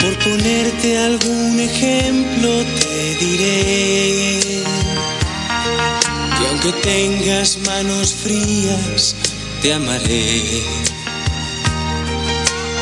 Por 0.00 0.18
ponerte 0.18 0.98
algún 0.98 1.60
ejemplo 1.60 2.64
te 2.80 3.24
diré 3.24 4.62
que 6.38 6.46
aunque 6.50 6.72
tengas 6.82 7.58
manos 7.58 8.14
frías, 8.14 9.14
te 9.62 9.74
amaré. 9.74 10.42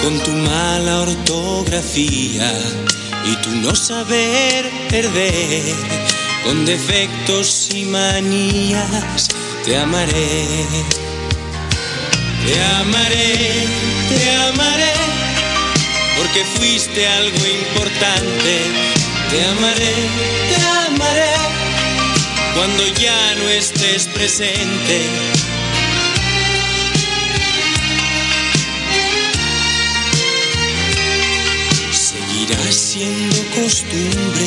Con 0.03 0.18
tu 0.20 0.33
mala 0.33 1.01
ortografía 1.01 2.53
y 3.25 3.37
tu 3.37 3.51
no 3.51 3.75
saber 3.75 4.70
perder, 4.89 5.75
con 6.45 6.64
defectos 6.64 7.68
y 7.75 7.85
manías, 7.85 9.29
te 9.64 9.77
amaré. 9.77 10.47
Te 12.47 12.62
amaré, 12.62 13.66
te 14.11 14.31
amaré, 14.49 14.93
porque 16.18 16.45
fuiste 16.45 17.07
algo 17.09 17.39
importante. 17.39 18.53
Te 19.31 19.45
amaré, 19.47 19.95
te 20.51 20.62
amaré, 20.87 21.33
cuando 22.55 22.87
ya 23.01 23.35
no 23.37 23.49
estés 23.49 24.09
presente. 24.09 25.09
Siendo 32.95 33.43
costumbre 33.57 34.47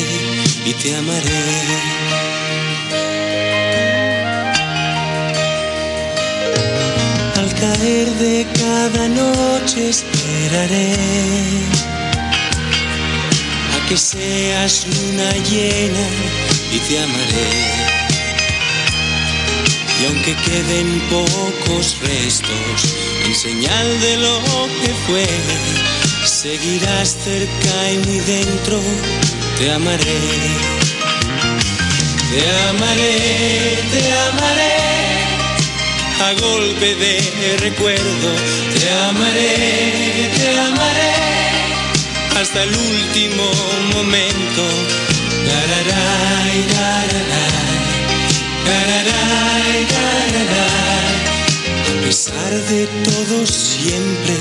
y 0.64 0.74
te 0.76 0.96
amaré. 0.96 1.46
Al 7.36 7.54
caer 7.60 8.08
de 8.24 8.48
cada 8.58 9.10
noche 9.10 9.90
esperaré 9.90 10.94
a 13.76 13.90
que 13.90 13.98
seas 13.98 14.88
luna 14.88 15.30
llena 15.50 16.08
y 16.72 16.80
te 16.88 17.04
amaré. 17.04 17.52
Y 20.00 20.06
aunque 20.06 20.34
queden 20.46 21.02
pocos 21.10 21.98
restos 22.00 22.96
en 23.26 23.36
señal 23.36 24.00
de 24.00 24.16
lo 24.16 24.40
que 24.80 24.94
fue, 25.06 25.97
seguirás 26.38 27.18
cerca 27.24 27.92
y 27.92 27.98
muy 28.06 28.20
dentro, 28.20 28.80
te 29.58 29.72
amaré. 29.72 30.20
Te 32.30 32.42
amaré, 32.70 33.80
te 33.92 34.02
amaré 34.30 34.76
a 36.26 36.34
golpe 36.40 36.94
de 36.94 37.58
recuerdo. 37.58 38.30
Te 38.76 38.88
amaré, 39.10 40.30
te 40.38 40.48
amaré 40.60 41.14
hasta 42.40 42.64
el 42.64 42.76
último 42.76 43.46
momento. 43.96 44.64
Tararay, 45.48 46.58
tararay, 46.78 47.48
tararay. 48.68 49.88
A 51.90 52.02
pesar 52.06 52.54
de 52.70 52.86
todo 53.06 53.46
siempre 53.48 54.36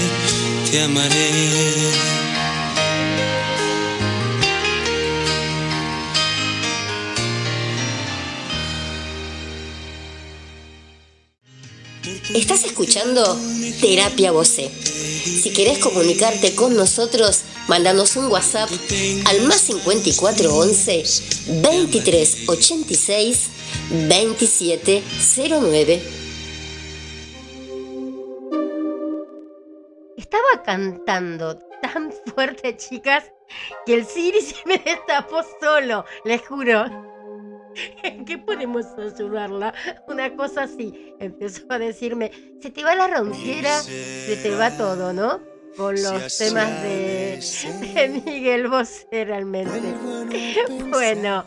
Estás 12.35 12.65
escuchando 12.65 13.39
Terapia 13.81 14.33
Voce. 14.33 14.69
Si 14.71 15.53
querés 15.53 15.79
comunicarte 15.79 16.55
con 16.55 16.77
nosotros, 16.77 17.43
mandanos 17.69 18.17
un 18.17 18.27
WhatsApp 18.27 18.69
al 19.27 19.43
más 19.43 19.61
5411 19.61 21.05
2386 21.63 23.39
2709. 24.09 26.16
Cantando 30.67 31.59
tan 31.81 32.13
fuerte, 32.35 32.77
chicas, 32.77 33.33
que 33.87 33.95
el 33.95 34.05
Siri 34.05 34.41
se 34.43 34.57
me 34.67 34.79
destapó 34.79 35.43
solo, 35.61 36.05
les 36.25 36.47
juro. 36.47 36.85
¿En 38.03 38.25
qué 38.25 38.39
podemos 38.39 38.87
ayudarla? 38.99 39.75
Una 40.09 40.35
cosa 40.35 40.63
así. 40.63 41.15
Empezó 41.21 41.67
a 41.71 41.79
decirme, 41.79 42.31
se 42.61 42.71
te 42.71 42.83
va 42.83 42.95
la 42.95 43.07
ronquera, 43.07 43.81
se 43.81 44.39
te 44.43 44.51
va 44.51 44.77
todo, 44.77 45.13
¿no? 45.13 45.41
Con 45.77 45.95
los 45.95 46.39
temas 46.39 46.83
de, 46.83 47.39
de 47.95 48.23
Miguel 48.25 48.69
Bosé 48.69 49.25
realmente. 49.25 49.95
Bueno, 50.91 51.45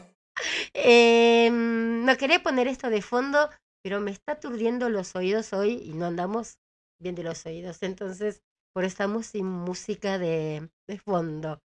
eh, 0.75 1.49
no 1.51 2.15
quería 2.17 2.43
poner 2.43 2.67
esto 2.67 2.91
de 2.91 3.01
fondo, 3.01 3.49
pero 3.81 3.99
me 3.99 4.11
está 4.11 4.33
aturdiendo 4.33 4.89
los 4.89 5.15
oídos 5.15 5.51
hoy 5.53 5.81
y 5.83 5.93
no 5.93 6.05
andamos 6.05 6.59
bien 6.99 7.15
de 7.15 7.23
los 7.23 7.43
oídos. 7.47 7.81
Entonces, 7.81 8.43
por 8.73 8.83
estamos 8.83 9.33
música 9.35 10.17
de, 10.17 10.69
fondo. 11.03 11.61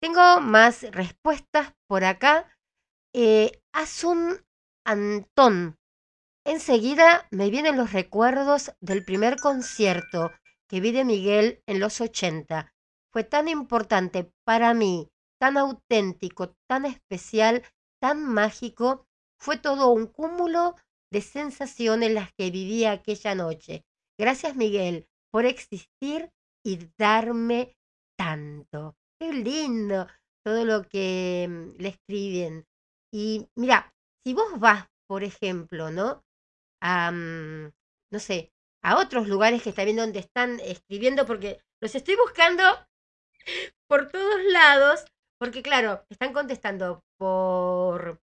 Tengo 0.00 0.40
más 0.40 0.82
respuestas 0.92 1.72
por 1.88 2.04
acá. 2.04 2.50
Eh, 3.14 3.62
Asun 3.72 4.44
Antón. 4.84 5.78
Enseguida 6.44 7.26
me 7.30 7.50
vienen 7.50 7.76
los 7.76 7.92
recuerdos 7.92 8.72
del 8.80 9.04
primer 9.04 9.40
concierto 9.40 10.30
que 10.68 10.80
vi 10.80 10.92
de 10.92 11.04
Miguel 11.04 11.62
en 11.66 11.80
los 11.80 12.00
80. 12.00 12.72
Fue 13.12 13.24
tan 13.24 13.48
importante 13.48 14.30
para 14.44 14.74
mí, 14.74 15.08
tan 15.40 15.56
auténtico, 15.56 16.54
tan 16.68 16.84
especial, 16.84 17.64
tan 18.00 18.22
mágico. 18.24 19.06
Fue 19.38 19.56
todo 19.56 19.90
un 19.90 20.06
cúmulo 20.06 20.76
de 21.10 21.22
sensaciones 21.22 22.12
las 22.12 22.32
que 22.34 22.50
viví 22.50 22.84
aquella 22.84 23.34
noche. 23.34 23.84
Gracias 24.18 24.54
Miguel 24.56 25.08
por 25.36 25.44
existir 25.44 26.32
y 26.64 26.88
darme 26.98 27.76
tanto. 28.18 28.96
Qué 29.20 29.34
lindo 29.34 30.06
todo 30.42 30.64
lo 30.64 30.82
que 30.84 31.46
mm, 31.46 31.78
le 31.78 31.88
escriben. 31.90 32.66
Y 33.12 33.46
mira, 33.54 33.92
si 34.24 34.32
vos 34.32 34.58
vas, 34.58 34.86
por 35.06 35.24
ejemplo, 35.24 35.90
¿no? 35.90 36.24
A, 36.82 37.10
mm, 37.10 37.70
no 38.10 38.18
sé, 38.18 38.50
a 38.82 38.96
otros 38.98 39.28
lugares 39.28 39.62
que 39.62 39.72
viendo 39.84 40.04
donde 40.04 40.20
están 40.20 40.58
escribiendo, 40.60 41.26
porque 41.26 41.60
los 41.82 41.94
estoy 41.94 42.16
buscando 42.16 42.62
por 43.90 44.10
todos 44.10 44.42
lados, 44.44 45.04
porque 45.38 45.62
claro, 45.62 46.02
están 46.08 46.32
contestando 46.32 47.04
por, 47.18 48.22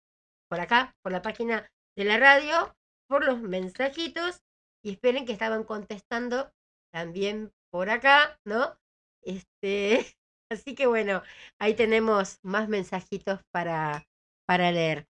por 0.49 0.59
acá, 0.59 0.97
por 1.03 1.13
la 1.13 1.21
página 1.21 1.71
de 1.99 2.05
la 2.07 2.17
radio, 2.17 2.75
por 3.11 3.27
los 3.27 3.43
mensajitos, 3.43 4.41
y 4.83 4.93
esperen 4.93 5.27
que 5.27 5.35
estaban 5.35 5.65
contestando 5.65 6.51
también 6.95 7.53
por 7.73 7.91
acá, 7.91 8.39
¿no? 8.47 8.79
Este, 9.23 10.07
así 10.51 10.77
que 10.77 10.87
bueno, 10.87 11.23
ahí 11.59 11.75
tenemos 11.75 12.39
más 12.45 12.69
mensajitos 12.69 13.41
para, 13.53 14.07
para 14.47 14.71
leer. 14.71 15.07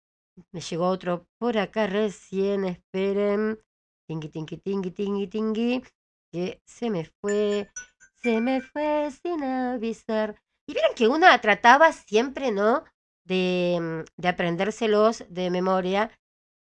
Me 0.51 0.61
llegó 0.61 0.89
otro 0.89 1.27
por 1.39 1.59
acá 1.59 1.87
recién, 1.87 2.65
esperen. 2.65 3.61
Tingui, 4.09 4.29
tingui, 4.31 4.57
tingui, 4.57 4.91
tingui, 4.91 5.27
tingui. 5.29 5.85
Que 6.33 6.61
se 6.67 6.91
me 6.91 7.05
fue, 7.21 7.71
se 8.23 8.41
me 8.41 8.61
fue 8.63 9.11
sin 9.23 9.45
avisar. 9.45 10.41
Y 10.67 10.73
vieron 10.73 10.95
que 10.97 11.07
una 11.07 11.39
trataba 11.41 11.93
siempre, 11.93 12.51
¿no? 12.51 12.83
De, 13.27 13.79
mm, 13.81 14.21
de 14.21 14.29
aprendérselos 14.29 15.25
de 15.29 15.51
memoria. 15.51 16.11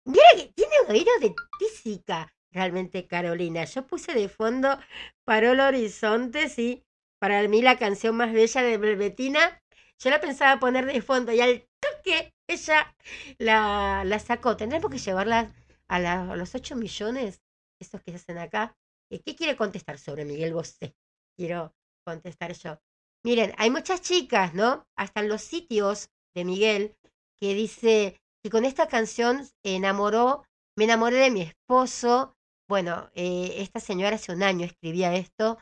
Mira 0.05 0.25
que 0.35 0.51
tiene 0.53 0.73
un 0.83 0.91
oído 0.91 1.11
de 1.21 1.33
física, 1.59 2.33
realmente 2.51 3.07
Carolina. 3.07 3.65
Yo 3.65 3.87
puse 3.87 4.13
de 4.13 4.29
fondo 4.29 4.77
Paró 5.25 5.51
el 5.51 5.59
horizonte, 5.59 6.49
sí. 6.49 6.83
Para 7.19 7.47
mí 7.47 7.61
la 7.61 7.77
canción 7.77 8.17
más 8.17 8.33
bella 8.33 8.61
de 8.61 8.77
Velvetina. 8.77 9.61
Yo 9.99 10.09
la 10.09 10.19
pensaba 10.19 10.59
poner 10.59 10.85
de 10.85 11.01
fondo 11.01 11.31
y 11.31 11.39
al 11.39 11.67
toque 11.79 12.33
ella 12.47 12.93
la, 13.37 14.03
la 14.03 14.19
sacó. 14.19 14.57
Tendremos 14.57 14.91
que 14.91 14.97
llevarla 14.97 15.53
a, 15.87 16.35
los 16.35 16.55
8 16.55 16.75
millones, 16.75 17.41
esos 17.79 18.01
que 18.01 18.11
se 18.11 18.17
hacen 18.17 18.39
acá. 18.39 18.75
¿Qué 19.09 19.35
quiere 19.35 19.55
contestar 19.55 19.99
sobre 19.99 20.25
Miguel 20.25 20.53
Bosé? 20.53 20.95
Quiero 21.37 21.73
contestar 22.05 22.53
yo. 22.53 22.79
Miren, 23.23 23.53
hay 23.57 23.69
muchas 23.69 24.01
chicas, 24.01 24.53
¿no? 24.53 24.87
Hasta 24.97 25.19
en 25.19 25.29
los 25.29 25.41
sitios 25.41 26.09
de 26.33 26.45
Miguel 26.45 26.95
que 27.39 27.53
dice 27.53 28.19
que 28.43 28.49
con 28.49 28.65
esta 28.65 28.87
canción 28.87 29.47
enamoró, 29.63 30.43
me 30.77 30.85
enamoré 30.85 31.17
de 31.17 31.31
mi 31.31 31.41
esposo. 31.41 32.35
Bueno, 32.71 33.11
eh, 33.15 33.55
esta 33.57 33.81
señora 33.81 34.15
hace 34.15 34.31
un 34.31 34.43
año 34.43 34.65
escribía 34.65 35.13
esto 35.13 35.57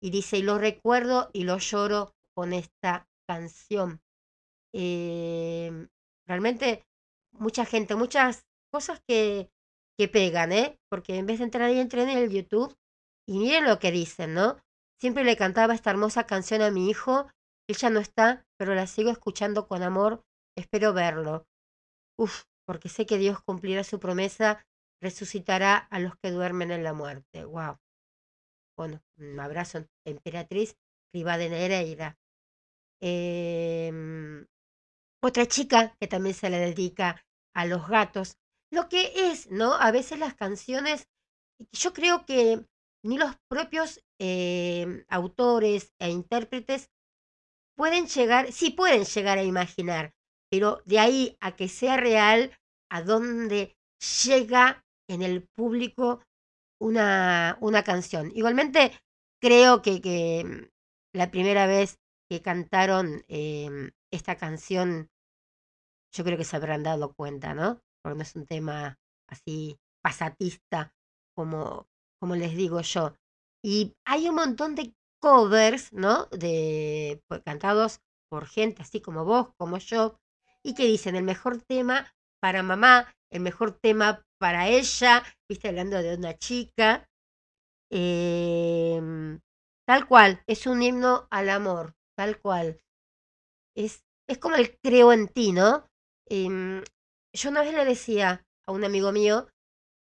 y 0.00 0.10
dice, 0.10 0.38
y 0.38 0.42
lo 0.42 0.58
recuerdo 0.58 1.28
y 1.32 1.42
lo 1.42 1.58
lloro 1.58 2.14
con 2.36 2.52
esta 2.52 3.08
canción. 3.28 4.00
Eh, 4.72 5.88
realmente 6.24 6.84
mucha 7.32 7.64
gente, 7.64 7.96
muchas 7.96 8.46
cosas 8.72 9.00
que, 9.08 9.50
que 9.98 10.06
pegan, 10.06 10.52
¿eh? 10.52 10.78
Porque 10.88 11.16
en 11.16 11.26
vez 11.26 11.38
de 11.38 11.46
entrar 11.46 11.64
ahí, 11.64 11.80
entré 11.80 12.04
en 12.04 12.10
el 12.10 12.30
YouTube 12.30 12.78
y 13.26 13.40
miren 13.40 13.64
lo 13.64 13.80
que 13.80 13.90
dicen, 13.90 14.32
¿no? 14.32 14.56
Siempre 15.00 15.24
le 15.24 15.36
cantaba 15.36 15.74
esta 15.74 15.90
hermosa 15.90 16.28
canción 16.28 16.62
a 16.62 16.70
mi 16.70 16.88
hijo. 16.88 17.26
Él 17.68 17.76
ya 17.76 17.90
no 17.90 17.98
está, 17.98 18.46
pero 18.56 18.76
la 18.76 18.86
sigo 18.86 19.10
escuchando 19.10 19.66
con 19.66 19.82
amor. 19.82 20.22
Espero 20.56 20.92
verlo. 20.92 21.44
Uf, 22.16 22.44
porque 22.68 22.88
sé 22.88 23.04
que 23.04 23.18
Dios 23.18 23.42
cumplirá 23.42 23.82
su 23.82 23.98
promesa, 23.98 24.64
resucitará 25.02 25.76
a 25.76 25.98
los 25.98 26.16
que 26.16 26.30
duermen 26.30 26.70
en 26.70 26.84
la 26.84 26.94
muerte. 26.94 27.44
Wow. 27.44 27.78
Bueno, 28.78 29.02
un 29.18 29.38
abrazo, 29.38 29.86
emperatriz 30.06 30.76
Rivadeneira. 31.12 32.16
Eh, 33.02 34.46
otra 35.22 35.46
chica 35.46 35.96
que 36.00 36.08
también 36.08 36.34
se 36.34 36.50
le 36.50 36.58
dedica 36.58 37.24
a 37.54 37.66
los 37.66 37.88
gatos. 37.88 38.38
Lo 38.72 38.88
que 38.88 39.30
es, 39.30 39.50
¿no? 39.50 39.74
A 39.74 39.90
veces 39.90 40.18
las 40.18 40.34
canciones, 40.34 41.08
yo 41.72 41.92
creo 41.92 42.24
que 42.24 42.66
ni 43.04 43.18
los 43.18 43.36
propios 43.48 44.02
eh, 44.20 45.04
autores 45.08 45.92
e 46.00 46.10
intérpretes 46.10 46.90
pueden 47.76 48.06
llegar, 48.06 48.52
sí 48.52 48.70
pueden 48.70 49.04
llegar 49.04 49.38
a 49.38 49.44
imaginar, 49.44 50.14
pero 50.50 50.82
de 50.86 50.98
ahí 50.98 51.36
a 51.40 51.56
que 51.56 51.68
sea 51.68 51.96
real, 51.96 52.56
a 52.90 53.02
dónde 53.02 53.76
llega 54.24 54.84
en 55.08 55.22
el 55.22 55.48
público 55.54 56.22
una, 56.80 57.56
una 57.60 57.84
canción. 57.84 58.32
Igualmente, 58.34 58.92
creo 59.40 59.82
que, 59.82 60.00
que 60.00 60.70
la 61.14 61.30
primera 61.30 61.66
vez 61.66 61.98
que 62.28 62.42
cantaron 62.42 63.24
em, 63.28 63.90
esta 64.10 64.36
canción, 64.36 65.10
yo 66.12 66.24
creo 66.24 66.38
que 66.38 66.44
se 66.44 66.56
habrán 66.56 66.82
dado 66.82 67.14
cuenta, 67.14 67.54
¿no? 67.54 67.80
Porque 68.02 68.16
no 68.16 68.22
es 68.22 68.34
un 68.36 68.46
tema 68.46 68.98
así 69.28 69.78
pasatista 70.02 70.92
como, 71.34 71.86
como 72.20 72.36
les 72.36 72.56
digo 72.56 72.80
yo. 72.80 73.14
Y 73.64 73.94
hay 74.04 74.28
un 74.28 74.36
montón 74.36 74.74
de 74.74 74.94
covers, 75.20 75.92
¿no? 75.92 76.26
De 76.26 77.22
pues, 77.28 77.42
cantados 77.42 78.00
por 78.28 78.46
gente 78.46 78.82
así 78.82 79.00
como 79.00 79.24
vos, 79.24 79.48
como 79.56 79.78
yo, 79.78 80.18
y 80.64 80.74
que 80.74 80.86
dicen 80.86 81.16
el 81.16 81.24
mejor 81.24 81.60
tema 81.62 82.12
para 82.40 82.62
mamá, 82.62 83.14
el 83.32 83.40
mejor 83.40 83.72
tema 83.72 84.22
para 84.38 84.68
ella, 84.68 85.24
viste, 85.48 85.68
hablando 85.68 86.02
de 86.02 86.16
una 86.16 86.36
chica. 86.36 87.08
Em, 87.90 89.40
tal 89.86 90.06
cual, 90.06 90.42
es 90.46 90.66
un 90.66 90.82
himno 90.82 91.26
al 91.30 91.48
amor, 91.48 91.94
tal 92.16 92.40
cual. 92.40 92.80
Es, 93.76 94.04
es 94.28 94.38
como 94.38 94.56
el 94.56 94.78
creo 94.78 95.12
en 95.12 95.28
ti, 95.28 95.52
¿no? 95.52 95.86
Em, 96.28 96.82
yo 97.34 97.50
una 97.50 97.62
vez 97.62 97.74
le 97.74 97.84
decía 97.84 98.44
a 98.66 98.72
un 98.72 98.84
amigo 98.84 99.12
mío, 99.12 99.48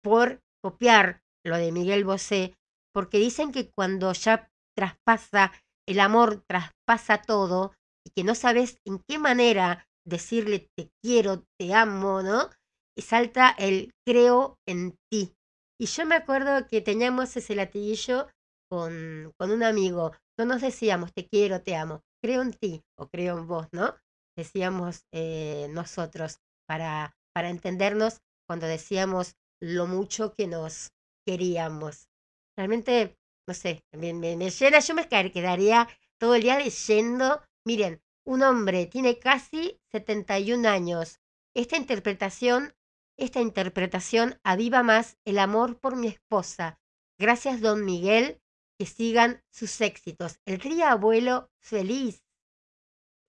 por 0.03 0.41
copiar 0.61 1.21
lo 1.45 1.57
de 1.57 1.71
Miguel 1.71 2.03
Bosé, 2.03 2.55
porque 2.93 3.17
dicen 3.17 3.51
que 3.51 3.71
cuando 3.71 4.11
ya 4.13 4.49
traspasa, 4.77 5.51
el 5.87 5.99
amor 5.99 6.43
traspasa 6.47 7.21
todo 7.21 7.73
y 8.05 8.11
que 8.11 8.23
no 8.23 8.35
sabes 8.35 8.79
en 8.85 8.99
qué 9.07 9.17
manera 9.17 9.87
decirle 10.05 10.69
te 10.77 10.91
quiero, 11.01 11.45
te 11.57 11.73
amo, 11.73 12.21
¿no? 12.21 12.49
Y 12.97 13.01
salta 13.01 13.49
el 13.57 13.91
creo 14.05 14.57
en 14.67 14.95
ti. 15.11 15.33
Y 15.79 15.85
yo 15.87 16.05
me 16.05 16.15
acuerdo 16.15 16.67
que 16.67 16.81
teníamos 16.81 17.35
ese 17.35 17.55
latiguillo 17.55 18.27
con, 18.69 19.33
con 19.37 19.51
un 19.51 19.63
amigo. 19.63 20.13
No 20.37 20.45
nos 20.45 20.61
decíamos 20.61 21.13
te 21.13 21.27
quiero, 21.27 21.61
te 21.61 21.75
amo, 21.75 22.01
creo 22.23 22.41
en 22.41 22.53
ti 22.53 22.81
o 22.97 23.07
creo 23.07 23.37
en 23.37 23.47
vos, 23.47 23.67
¿no? 23.71 23.95
Decíamos 24.37 25.05
eh, 25.13 25.67
nosotros 25.69 26.39
para, 26.67 27.15
para 27.33 27.49
entendernos 27.49 28.21
cuando 28.47 28.67
decíamos 28.67 29.35
lo 29.61 29.87
mucho 29.87 30.33
que 30.33 30.47
nos 30.47 30.91
queríamos. 31.25 32.09
Realmente, 32.57 33.17
no 33.47 33.53
sé, 33.53 33.83
me, 33.91 34.13
me, 34.13 34.49
llena, 34.49 34.79
yo 34.79 34.93
me 34.93 35.07
quedaría 35.07 35.87
todo 36.19 36.35
el 36.35 36.43
día 36.43 36.57
leyendo. 36.59 37.41
Miren, 37.65 38.01
un 38.25 38.43
hombre 38.43 38.85
tiene 38.87 39.19
casi 39.19 39.79
71 39.91 40.67
años. 40.67 41.19
Esta 41.55 41.77
interpretación, 41.77 42.73
esta 43.17 43.41
interpretación 43.41 44.39
aviva 44.43 44.83
más 44.83 45.17
el 45.25 45.39
amor 45.39 45.79
por 45.79 45.95
mi 45.95 46.07
esposa. 46.07 46.79
Gracias, 47.19 47.61
don 47.61 47.85
Miguel, 47.85 48.41
que 48.77 48.85
sigan 48.85 49.41
sus 49.51 49.81
éxitos. 49.81 50.39
El 50.45 50.59
río 50.59 50.85
abuelo 50.85 51.49
feliz. 51.59 52.23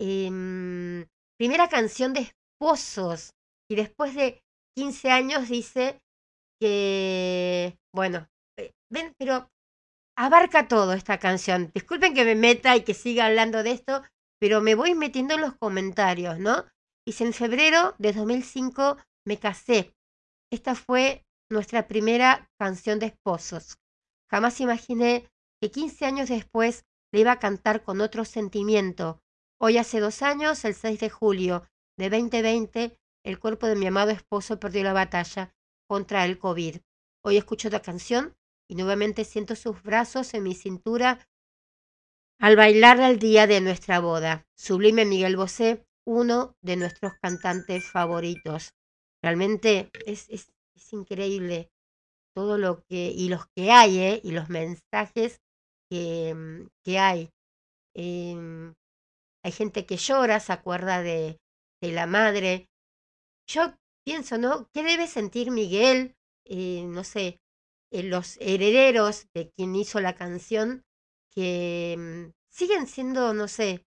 Em, 0.01 1.07
primera 1.39 1.68
canción 1.68 2.12
de 2.12 2.20
esposos. 2.20 3.35
Y 3.68 3.76
después 3.76 4.14
de 4.14 4.43
15 4.76 5.11
años 5.11 5.49
dice 5.49 6.01
que, 6.61 7.78
bueno, 7.93 8.28
eh, 8.59 8.72
ven, 8.91 9.14
pero 9.18 9.51
abarca 10.16 10.68
todo 10.68 10.93
esta 10.93 11.18
canción. 11.18 11.70
Disculpen 11.74 12.14
que 12.14 12.24
me 12.24 12.35
meta 12.35 12.76
y 12.76 12.82
que 12.82 12.95
siga 12.95 13.26
hablando 13.26 13.62
de 13.62 13.72
esto, 13.72 14.03
pero 14.41 14.61
me 14.61 14.74
voy 14.74 14.95
metiendo 14.95 15.35
en 15.35 15.43
los 15.43 15.57
comentarios, 15.57 16.39
¿no? 16.39 16.64
Dice, 17.07 17.24
en 17.24 17.32
febrero 17.32 17.95
de 17.99 18.12
2005 18.12 18.97
me 19.27 19.39
casé. 19.39 19.95
Esta 20.53 20.75
fue 20.75 21.25
nuestra 21.51 21.89
primera 21.89 22.51
canción 22.59 22.99
de 22.99 23.07
esposos. 23.07 23.79
Jamás 24.31 24.61
imaginé 24.61 25.29
que 25.61 25.70
15 25.70 26.05
años 26.05 26.29
después 26.29 26.85
le 27.12 27.20
iba 27.20 27.33
a 27.33 27.39
cantar 27.39 27.83
con 27.83 28.01
otro 28.01 28.25
sentimiento. 28.25 29.20
Hoy 29.61 29.79
hace 29.79 30.01
dos 30.01 30.22
años, 30.22 30.64
el 30.64 30.75
6 30.75 31.01
de 31.01 31.11
julio 31.11 31.68
de 31.97 32.11
2020, 32.11 32.99
el 33.25 33.39
cuerpo 33.39 33.66
de 33.66 33.77
mi 33.77 33.87
amado 33.87 34.11
esposo 34.11 34.59
perdió 34.59 34.83
la 34.83 34.93
batalla 34.93 35.55
contra 35.89 36.25
el 36.25 36.39
COVID. 36.39 36.79
Hoy 37.25 37.37
escucho 37.37 37.70
la 37.70 37.81
canción 37.81 38.35
y 38.68 38.75
nuevamente 38.75 39.25
siento 39.25 39.55
sus 39.57 39.83
brazos 39.83 40.35
en 40.35 40.43
mi 40.43 40.55
cintura 40.55 41.27
al 42.41 42.57
bailar 42.57 43.01
al 43.01 43.18
día 43.18 43.47
de 43.47 43.61
nuestra 43.61 44.01
boda. 44.01 44.47
Sublime 44.57 45.05
Miguel 45.05 45.37
Bosé, 45.37 45.87
uno 46.07 46.57
de 46.62 46.77
nuestros 46.77 47.14
cantantes 47.22 47.91
favoritos. 47.91 48.75
Realmente 49.25 49.91
es, 50.05 50.29
es, 50.29 50.53
increíble 50.93 51.70
todo 52.37 52.59
lo 52.59 52.85
que, 52.85 53.11
y 53.11 53.31
los 53.31 53.47
que 53.57 53.72
hay, 53.72 53.99
¿eh? 53.99 54.20
y 54.22 54.33
los 54.33 54.51
mensajes 54.51 55.41
que, 55.91 56.35
mm, 56.35 56.68
que 56.85 56.99
hay. 56.99 57.31
Em, 57.95 58.75
hay 59.43 59.53
gente 59.53 59.87
que 59.87 59.97
llora, 59.97 60.41
se 60.41 60.53
acuerda 60.53 61.03
de, 61.03 61.39
de 61.81 61.93
la 61.93 62.07
madre. 62.07 62.68
Yo 63.49 63.75
pienso, 64.05 64.37
¿no? 64.37 64.68
¿Qué 64.75 64.83
debe 64.83 65.07
sentir 65.07 65.51
Miguel? 65.51 66.14
Eh, 66.45 66.85
no 66.87 67.03
sé, 67.03 67.41
los 67.91 68.37
herederos 68.43 69.27
de 69.35 69.51
quien 69.57 69.75
hizo 69.75 70.03
la 70.03 70.14
canción, 70.14 70.85
que 71.35 71.97
mm, 71.99 72.33
siguen 72.51 72.87
siendo, 72.87 73.33
no 73.33 73.49
sé, 73.49 73.87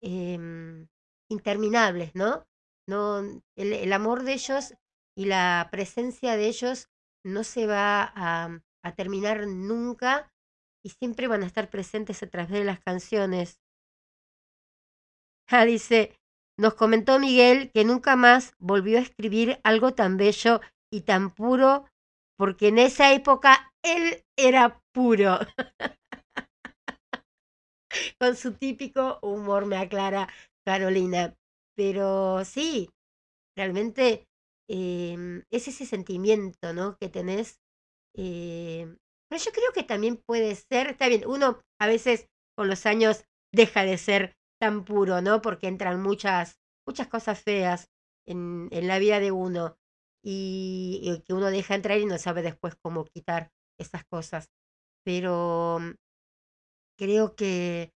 eh, 0.00 0.86
interminables, 1.28 2.14
¿no? 2.14 2.47
No 2.88 3.42
el, 3.56 3.92
amor 3.92 4.24
de 4.24 4.32
ellos 4.32 4.74
y 5.16 5.26
la 5.26 5.68
presencia 5.70 6.36
de 6.36 6.48
ellos 6.48 6.88
no 7.24 7.44
se 7.44 7.66
va 7.66 8.12
a, 8.14 8.60
a 8.82 8.94
terminar 8.94 9.46
nunca 9.46 10.32
y 10.84 10.90
siempre 10.90 11.28
van 11.28 11.42
a 11.42 11.46
estar 11.46 11.70
presentes 11.70 12.22
a 12.22 12.28
través 12.28 12.50
de 12.50 12.64
las 12.64 12.80
canciones. 12.80 13.60
Ah, 15.50 15.64
dice, 15.64 16.16
nos 16.58 16.74
comentó 16.74 17.18
Miguel 17.18 17.70
que 17.72 17.84
nunca 17.84 18.16
más 18.16 18.54
volvió 18.58 18.98
a 18.98 19.02
escribir 19.02 19.60
algo 19.64 19.94
tan 19.94 20.16
bello 20.16 20.60
y 20.92 21.02
tan 21.02 21.34
puro, 21.34 21.86
porque 22.36 22.68
en 22.68 22.78
esa 22.78 23.12
época 23.12 23.72
él 23.82 24.24
era 24.36 24.80
puro. 24.92 25.38
Con 28.20 28.36
su 28.36 28.54
típico 28.54 29.18
humor, 29.22 29.66
me 29.66 29.76
aclara 29.76 30.28
Carolina. 30.66 31.37
Pero 31.78 32.44
sí, 32.44 32.90
realmente 33.56 34.26
eh, 34.68 35.44
es 35.48 35.68
ese 35.68 35.86
sentimiento, 35.86 36.72
¿no? 36.72 36.96
Que 36.98 37.08
tenés. 37.08 37.60
Eh, 38.16 38.96
pero 39.30 39.40
yo 39.44 39.52
creo 39.52 39.72
que 39.72 39.84
también 39.84 40.16
puede 40.16 40.56
ser, 40.56 40.88
está 40.88 41.06
bien, 41.06 41.22
uno 41.24 41.60
a 41.80 41.86
veces 41.86 42.26
con 42.56 42.66
los 42.66 42.84
años 42.84 43.24
deja 43.54 43.84
de 43.84 43.96
ser 43.96 44.36
tan 44.60 44.84
puro, 44.84 45.22
¿no? 45.22 45.40
Porque 45.40 45.68
entran 45.68 46.02
muchas, 46.02 46.58
muchas 46.84 47.06
cosas 47.06 47.40
feas 47.40 47.88
en, 48.26 48.68
en 48.72 48.88
la 48.88 48.98
vida 48.98 49.20
de 49.20 49.30
uno 49.30 49.78
y, 50.20 50.98
y, 51.04 51.22
que 51.22 51.32
uno 51.32 51.46
deja 51.48 51.76
entrar 51.76 52.00
y 52.00 52.06
no 52.06 52.18
sabe 52.18 52.42
después 52.42 52.74
cómo 52.74 53.04
quitar 53.04 53.52
esas 53.78 54.04
cosas. 54.04 54.50
Pero 55.04 55.78
mm, 55.80 55.90
creo 56.98 57.36
que 57.36 57.92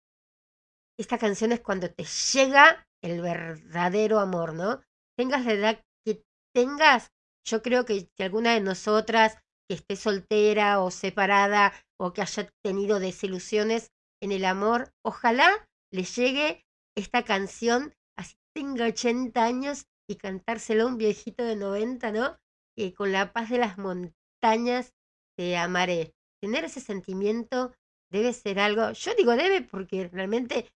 esta 0.99 1.17
canción 1.17 1.51
es 1.51 1.61
cuando 1.61 1.89
te 1.89 2.03
llega 2.03 2.87
el 3.03 3.21
verdadero 3.21 4.19
amor, 4.19 4.53
¿no? 4.53 4.81
Tengas 5.17 5.45
la 5.45 5.53
edad 5.53 5.83
que 6.05 6.23
tengas, 6.53 7.11
yo 7.45 7.61
creo 7.61 7.85
que 7.85 8.01
si 8.01 8.23
alguna 8.23 8.53
de 8.53 8.61
nosotras 8.61 9.37
que 9.67 9.75
esté 9.75 9.95
soltera 9.95 10.81
o 10.81 10.91
separada 10.91 11.73
o 11.99 12.13
que 12.13 12.21
haya 12.21 12.49
tenido 12.63 12.99
desilusiones 12.99 13.91
en 14.21 14.31
el 14.31 14.45
amor, 14.45 14.91
ojalá 15.03 15.67
le 15.91 16.03
llegue 16.03 16.63
esta 16.95 17.23
canción, 17.23 17.93
así 18.17 18.35
tenga 18.55 18.85
80 18.85 19.43
años 19.43 19.85
y 20.09 20.15
cantárselo 20.15 20.83
a 20.83 20.87
un 20.87 20.97
viejito 20.97 21.43
de 21.43 21.55
90, 21.55 22.11
¿no? 22.11 22.37
que 22.75 22.93
con 22.93 23.11
la 23.11 23.33
paz 23.33 23.49
de 23.49 23.57
las 23.57 23.77
montañas 23.77 24.93
te 25.37 25.57
amaré. 25.57 26.13
Tener 26.41 26.65
ese 26.65 26.79
sentimiento 26.79 27.73
debe 28.11 28.33
ser 28.33 28.59
algo, 28.59 28.91
yo 28.91 29.13
digo 29.15 29.35
debe 29.35 29.61
porque 29.61 30.07
realmente, 30.07 30.67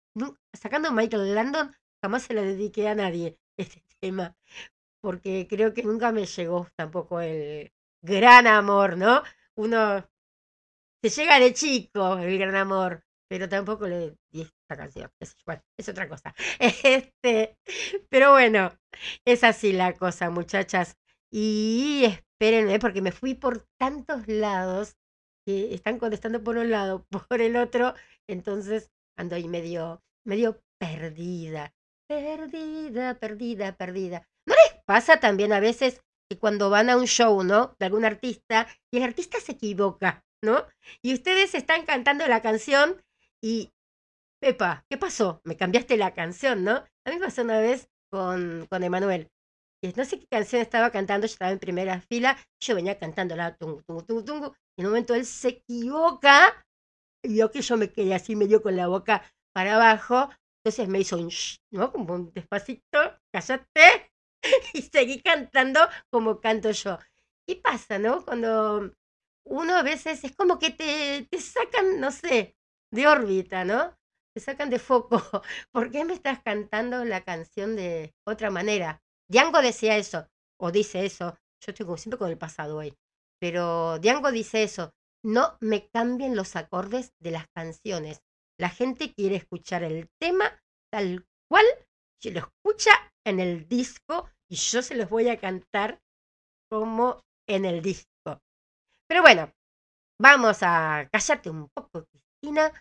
sacando 0.52 0.88
a 0.88 0.92
Michael 0.92 1.34
Landon, 1.34 1.74
jamás 2.04 2.24
se 2.24 2.34
lo 2.34 2.42
dediqué 2.42 2.86
a 2.86 2.94
nadie 2.94 3.38
este 3.56 3.82
tema, 3.98 4.36
porque 5.00 5.46
creo 5.48 5.72
que 5.72 5.82
nunca 5.82 6.12
me 6.12 6.26
llegó 6.26 6.68
tampoco 6.76 7.22
el 7.22 7.72
gran 8.02 8.46
amor, 8.46 8.98
¿no? 8.98 9.22
Uno 9.56 10.06
se 11.02 11.08
llega 11.08 11.40
de 11.40 11.54
chico 11.54 12.18
el 12.18 12.38
gran 12.38 12.56
amor, 12.56 13.02
pero 13.26 13.48
tampoco 13.48 13.88
le 13.88 14.18
di 14.30 14.42
esta 14.42 14.76
canción. 14.76 15.10
Es, 15.18 15.88
otra 15.88 16.06
cosa. 16.06 16.34
Este, 16.60 17.56
pero 18.10 18.32
bueno, 18.32 18.70
es 19.24 19.42
así 19.42 19.72
la 19.72 19.94
cosa, 19.94 20.28
muchachas. 20.28 20.98
Y 21.30 22.04
espérenme, 22.04 22.78
porque 22.78 23.00
me 23.00 23.12
fui 23.12 23.32
por 23.34 23.64
tantos 23.78 24.28
lados 24.28 24.98
que 25.46 25.72
están 25.74 25.98
contestando 25.98 26.44
por 26.44 26.58
un 26.58 26.70
lado, 26.70 27.06
por 27.30 27.40
el 27.40 27.56
otro. 27.56 27.94
Entonces 28.28 28.90
ando 29.16 29.36
ahí 29.36 29.48
medio, 29.48 30.02
medio 30.26 30.60
perdida. 30.78 31.72
Perdida, 32.14 33.14
perdida, 33.14 33.76
perdida. 33.76 34.28
¿No 34.46 34.54
les 34.54 34.80
pasa 34.86 35.18
también 35.18 35.52
a 35.52 35.58
veces 35.58 36.00
que 36.30 36.38
cuando 36.38 36.70
van 36.70 36.88
a 36.88 36.96
un 36.96 37.06
show, 37.06 37.42
¿no? 37.42 37.74
De 37.80 37.86
algún 37.86 38.04
artista 38.04 38.68
y 38.92 38.98
el 38.98 39.02
artista 39.02 39.40
se 39.40 39.52
equivoca, 39.52 40.24
¿no? 40.40 40.64
Y 41.02 41.12
ustedes 41.12 41.56
están 41.56 41.84
cantando 41.84 42.24
la 42.28 42.40
canción 42.40 43.02
y, 43.42 43.72
Pepa, 44.40 44.84
¿qué 44.88 44.96
pasó? 44.96 45.40
Me 45.42 45.56
cambiaste 45.56 45.96
la 45.96 46.14
canción, 46.14 46.62
¿no? 46.62 46.84
A 47.04 47.10
mí 47.10 47.18
pasó 47.18 47.42
una 47.42 47.58
vez 47.58 47.88
con, 48.12 48.66
con 48.70 48.84
Emanuel. 48.84 49.28
No 49.96 50.04
sé 50.04 50.20
qué 50.20 50.26
canción 50.28 50.62
estaba 50.62 50.90
cantando, 50.90 51.26
yo 51.26 51.32
estaba 51.32 51.50
en 51.50 51.58
primera 51.58 52.00
fila, 52.00 52.38
yo 52.60 52.76
venía 52.76 52.96
cantando 52.96 53.34
la 53.34 53.56
tungu, 53.56 53.82
tungu, 53.82 54.02
tungu, 54.02 54.24
tungu, 54.24 54.54
y 54.76 54.80
en 54.80 54.86
un 54.86 54.92
momento 54.92 55.14
él 55.14 55.26
se 55.26 55.48
equivoca, 55.48 56.64
y 57.22 57.34
vio 57.34 57.50
que 57.50 57.60
yo 57.60 57.76
me 57.76 57.90
quedé 57.90 58.14
así 58.14 58.36
medio 58.36 58.62
con 58.62 58.76
la 58.76 58.86
boca 58.86 59.22
para 59.52 59.74
abajo, 59.74 60.30
entonces 60.64 60.88
me 60.88 61.00
hizo 61.00 61.18
un 61.18 61.28
shh, 61.28 61.58
¿no? 61.72 61.92
Como 61.92 62.14
un 62.14 62.32
despacito, 62.32 62.98
cállate, 63.30 64.10
y 64.74 64.82
seguí 64.82 65.20
cantando 65.20 65.80
como 66.10 66.40
canto 66.40 66.70
yo. 66.70 66.98
¿Qué 67.46 67.56
pasa, 67.56 67.98
no? 67.98 68.24
Cuando 68.24 68.90
uno 69.46 69.76
a 69.76 69.82
veces 69.82 70.24
es 70.24 70.34
como 70.34 70.58
que 70.58 70.70
te, 70.70 71.28
te 71.30 71.40
sacan, 71.40 72.00
no 72.00 72.10
sé, 72.10 72.56
de 72.90 73.06
órbita, 73.06 73.64
¿no? 73.64 73.94
Te 74.34 74.40
sacan 74.40 74.70
de 74.70 74.78
foco. 74.78 75.20
¿Por 75.72 75.90
qué 75.90 76.04
me 76.06 76.14
estás 76.14 76.40
cantando 76.42 77.04
la 77.04 77.22
canción 77.22 77.76
de 77.76 78.14
otra 78.26 78.50
manera? 78.50 79.02
Diango 79.28 79.60
decía 79.60 79.96
eso, 79.98 80.26
o 80.58 80.70
dice 80.72 81.04
eso. 81.04 81.36
Yo 81.60 81.72
estoy 81.72 81.84
como 81.84 81.98
siempre 81.98 82.18
con 82.18 82.30
el 82.30 82.38
pasado 82.38 82.78
hoy. 82.78 82.96
Pero 83.38 83.98
Diango 83.98 84.32
dice 84.32 84.62
eso. 84.62 84.94
No 85.22 85.56
me 85.60 85.88
cambien 85.88 86.36
los 86.36 86.56
acordes 86.56 87.12
de 87.18 87.30
las 87.30 87.46
canciones. 87.54 88.22
La 88.58 88.68
gente 88.68 89.12
quiere 89.12 89.36
escuchar 89.36 89.82
el 89.82 90.08
tema 90.20 90.62
tal 90.92 91.26
cual 91.48 91.64
se 92.22 92.30
lo 92.30 92.40
escucha 92.40 92.90
en 93.26 93.40
el 93.40 93.68
disco 93.68 94.30
y 94.48 94.56
yo 94.56 94.82
se 94.82 94.94
los 94.94 95.08
voy 95.08 95.28
a 95.28 95.38
cantar 95.38 96.00
como 96.70 97.24
en 97.48 97.64
el 97.64 97.82
disco. 97.82 98.40
Pero 99.08 99.22
bueno, 99.22 99.52
vamos 100.20 100.58
a 100.62 101.08
callarte 101.10 101.50
un 101.50 101.68
poco, 101.68 102.04
Cristina. 102.06 102.72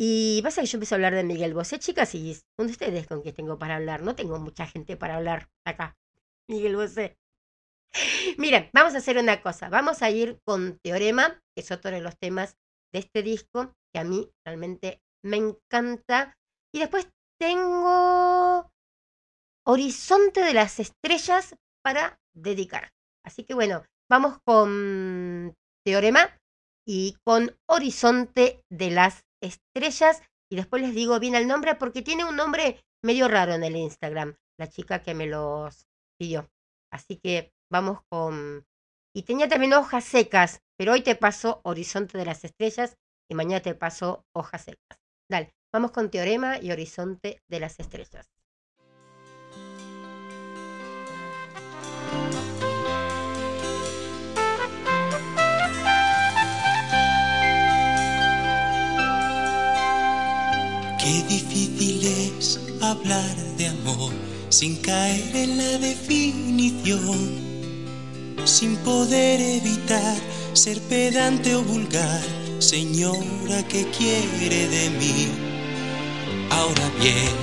Y 0.00 0.40
pasa 0.42 0.60
que 0.60 0.68
yo 0.68 0.76
empiezo 0.76 0.94
a 0.94 0.96
hablar 0.96 1.14
de 1.14 1.24
Miguel 1.24 1.54
Bosé, 1.54 1.78
chicas, 1.78 2.14
y 2.14 2.38
ustedes 2.58 3.06
con 3.08 3.22
quien 3.22 3.34
tengo 3.34 3.58
para 3.58 3.76
hablar. 3.76 4.02
No 4.02 4.14
tengo 4.14 4.38
mucha 4.38 4.66
gente 4.66 4.96
para 4.96 5.16
hablar 5.16 5.48
acá. 5.64 5.96
Miguel 6.48 6.76
Bosé. 6.76 7.18
Miren, 8.36 8.70
vamos 8.72 8.94
a 8.94 8.98
hacer 8.98 9.18
una 9.18 9.42
cosa. 9.42 9.68
Vamos 9.68 10.02
a 10.02 10.10
ir 10.10 10.38
con 10.44 10.78
Teorema, 10.78 11.42
que 11.54 11.62
es 11.62 11.70
otro 11.72 11.90
de 11.90 12.00
los 12.00 12.16
temas 12.18 12.56
de 12.92 13.00
este 13.00 13.22
disco, 13.22 13.74
que 13.92 14.00
a 14.00 14.04
mí 14.04 14.30
realmente 14.46 15.00
me 15.24 15.36
encanta. 15.36 16.36
Y 16.74 16.80
después 16.80 17.08
tengo 17.40 18.70
Horizonte 19.66 20.42
de 20.42 20.54
las 20.54 20.80
Estrellas 20.80 21.54
para 21.82 22.18
dedicar. 22.34 22.90
Así 23.24 23.44
que 23.44 23.54
bueno, 23.54 23.84
vamos 24.10 24.38
con 24.44 25.54
Teorema 25.84 26.38
y 26.86 27.16
con 27.24 27.56
Horizonte 27.68 28.62
de 28.70 28.90
las 28.90 29.24
Estrellas. 29.42 30.22
Y 30.50 30.56
después 30.56 30.82
les 30.82 30.94
digo 30.94 31.20
bien 31.20 31.34
el 31.34 31.46
nombre 31.46 31.74
porque 31.74 32.02
tiene 32.02 32.24
un 32.24 32.36
nombre 32.36 32.80
medio 33.04 33.28
raro 33.28 33.52
en 33.52 33.64
el 33.64 33.76
Instagram, 33.76 34.36
la 34.58 34.68
chica 34.68 35.02
que 35.02 35.14
me 35.14 35.26
los 35.26 35.86
pidió. 36.18 36.48
Así 36.90 37.18
que 37.18 37.52
vamos 37.70 38.00
con... 38.10 38.64
Y 39.14 39.22
tenía 39.22 39.48
también 39.48 39.72
hojas 39.72 40.04
secas, 40.04 40.60
pero 40.76 40.92
hoy 40.92 41.02
te 41.02 41.14
paso 41.14 41.60
Horizonte 41.64 42.18
de 42.18 42.24
las 42.24 42.44
Estrellas 42.44 42.96
y 43.28 43.34
mañana 43.34 43.60
te 43.60 43.74
paso 43.74 44.24
hojas 44.32 44.64
secas. 44.64 44.98
Dale, 45.28 45.54
vamos 45.72 45.90
con 45.90 46.10
Teorema 46.10 46.58
y 46.58 46.70
Horizonte 46.70 47.40
de 47.48 47.60
las 47.60 47.78
Estrellas. 47.78 48.26
Qué 60.98 61.22
difícil 61.28 62.04
es 62.06 62.60
hablar 62.82 63.36
de 63.56 63.68
amor 63.68 64.12
sin 64.50 64.76
caer 64.82 65.36
en 65.36 65.56
la 65.56 65.78
definición, 65.78 67.47
sin 68.44 68.76
poder 68.78 69.40
evitar 69.40 70.16
ser 70.52 70.80
pedante 70.82 71.54
o 71.54 71.62
vulgar, 71.62 72.22
señora 72.58 73.66
que 73.68 73.86
quiere 73.90 74.68
de 74.68 74.90
mí. 74.90 75.28
Ahora 76.50 76.90
bien, 77.00 77.34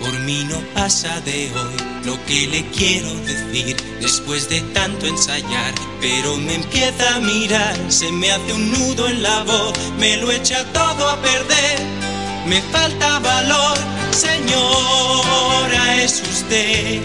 por 0.00 0.18
mí 0.20 0.44
no 0.48 0.60
pasa 0.74 1.20
de 1.22 1.50
hoy 1.52 1.76
lo 2.04 2.24
que 2.26 2.46
le 2.46 2.64
quiero 2.70 3.12
decir 3.24 3.76
después 4.00 4.48
de 4.48 4.60
tanto 4.72 5.06
ensayar, 5.06 5.74
pero 6.00 6.36
me 6.36 6.54
empieza 6.54 7.16
a 7.16 7.20
mirar, 7.20 7.76
se 7.88 8.10
me 8.12 8.30
hace 8.30 8.52
un 8.52 8.70
nudo 8.72 9.08
en 9.08 9.22
la 9.22 9.42
voz, 9.44 9.72
me 9.98 10.16
lo 10.16 10.30
echa 10.30 10.64
todo 10.72 11.08
a 11.08 11.20
perder 11.20 12.08
me 12.48 12.62
falta 12.62 13.18
valor, 13.18 13.76
señora, 14.10 16.02
es 16.02 16.22
usted 16.22 17.02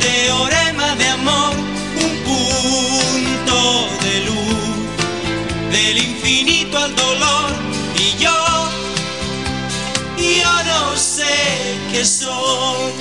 teorema 0.00 0.94
de 0.96 1.08
amor, 1.08 1.54
un 2.06 2.14
punto 2.28 3.58
de 4.04 4.14
luz, 4.28 5.72
del 5.72 5.98
infinito 5.98 6.78
al 6.78 6.94
dolor, 6.94 7.50
y 7.96 8.22
yo, 8.22 8.38
yo 10.16 10.52
no 10.72 10.96
sé 10.96 11.34
qué 11.90 12.04
soy. 12.04 12.92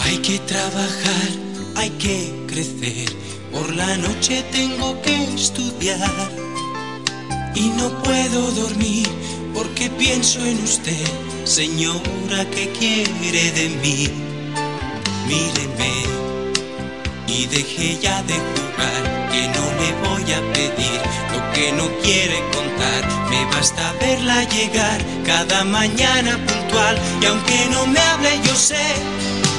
Hay 0.00 0.18
que 0.18 0.38
trabajar, 0.40 1.28
hay 1.76 1.90
que 1.90 2.32
crecer, 2.46 3.08
por 3.52 3.74
la 3.74 3.96
noche 3.96 4.44
tengo 4.52 5.00
que 5.02 5.34
estudiar 5.34 6.45
y 7.56 7.70
no 7.70 7.88
puedo 8.02 8.50
dormir 8.52 9.08
porque 9.54 9.88
pienso 9.90 10.44
en 10.44 10.62
usted, 10.62 11.06
señora 11.44 12.44
que 12.54 12.70
quiere 12.78 13.50
de 13.52 13.68
mí. 13.82 14.08
Míreme 15.26 15.92
y 17.26 17.46
deje 17.46 17.98
ya 18.00 18.22
de 18.24 18.34
jugar, 18.34 19.02
que 19.32 19.42
no 19.56 19.64
le 19.80 19.90
voy 20.04 20.32
a 20.32 20.40
pedir 20.52 21.00
lo 21.32 21.52
que 21.54 21.72
no 21.72 21.86
quiere 22.02 22.38
contar. 22.54 23.02
Me 23.30 23.44
basta 23.46 23.92
verla 24.00 24.44
llegar 24.44 25.00
cada 25.24 25.64
mañana 25.64 26.38
puntual 26.46 26.98
y 27.22 27.26
aunque 27.26 27.66
no 27.72 27.86
me 27.86 27.98
hable 27.98 28.30
yo 28.44 28.54
sé 28.54 28.86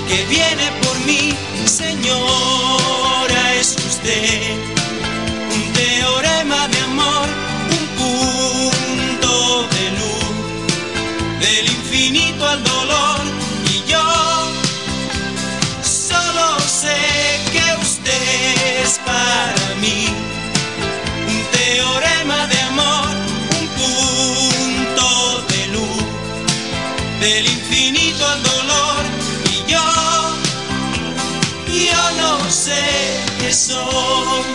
que 0.07 0.23
viene 0.25 0.65
por 0.83 0.97
mí, 1.05 1.33
señora 1.65 3.55
es 3.55 3.75
usted 3.75 4.77
un 5.55 5.73
teorema 5.73 6.67
de 6.67 6.79
amor 6.79 6.96
qué 33.65 34.46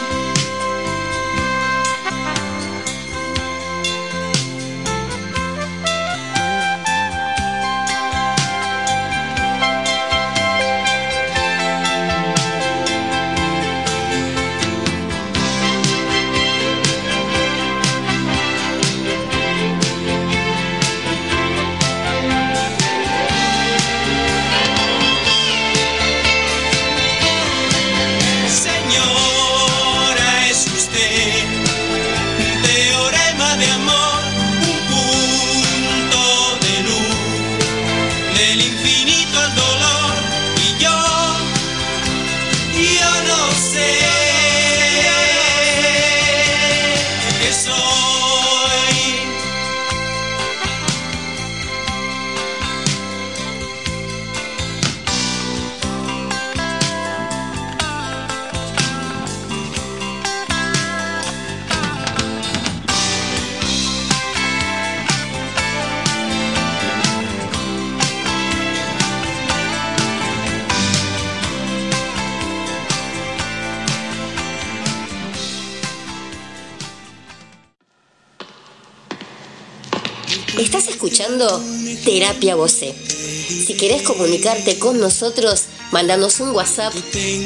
Terapia 82.12 82.56
Voce. 82.56 82.92
Si 82.92 83.74
querés 83.74 84.02
comunicarte 84.02 84.78
con 84.78 85.00
nosotros, 85.00 85.68
mándanos 85.92 86.40
un 86.40 86.50
WhatsApp 86.50 86.92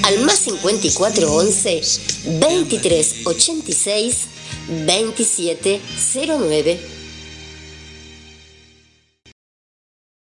al 0.03 0.25
más 0.25 0.41
5411 0.41 2.41
2386 2.41 4.27
2709. 4.85 6.81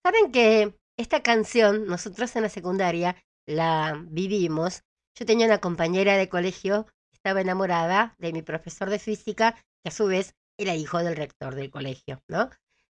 Saben 0.07 0.31
que 0.31 0.73
esta 0.97 1.25
canción, 1.25 1.87
nosotros 1.87 2.37
en 2.37 2.45
la 2.45 2.49
secundaria 2.49 3.17
la 3.45 4.01
vivimos. 4.09 4.83
Yo 5.19 5.27
tenía 5.27 5.47
una 5.47 5.59
compañera 5.59 6.17
de 6.17 6.29
colegio, 6.29 6.87
estaba 7.13 7.41
enamorada 7.41 8.15
de 8.19 8.33
mi 8.33 8.43
profesor 8.43 8.89
de 8.89 9.01
física, 9.01 9.57
que 9.83 9.89
a 9.89 9.91
su 9.91 10.07
vez 10.07 10.37
era 10.57 10.77
hijo 10.77 10.99
del 10.99 11.17
rector 11.17 11.57
del 11.57 11.73
colegio, 11.73 12.23
¿no? 12.29 12.51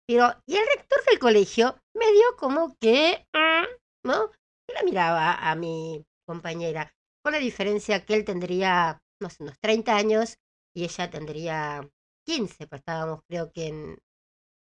Pero, 0.06 0.30
y 0.46 0.56
el 0.56 0.66
rector 0.76 0.98
del 1.08 1.18
colegio 1.18 1.76
me 1.94 2.10
dio 2.12 2.36
como 2.38 2.76
que, 2.78 3.26
mm, 3.32 4.08
¿no? 4.08 4.30
Yo 4.68 4.74
la 4.74 4.82
miraba 4.82 5.34
a 5.34 5.54
mi 5.54 6.04
compañera, 6.26 6.92
con 7.22 7.32
la 7.32 7.38
diferencia 7.38 8.04
que 8.04 8.14
él 8.14 8.24
tendría, 8.24 9.00
no 9.20 9.30
sé, 9.30 9.42
unos 9.42 9.58
30 9.60 9.96
años 9.96 10.38
y 10.74 10.84
ella 10.84 11.10
tendría 11.10 11.88
15, 12.26 12.66
pues 12.66 12.80
estábamos 12.80 13.20
creo 13.28 13.50
que 13.52 13.66
en, 13.68 13.98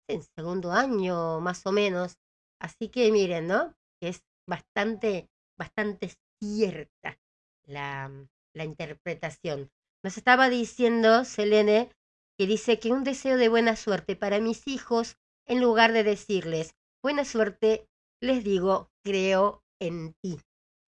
en 0.10 0.22
segundo 0.24 0.72
año 0.72 1.40
más 1.40 1.66
o 1.66 1.72
menos. 1.72 2.18
Así 2.62 2.90
que 2.90 3.12
miren, 3.12 3.48
¿no? 3.48 3.76
Es 4.02 4.24
bastante, 4.48 5.30
bastante 5.58 6.14
cierta 6.42 7.20
la, 7.66 8.12
la 8.54 8.64
interpretación. 8.64 9.72
Nos 10.04 10.18
estaba 10.18 10.50
diciendo 10.50 11.26
Selene 11.26 11.92
que 12.38 12.48
dice 12.48 12.80
que 12.80 12.92
un 12.92 13.04
deseo 13.04 13.38
de 13.38 13.50
buena 13.50 13.76
suerte 13.76 14.16
para 14.16 14.40
mis 14.40 14.68
hijos, 14.68 15.18
en 15.48 15.62
lugar 15.62 15.94
de 15.94 16.04
decirles 16.04 16.76
buena 17.04 17.26
suerte, 17.26 17.88
les 18.22 18.44
digo 18.44 18.92
creo 19.04 19.64
en 19.80 20.14
ti. 20.22 20.40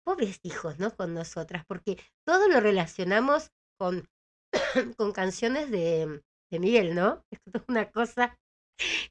Pobres 0.04 0.40
hijos, 0.42 0.78
¿no? 0.78 0.94
Con 0.94 1.14
nosotras, 1.14 1.64
porque 1.66 1.98
todo 2.26 2.48
lo 2.48 2.60
relacionamos 2.60 3.50
con, 3.78 4.08
con 4.96 5.12
canciones 5.12 5.70
de, 5.70 6.22
de 6.50 6.58
Miguel, 6.58 6.94
¿no? 6.94 7.24
Es 7.54 7.62
una 7.68 7.90
cosa, 7.90 8.38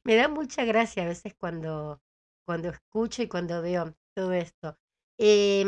me 0.04 0.16
da 0.16 0.28
mucha 0.28 0.64
gracia 0.64 1.04
a 1.04 1.08
veces 1.08 1.34
cuando, 1.34 2.00
cuando 2.46 2.68
escucho 2.68 3.22
y 3.22 3.28
cuando 3.28 3.62
veo 3.62 3.94
todo 4.14 4.32
esto. 4.32 4.76
Eh, 5.18 5.64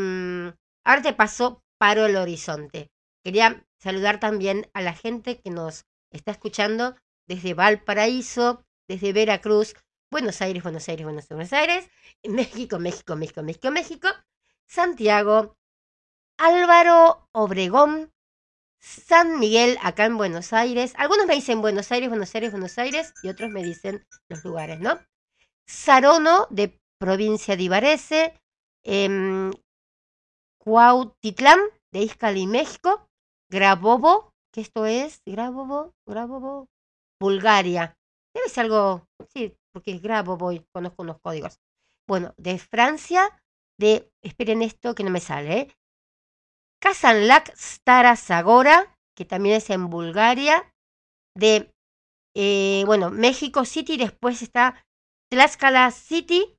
ahora 0.85 1.03
te 1.03 1.15
paso 1.15 1.63
paro 1.79 2.07
el 2.07 2.17
horizonte. 2.17 2.91
Quería 3.25 3.67
saludar 3.81 4.21
también 4.21 4.71
a 4.75 4.83
la 4.83 4.93
gente 4.93 5.41
que 5.41 5.51
nos 5.51 5.85
está 6.15 6.33
escuchando 6.33 6.97
desde 7.27 7.55
Valparaíso, 7.55 8.65
desde 8.89 9.13
Veracruz, 9.13 9.75
Buenos 10.11 10.41
Aires, 10.41 10.63
Buenos 10.63 10.89
Aires, 10.89 11.05
Buenos 11.05 11.25
Aires, 11.25 11.37
Buenos 11.37 11.53
Aires, 11.53 11.91
México, 12.23 12.79
México, 12.79 13.17
México, 13.17 13.43
México, 13.43 13.71
México, 13.71 14.09
Santiago, 14.67 15.57
Álvaro 16.39 17.29
Obregón, 17.33 18.13
San 18.81 19.39
Miguel, 19.39 19.79
acá 19.83 20.05
en 20.05 20.17
Buenos 20.17 20.53
Aires. 20.53 20.93
Algunos 20.97 21.27
me 21.27 21.35
dicen 21.35 21.61
Buenos 21.61 21.91
Aires, 21.91 22.09
Buenos 22.09 22.35
Aires, 22.35 22.51
Buenos 22.51 22.79
Aires, 22.79 23.15
y 23.23 23.29
otros 23.29 23.51
me 23.51 23.63
dicen 23.63 24.07
los 24.29 24.45
lugares, 24.45 24.81
¿no? 24.81 24.99
Sarono, 25.67 26.47
de 26.51 26.79
provincia 26.99 27.57
de 27.57 27.63
Ibarese, 27.63 28.41
eh, 28.85 29.51
Cuautitlán, 30.59 31.61
de 31.93 32.01
Izcali, 32.01 32.47
México, 32.47 33.09
Grabovo, 33.51 34.34
que 34.55 34.61
esto 34.61 34.87
es 34.87 35.21
Grabovo, 35.27 35.95
Grabovo, 36.09 36.69
Bulgaria. 37.21 37.99
Debe 38.33 38.49
ser 38.49 38.67
algo, 38.67 39.05
sí, 39.33 39.53
porque 39.73 39.91
es 39.91 40.01
Grabovo 40.01 40.53
y 40.53 40.65
conozco 40.73 41.03
unos 41.03 41.21
códigos. 41.21 41.59
Bueno, 42.09 42.35
de 42.37 42.59
Francia, 42.59 43.43
de, 43.81 44.09
esperen 44.23 44.63
esto 44.63 44.95
que 44.95 45.03
no 45.03 45.11
me 45.11 45.19
sale, 45.19 45.59
¿eh? 45.59 45.77
Kazanlak 46.81 47.53
Stara 47.57 48.15
Zagora, 48.15 48.97
que 49.17 49.25
también 49.25 49.57
es 49.57 49.71
en 49.71 49.91
Bulgaria, 49.91 50.73
de, 51.37 51.73
eh, 52.37 52.85
bueno, 52.87 53.11
México 53.11 53.65
City, 53.65 53.97
después 53.97 54.41
está 54.41 54.87
Tlaxcala 55.33 55.91
City, 55.91 56.57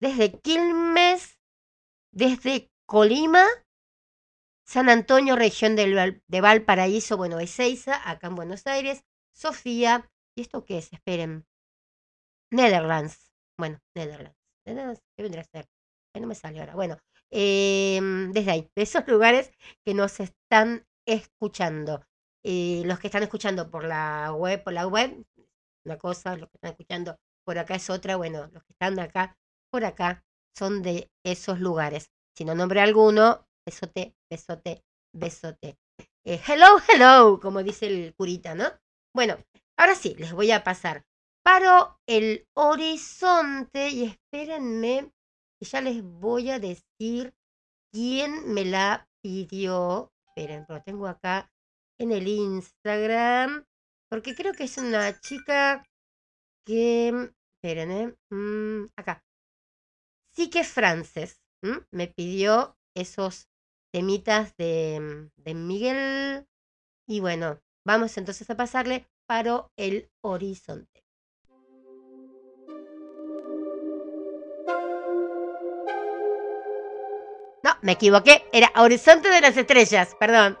desde 0.00 0.32
Quilmes, 0.40 1.38
desde 2.12 2.68
Colima, 2.88 3.44
San 4.68 4.90
Antonio, 4.90 5.34
región 5.34 5.76
de, 5.76 6.40
Valparaíso, 6.42 7.16
bueno, 7.16 7.40
Ezeiza, 7.40 8.06
acá 8.06 8.26
en 8.26 8.34
Buenos 8.34 8.66
Aires, 8.66 9.02
Sofía, 9.32 10.10
¿y 10.36 10.42
esto 10.42 10.66
qué 10.66 10.76
es? 10.76 10.92
Esperen. 10.92 11.46
Netherlands. 12.50 13.32
Bueno, 13.58 13.78
Netherlands. 13.96 14.36
Netherlands, 14.66 15.00
¿qué 15.16 15.22
vendría 15.22 15.40
a 15.40 15.46
ser? 15.46 15.70
no 16.20 16.26
me 16.26 16.34
sale 16.34 16.60
ahora. 16.60 16.74
Bueno, 16.74 16.98
em, 17.30 18.30
desde 18.32 18.50
ahí, 18.50 18.70
de 18.76 18.82
esos 18.82 19.04
lugares 19.08 19.52
que 19.86 19.94
nos 19.94 20.20
están 20.20 20.86
escuchando. 21.06 22.04
Eh, 22.44 22.82
los 22.84 22.98
que 22.98 23.06
están 23.06 23.22
escuchando 23.22 23.70
por 23.70 23.84
la 23.84 24.34
web, 24.34 24.62
por 24.62 24.74
la 24.74 24.86
web, 24.86 25.24
una 25.86 25.96
cosa, 25.96 26.36
los 26.36 26.50
que 26.50 26.58
están 26.58 26.72
escuchando 26.72 27.16
por 27.42 27.58
acá 27.58 27.76
es 27.76 27.88
otra. 27.88 28.16
Bueno, 28.16 28.50
los 28.52 28.62
que 28.64 28.72
están 28.74 28.98
acá, 28.98 29.38
por 29.70 29.86
acá, 29.86 30.26
son 30.54 30.82
de 30.82 31.10
esos 31.24 31.58
lugares. 31.58 32.10
Si 32.36 32.44
no 32.44 32.54
nombre 32.54 32.82
alguno, 32.82 33.47
besote, 33.68 34.14
besote, 34.30 34.82
besote. 35.12 35.78
Eh, 36.24 36.40
hello, 36.46 36.78
hello, 36.88 37.38
como 37.38 37.62
dice 37.62 37.86
el 37.86 38.14
curita, 38.14 38.54
¿no? 38.54 38.64
Bueno, 39.14 39.36
ahora 39.78 39.94
sí, 39.94 40.14
les 40.18 40.32
voy 40.32 40.50
a 40.52 40.64
pasar. 40.64 41.04
Paro 41.44 41.98
el 42.06 42.46
horizonte 42.56 43.90
y 43.90 44.04
espérenme 44.04 45.12
que 45.58 45.66
ya 45.66 45.80
les 45.82 46.02
voy 46.02 46.50
a 46.50 46.58
decir 46.58 47.34
quién 47.92 48.54
me 48.54 48.64
la 48.64 49.06
pidió. 49.22 50.12
Esperen, 50.28 50.64
lo 50.68 50.82
tengo 50.82 51.06
acá 51.06 51.50
en 51.98 52.12
el 52.12 52.26
Instagram, 52.26 53.66
porque 54.10 54.34
creo 54.34 54.52
que 54.54 54.64
es 54.64 54.78
una 54.78 55.18
chica 55.20 55.84
que... 56.64 57.32
Esperen, 57.56 57.90
¿eh? 57.90 58.14
Mm, 58.30 58.86
acá. 58.96 59.22
Sí 60.32 60.48
que 60.48 60.62
Frances 60.62 61.40
me 61.90 62.06
pidió 62.06 62.78
esos 62.96 63.47
temitas 63.92 64.56
de, 64.56 65.30
de 65.36 65.54
Miguel. 65.54 66.46
Y 67.06 67.20
bueno, 67.20 67.60
vamos 67.84 68.16
entonces 68.18 68.48
a 68.50 68.56
pasarle 68.56 69.08
paro 69.26 69.70
el 69.76 70.10
horizonte. 70.22 71.04
No, 77.62 77.76
me 77.82 77.92
equivoqué. 77.92 78.44
Era 78.52 78.72
Horizonte 78.76 79.28
de 79.28 79.40
las 79.40 79.56
Estrellas, 79.56 80.16
perdón. 80.18 80.58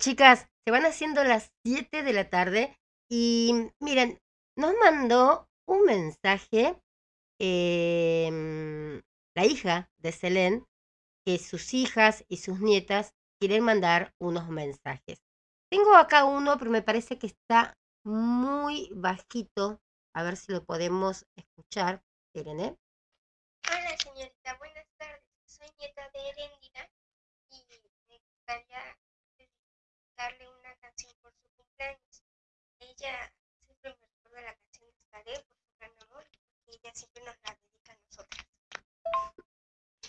Chicas, 0.00 0.48
se 0.64 0.70
van 0.70 0.86
haciendo 0.86 1.22
las 1.24 1.52
7 1.64 2.02
de 2.02 2.12
la 2.14 2.28
tarde 2.30 2.76
y 3.08 3.70
miren, 3.80 4.18
nos 4.56 4.72
mandó 4.80 5.48
un 5.68 5.84
mensaje 5.84 6.80
em, 7.38 9.02
la 9.36 9.44
hija 9.44 9.90
de 9.98 10.12
Selene 10.12 10.64
que 11.24 11.38
sus 11.38 11.74
hijas 11.74 12.24
y 12.28 12.38
sus 12.38 12.60
nietas 12.60 13.14
quieren 13.38 13.62
mandar 13.62 14.14
unos 14.18 14.48
mensajes. 14.48 15.22
Tengo 15.70 15.94
acá 15.94 16.24
uno, 16.24 16.56
pero 16.58 16.70
me 16.70 16.82
parece 16.82 17.18
que 17.18 17.26
está 17.26 17.76
muy 18.04 18.90
bajito. 18.94 19.80
A 20.14 20.22
ver 20.22 20.36
si 20.36 20.50
lo 20.52 20.64
podemos 20.64 21.26
escuchar. 21.36 22.02
¿eh? 22.34 22.42
Hola 22.42 23.96
señorita, 24.02 24.56
buenas 24.58 24.86
tardes. 24.96 25.22
Soy 25.44 25.68
nieta 25.78 26.10
de 26.12 26.28
Erendira 26.30 26.90
y 27.50 27.64
me 28.08 28.18
gustaría 28.18 28.98
dedicarle 30.20 30.48
una 30.48 30.74
canción 30.80 31.12
por 31.22 31.32
su 31.32 31.48
cumpleaños. 31.56 32.24
Ella 32.80 33.32
siempre 33.64 33.96
me 34.00 34.06
recuerda 34.06 34.42
la 34.42 34.54
canción 34.54 34.90
de 34.90 34.96
Estaré 35.00 35.44
por 35.44 35.56
su 35.56 35.78
gran 35.78 35.90
amor 36.02 36.24
y 36.66 36.76
ella 36.76 36.94
siempre 36.94 37.24
nos 37.24 37.36
la 37.42 37.58
dedica 37.58 37.92
a 37.92 37.96
nosotras. 38.06 38.46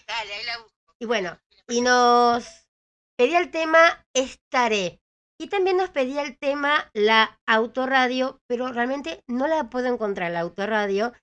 Dale, 0.07 0.33
ahí 0.33 0.45
la 0.45 0.57
busco. 0.57 0.95
Y 0.99 1.05
bueno, 1.05 1.39
y 1.67 1.81
nos 1.81 2.67
pedía 3.15 3.39
el 3.39 3.51
tema 3.51 4.05
Estaré. 4.13 4.99
Y 5.37 5.47
también 5.47 5.77
nos 5.77 5.89
pedía 5.89 6.21
el 6.21 6.37
tema 6.37 6.91
la 6.93 7.39
autorradio, 7.47 8.41
pero 8.47 8.71
realmente 8.71 9.23
no 9.27 9.47
la 9.47 9.69
puedo 9.69 9.87
encontrar 9.87 10.31
la 10.31 10.41
autorradio. 10.41 11.13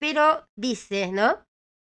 Pero 0.00 0.48
dice, 0.56 1.12
¿no? 1.12 1.46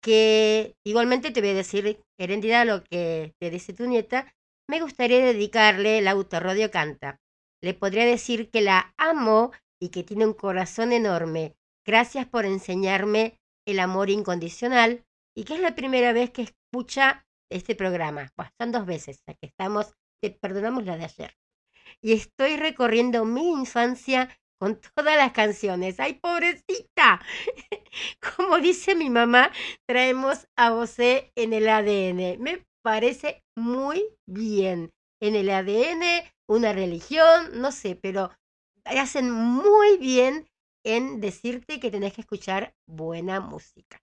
Que 0.01 0.77
igualmente 0.85 1.31
te 1.31 1.41
voy 1.41 1.49
a 1.49 1.55
decir, 1.55 2.01
Herendida, 2.17 2.63
lo 2.63 2.83
que 2.83 3.33
te 3.39 3.49
dice 3.49 3.73
tu 3.73 3.85
nieta. 3.85 4.33
Me 4.67 4.79
gustaría 4.79 5.25
dedicarle 5.25 6.01
la 6.01 6.11
autorradio 6.11 6.71
canta. 6.71 7.19
Le 7.61 7.73
podría 7.73 8.05
decir 8.05 8.49
que 8.49 8.61
la 8.61 8.93
amo 8.97 9.51
y 9.81 9.89
que 9.89 10.03
tiene 10.03 10.25
un 10.25 10.33
corazón 10.33 10.93
enorme. 10.93 11.55
Gracias 11.85 12.25
por 12.25 12.45
enseñarme 12.45 13.39
el 13.65 13.79
amor 13.79 14.09
incondicional 14.09 15.03
y 15.35 15.43
que 15.43 15.55
es 15.55 15.59
la 15.59 15.75
primera 15.75 16.13
vez 16.13 16.31
que 16.31 16.43
escucha 16.43 17.25
este 17.51 17.75
programa. 17.75 18.31
Pues 18.35 18.49
son 18.59 18.71
dos 18.71 18.85
veces, 18.85 19.21
ya 19.27 19.33
que 19.33 19.47
estamos, 19.47 19.93
te 20.21 20.31
perdonamos 20.31 20.85
la 20.85 20.97
de 20.97 21.05
ayer. 21.05 21.35
Y 22.01 22.13
estoy 22.13 22.57
recorriendo 22.57 23.25
mi 23.25 23.51
infancia 23.51 24.29
con 24.59 24.79
todas 24.95 25.17
las 25.17 25.33
canciones. 25.33 25.99
¡Ay, 25.99 26.13
pobrecita! 26.13 27.21
Como 28.37 28.59
dice 28.59 28.95
mi 28.95 29.09
mamá, 29.09 29.51
traemos 29.85 30.47
a 30.55 30.69
José 30.69 31.33
en 31.35 31.51
el 31.51 31.67
ADN. 31.67 32.41
Me 32.41 32.65
parece 32.83 33.43
muy 33.57 34.05
bien. 34.27 34.91
En 35.21 35.35
el 35.35 35.49
ADN, 35.49 36.03
una 36.47 36.73
religión, 36.73 37.61
no 37.61 37.71
sé, 37.71 37.95
pero 37.95 38.29
hacen 38.83 39.31
muy 39.31 39.97
bien 39.97 40.47
en 40.85 41.21
decirte 41.21 41.79
que 41.79 41.89
tenés 41.89 42.13
que 42.13 42.21
escuchar 42.21 42.75
buena 42.87 43.39
música. 43.39 44.01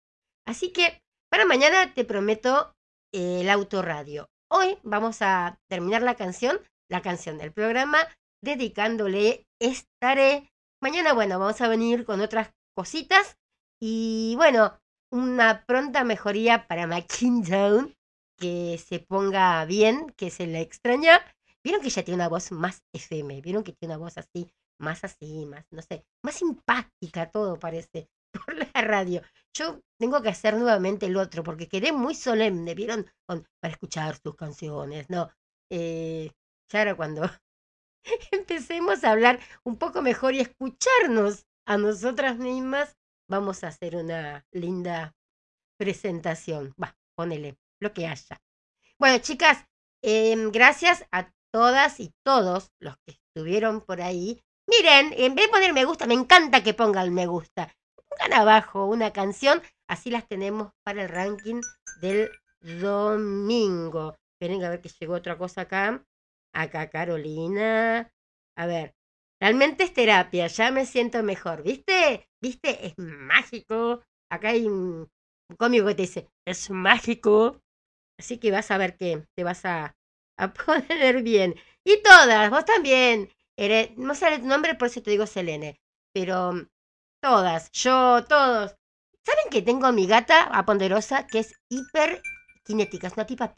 Así 0.47 0.73
que 0.73 1.03
para 1.31 1.45
mañana 1.45 1.93
te 1.93 2.05
prometo 2.05 2.75
el 3.13 3.51
autorradio. 3.51 4.31
Hoy 4.51 4.79
vamos 4.83 5.21
a 5.21 5.59
terminar 5.69 6.03
la 6.03 6.15
canción, 6.15 6.61
la 6.89 7.03
canción 7.03 7.37
del 7.37 7.53
programa, 7.53 7.99
dedicándole 8.43 9.47
Estaré. 9.61 10.51
Mañana, 10.81 11.13
bueno, 11.13 11.39
vamos 11.39 11.61
a 11.61 11.69
venir 11.69 12.05
con 12.05 12.21
otras 12.21 12.51
cositas 12.77 13.37
y 13.81 14.35
bueno, 14.37 14.79
una 15.13 15.65
pronta 15.67 16.05
mejoría 16.05 16.67
para 16.69 16.87
McKindown, 16.87 17.95
que 18.39 18.79
se 18.79 19.01
ponga 19.01 19.65
bien, 19.65 20.11
que 20.17 20.31
se 20.31 20.47
le 20.47 20.61
extraña. 20.61 21.21
Vieron 21.65 21.83
que 21.83 21.89
ella 21.89 22.05
tiene 22.05 22.17
una 22.17 22.29
voz 22.29 22.53
más 22.53 22.83
FM, 22.93 23.41
vieron 23.43 23.65
que 23.65 23.73
tiene 23.73 23.95
una 23.95 24.05
voz 24.05 24.17
así, 24.19 24.51
más 24.79 25.05
así, 25.05 25.45
más, 25.47 25.67
no 25.71 25.83
sé, 25.83 26.05
más 26.23 26.37
simpática 26.37 27.31
todo 27.31 27.59
parece 27.59 28.09
por 28.33 28.55
la 28.57 28.81
radio. 28.83 29.23
Yo 29.55 29.81
tengo 29.99 30.23
que 30.23 30.29
hacer 30.31 30.57
nuevamente 30.57 31.07
el 31.07 31.17
otro 31.17 31.43
porque 31.43 31.69
quedé 31.69 31.93
muy 31.93 32.15
solemne, 32.15 32.75
vieron, 32.75 33.07
para 33.27 33.73
escuchar 33.73 34.17
sus 34.23 34.37
canciones, 34.37 35.11
¿no? 35.11 35.31
Eh, 35.71 36.31
era 36.73 36.95
cuando 36.95 37.23
empecemos 38.33 39.05
a 39.05 39.13
hablar 39.13 39.41
un 39.65 39.77
poco 39.77 40.03
mejor 40.03 40.35
y 40.35 40.41
escucharnos 40.41 41.47
a 41.67 41.77
nosotras 41.79 42.39
mismas, 42.39 42.97
vamos 43.29 43.65
a 43.65 43.69
hacer 43.69 43.97
una 43.97 44.47
linda 44.53 45.15
presentación. 45.79 46.75
Va, 46.83 46.97
ponele 47.17 47.59
lo 47.81 47.93
que 47.93 48.07
haya. 48.07 48.41
Bueno, 48.99 49.19
chicas, 49.19 49.65
em, 50.03 50.51
gracias 50.51 51.05
a 51.13 51.31
todas 51.53 52.01
y 52.01 52.13
todos 52.25 52.71
los 52.81 52.97
que 53.07 53.13
estuvieron 53.13 53.81
por 53.81 54.01
ahí. 54.01 54.43
Miren, 54.67 55.15
en 55.17 55.35
vez 55.35 55.47
de 55.47 55.53
poner 55.53 55.73
me 55.73 55.85
gusta, 55.85 56.07
me 56.07 56.15
encanta 56.15 56.63
que 56.63 56.75
pongan 56.75 57.15
me 57.15 57.27
gusta. 57.27 57.73
Pongan 58.09 58.33
abajo 58.41 58.87
una 58.87 59.13
canción, 59.13 59.63
así 59.89 60.11
las 60.11 60.27
tenemos 60.27 60.73
para 60.85 61.03
el 61.03 61.09
ranking 61.09 61.61
del 62.01 62.31
domingo. 62.61 64.17
Esperen 64.35 64.65
a 64.65 64.71
ver 64.71 64.81
que 64.81 64.91
llegó 65.01 65.15
otra 65.15 65.39
cosa 65.39 65.63
acá. 65.63 66.05
Acá 66.55 66.91
Carolina. 66.91 68.11
A 68.57 68.67
ver, 68.67 68.95
realmente 69.41 69.85
es 69.85 69.95
terapia, 69.95 70.49
ya 70.49 70.71
me 70.71 70.85
siento 70.85 71.23
mejor, 71.23 71.63
¿viste? 71.63 72.29
¿Viste? 72.43 72.87
Es 72.87 72.95
mágico. 72.99 74.03
Acá 74.31 74.51
hay 74.51 74.67
un 74.67 75.09
cómico 75.57 75.87
que 75.87 75.95
te 75.95 76.03
dice, 76.03 76.29
es 76.47 76.71
mágico. 76.71 77.63
Así 78.19 78.39
que 78.39 78.51
vas 78.51 78.71
a 78.71 78.79
ver 78.79 78.97
que 78.97 79.25
te 79.37 79.45
vas 79.45 79.65
a, 79.65 79.97
poner 80.67 81.23
bien. 81.23 81.55
Y 81.85 82.03
todas, 82.03 82.51
vos 82.51 82.65
también. 82.65 83.31
No 83.97 84.15
sé 84.15 84.35
el 84.35 84.47
nombre, 84.47 84.75
por 84.75 84.89
eso 84.89 85.03
te 85.03 85.11
digo 85.11 85.27
Selene. 85.27 85.81
Pero 86.13 86.53
todas, 87.23 87.71
yo, 87.73 88.25
todos. 88.25 88.75
¿Saben 89.25 89.51
que 89.51 89.63
tengo 89.63 89.87
a 89.87 89.93
mi 89.93 90.07
gata, 90.07 90.45
a 90.45 90.65
Ponderosa, 90.65 91.27
que 91.27 91.41
es 91.41 91.55
hiper 91.69 92.23
kinética? 92.65 93.09
Es 93.09 93.15
una 93.15 93.27
tipa 93.27 93.55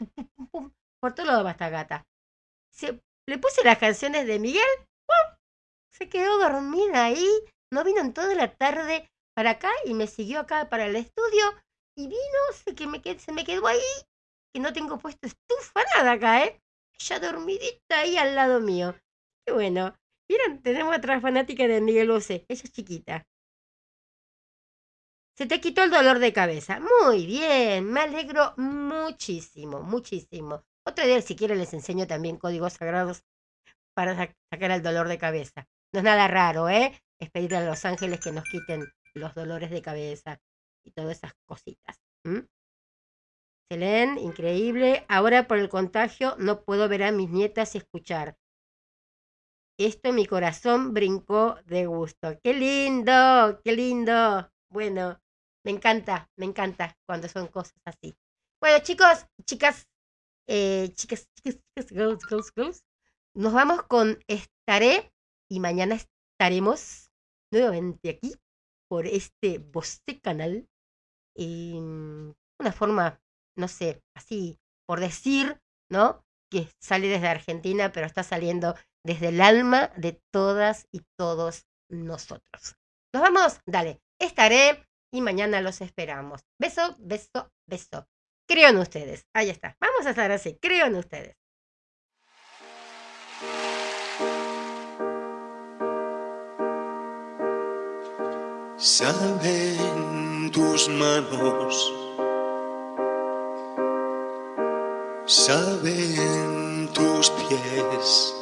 por 1.01 1.15
todo 1.15 1.25
lado 1.25 1.43
va 1.43 1.51
esta 1.51 1.69
gata. 1.69 2.05
Se, 2.71 3.01
le 3.27 3.37
puse 3.39 3.63
las 3.63 3.79
canciones 3.79 4.27
de 4.27 4.39
Miguel, 4.39 4.69
se 5.91 6.09
quedó 6.09 6.37
dormida 6.37 7.05
ahí. 7.05 7.27
No 7.73 7.83
vino 7.83 8.01
en 8.01 8.13
toda 8.13 8.35
la 8.35 8.55
tarde 8.55 9.09
para 9.35 9.51
acá 9.51 9.71
y 9.85 9.93
me 9.93 10.07
siguió 10.07 10.41
acá 10.41 10.69
para 10.69 10.85
el 10.85 10.95
estudio. 10.95 11.43
Y 11.95 12.07
vino, 12.07 12.39
se, 12.53 12.75
que 12.75 12.87
me, 12.87 13.01
se 13.19 13.31
me 13.31 13.43
quedó 13.43 13.67
ahí 13.67 13.79
que 14.53 14.59
no 14.59 14.73
tengo 14.73 14.97
puesto 14.97 15.27
estufa, 15.27 15.81
nada 15.95 16.13
acá, 16.13 16.45
¿eh? 16.45 16.61
Ella 16.99 17.19
dormidita 17.19 17.99
ahí 17.99 18.17
al 18.17 18.35
lado 18.35 18.59
mío. 18.59 18.95
Qué 19.45 19.53
bueno. 19.53 19.95
Miren, 20.29 20.61
tenemos 20.61 20.95
otra 20.95 21.19
fanática 21.19 21.67
de 21.67 21.81
Miguel 21.81 22.09
Bosé. 22.09 22.45
Ella 22.47 22.61
es 22.63 22.71
chiquita. 22.71 23.27
Se 25.37 25.45
te 25.47 25.59
quitó 25.59 25.83
el 25.83 25.89
dolor 25.89 26.19
de 26.19 26.33
cabeza. 26.33 26.79
Muy 26.79 27.25
bien, 27.25 27.85
me 27.85 28.01
alegro 28.01 28.53
muchísimo, 28.57 29.81
muchísimo. 29.81 30.63
Otro 30.85 31.05
día, 31.05 31.21
si 31.21 31.35
quieren, 31.35 31.57
les 31.57 31.73
enseño 31.73 32.05
también 32.05 32.37
códigos 32.37 32.73
sagrados 32.73 33.23
para 33.95 34.15
sacar 34.15 34.71
el 34.71 34.83
dolor 34.83 35.07
de 35.07 35.17
cabeza. 35.17 35.67
No 35.93 35.99
es 35.99 36.03
nada 36.03 36.27
raro, 36.27 36.69
¿eh? 36.69 37.01
Es 37.19 37.29
pedirle 37.31 37.57
a 37.57 37.65
los 37.65 37.83
ángeles 37.85 38.19
que 38.19 38.31
nos 38.31 38.45
quiten 38.45 38.85
los 39.13 39.33
dolores 39.33 39.71
de 39.71 39.81
cabeza 39.81 40.39
y 40.85 40.91
todas 40.91 41.17
esas 41.17 41.33
cositas. 41.45 41.99
Selén, 43.71 44.17
increíble. 44.17 45.05
Ahora 45.07 45.47
por 45.47 45.57
el 45.57 45.69
contagio 45.69 46.35
no 46.37 46.61
puedo 46.65 46.89
ver 46.89 47.03
a 47.03 47.13
mis 47.13 47.29
nietas 47.29 47.73
y 47.73 47.77
escuchar. 47.77 48.37
Esto 49.79 50.11
mi 50.11 50.25
corazón 50.25 50.93
brincó 50.93 51.55
de 51.67 51.85
gusto. 51.85 52.37
¡Qué 52.43 52.53
lindo! 52.53 53.61
¡Qué 53.63 53.71
lindo! 53.71 54.51
Bueno, 54.69 55.21
me 55.63 55.71
encanta, 55.71 56.29
me 56.35 56.47
encanta 56.47 56.97
cuando 57.07 57.29
son 57.29 57.47
cosas 57.47 57.79
así. 57.85 58.13
Bueno, 58.59 58.83
chicos, 58.83 59.25
chicas, 59.45 59.87
eh, 60.47 60.91
chicas, 60.93 61.29
chicas, 61.37 61.61
chicas, 61.63 61.91
girls, 61.91 62.25
girls, 62.27 62.51
girls. 62.53 62.83
Nos 63.33 63.53
vamos 63.53 63.83
con 63.83 64.19
Estaré 64.27 65.13
y 65.49 65.61
mañana 65.61 65.95
estaremos 65.95 67.09
nuevamente 67.53 68.09
aquí 68.09 68.35
por 68.89 69.07
este 69.07 69.59
Voce 69.59 70.19
Canal. 70.21 70.67
En 71.35 72.35
una 72.59 72.73
forma 72.73 73.20
no 73.57 73.67
sé, 73.67 74.01
así 74.15 74.57
por 74.87 74.99
decir, 74.99 75.57
¿no? 75.89 76.21
Que 76.51 76.67
sale 76.81 77.07
desde 77.07 77.29
Argentina, 77.29 77.93
pero 77.93 78.05
está 78.05 78.23
saliendo 78.23 78.75
desde 79.05 79.29
el 79.29 79.39
alma 79.39 79.91
de 79.95 80.21
todas 80.33 80.85
y 80.91 81.01
todos 81.17 81.65
nosotros. 81.89 82.75
Nos 83.13 83.23
vamos, 83.23 83.59
dale, 83.65 84.01
estaré 84.19 84.85
y 85.13 85.21
mañana 85.21 85.61
los 85.61 85.79
esperamos. 85.79 86.41
Beso, 86.59 86.95
beso, 86.99 87.49
beso. 87.69 88.05
Creo 88.49 88.69
en 88.69 88.77
ustedes. 88.77 89.25
Ahí 89.33 89.49
está. 89.49 89.77
Vamos 89.79 90.05
a 90.05 90.09
estar 90.09 90.29
así. 90.31 90.57
Creo 90.61 90.87
en 90.87 90.95
ustedes. 90.95 91.35
Saben 98.77 100.51
tus 100.51 100.89
manos 100.89 102.00
saben 105.25 106.89
tus 106.93 107.29
pies, 107.31 108.35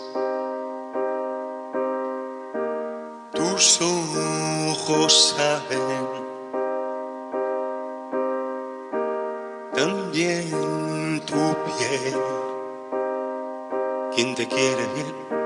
tus 3.31 3.81
ojos 3.81 5.35
saben, 5.35 6.07
también 9.73 11.21
tu 11.25 11.55
piel, 11.65 12.21
quien 14.15 14.35
te 14.35 14.47
quiere 14.47 14.87
bien 14.95 15.38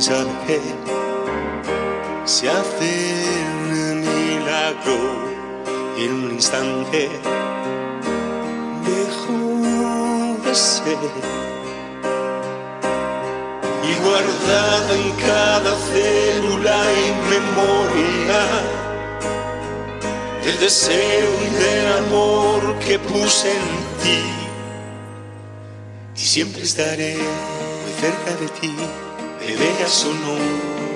se 0.00 0.14
hace 2.48 2.92
un 3.70 4.00
milagro 4.00 4.98
en 5.98 6.12
un 6.12 6.30
instante 6.32 7.10
dejó 8.86 10.38
de 10.42 10.54
ser. 10.54 10.96
Y 13.84 13.94
guardada 14.02 14.94
en 14.94 15.10
cada 15.16 15.76
célula 15.92 16.78
y 16.92 17.08
memoria 17.34 18.40
del 20.42 20.58
deseo 20.60 21.30
y 21.44 21.48
del 21.62 21.86
amor 21.98 22.78
que 22.78 22.98
puse 23.00 23.50
en 23.50 23.68
ti. 24.02 24.22
Y 26.16 26.20
siempre 26.20 26.62
estaré 26.62 27.16
muy 27.16 27.92
cerca 28.00 28.40
de 28.40 28.48
ti 28.60 28.74
me 29.50 29.56
veas 29.56 30.04
o 30.04 30.12
no, 30.12 30.36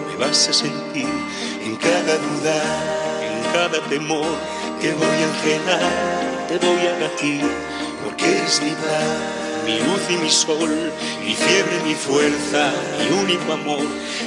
me 0.08 0.16
vas 0.16 0.48
a 0.48 0.52
sentir 0.52 1.08
en 1.64 1.76
cada 1.76 2.14
duda, 2.18 2.56
en 3.20 3.52
cada 3.52 3.80
temor. 3.88 4.26
Te 4.80 4.92
voy 4.92 5.06
a 5.06 5.26
engelar, 5.32 6.46
te 6.48 6.58
voy 6.58 6.86
a 6.86 6.98
latir, 7.00 7.42
porque 8.04 8.36
eres 8.36 8.62
mi 8.62 8.70
paz, 8.70 9.64
mi 9.66 9.78
luz 9.78 10.02
y 10.08 10.16
mi 10.18 10.30
sol, 10.30 10.92
mi 11.24 11.34
fiebre, 11.34 11.80
mi 11.84 11.94
fuerza, 11.94 12.72
mi 12.98 13.18
único 13.18 13.52
amor. 13.52 13.86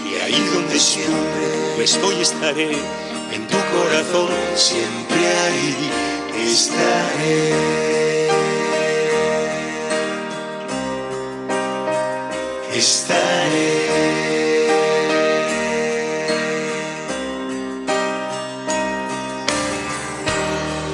Y 0.09 0.21
ahí 0.21 0.49
donde 0.53 0.79
siempre 0.79 1.83
estoy 1.83 2.15
estaré, 2.21 2.71
en 3.31 3.47
tu 3.47 3.57
corazón 3.75 4.29
siempre 4.55 5.19
ahí 5.45 5.91
estaré. 6.51 7.96
Estaré. 12.77 13.87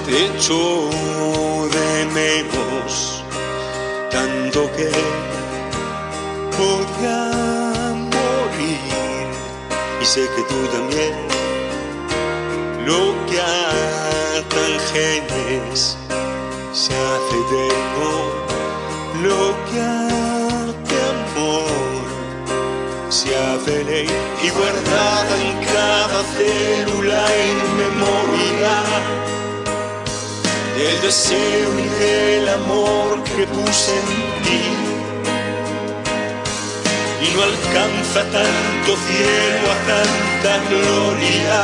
Te 0.06 0.26
echo 0.26 0.90
de 1.76 2.06
menos 2.14 3.24
tanto 4.12 4.70
que 4.78 4.90
podría 6.58 7.22
morir 8.16 9.28
y 10.02 10.06
sé 10.06 10.22
que 10.36 10.42
tú 10.44 10.60
también 10.72 11.14
lo 12.86 13.14
que 13.28 13.40
atan 13.42 14.74
genes 14.94 15.98
se 16.72 16.94
hace 16.94 17.36
eterno 17.44 18.44
lo 19.24 19.56
que 19.66 20.13
y 23.36 24.50
guardada 24.50 25.36
en 25.42 25.66
cada 25.66 26.24
célula 26.36 27.26
en 27.48 27.58
memoria 27.78 28.74
del 30.78 31.02
deseo 31.02 31.80
y 31.80 31.88
del 32.04 32.50
amor 32.50 33.24
que 33.24 33.48
puse 33.48 33.92
en 33.92 34.10
ti. 34.44 34.64
Y 37.22 37.36
no 37.36 37.44
alcanza 37.44 38.22
tanto 38.32 38.98
cielo 39.08 39.66
a 39.72 39.78
tanta 39.92 40.54
gloria 40.70 41.62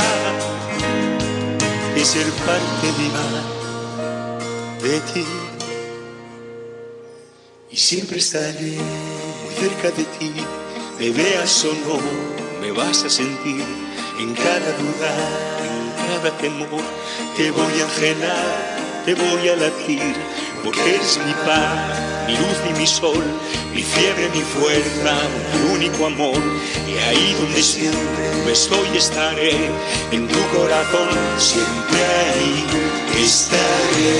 y 1.96 2.04
ser 2.04 2.28
parte 2.48 2.88
viva 2.98 3.28
de 4.82 5.00
ti. 5.12 5.26
Y 7.72 7.78
siempre 7.78 8.18
estaré 8.18 8.78
muy 9.44 9.54
cerca 9.60 9.92
de 9.92 10.04
ti, 10.18 10.34
me 11.00 11.10
veas 11.12 11.66
o 11.66 11.74
no, 11.74 12.00
me 12.62 12.72
vas 12.72 13.04
a 13.04 13.10
sentir 13.10 13.64
en 14.20 14.34
cada 14.34 14.72
lugar, 14.78 15.60
en 15.64 16.08
cada 16.08 16.38
temor, 16.38 16.84
te 17.38 17.52
voy 17.52 17.74
a 17.80 17.84
enjenar 17.84 18.80
te 19.06 19.16
voy 19.16 19.50
a 19.50 19.56
latir, 19.56 20.14
porque 20.64 20.96
eres 20.96 21.18
mi 21.26 21.34
paz, 21.46 22.28
mi 22.28 22.34
luz 22.34 22.58
y 22.70 22.80
mi 22.80 22.86
sol, 22.86 23.24
mi 23.74 23.82
fiebre, 23.82 24.30
mi 24.30 24.42
fuerza, 24.42 25.16
mi 25.54 25.74
único 25.74 26.06
amor. 26.06 26.38
Y 26.88 26.98
ahí 26.98 27.36
donde 27.40 27.64
siempre 27.64 28.52
estoy 28.52 28.88
estaré, 28.96 29.56
en 30.12 30.28
tu 30.28 30.40
corazón, 30.56 31.10
siempre 31.38 32.00
ahí. 32.06 32.66
Estaré. 33.24 34.20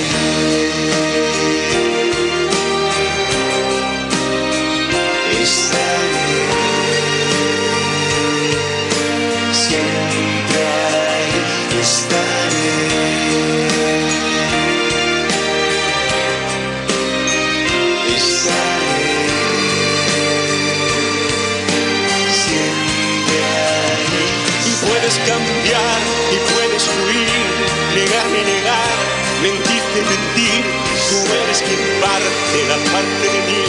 Eres 31.50 31.62
quien 31.62 32.00
parte 32.00 32.58
la 32.68 32.76
parte 32.92 33.26
de 33.26 33.40
mí 33.50 33.64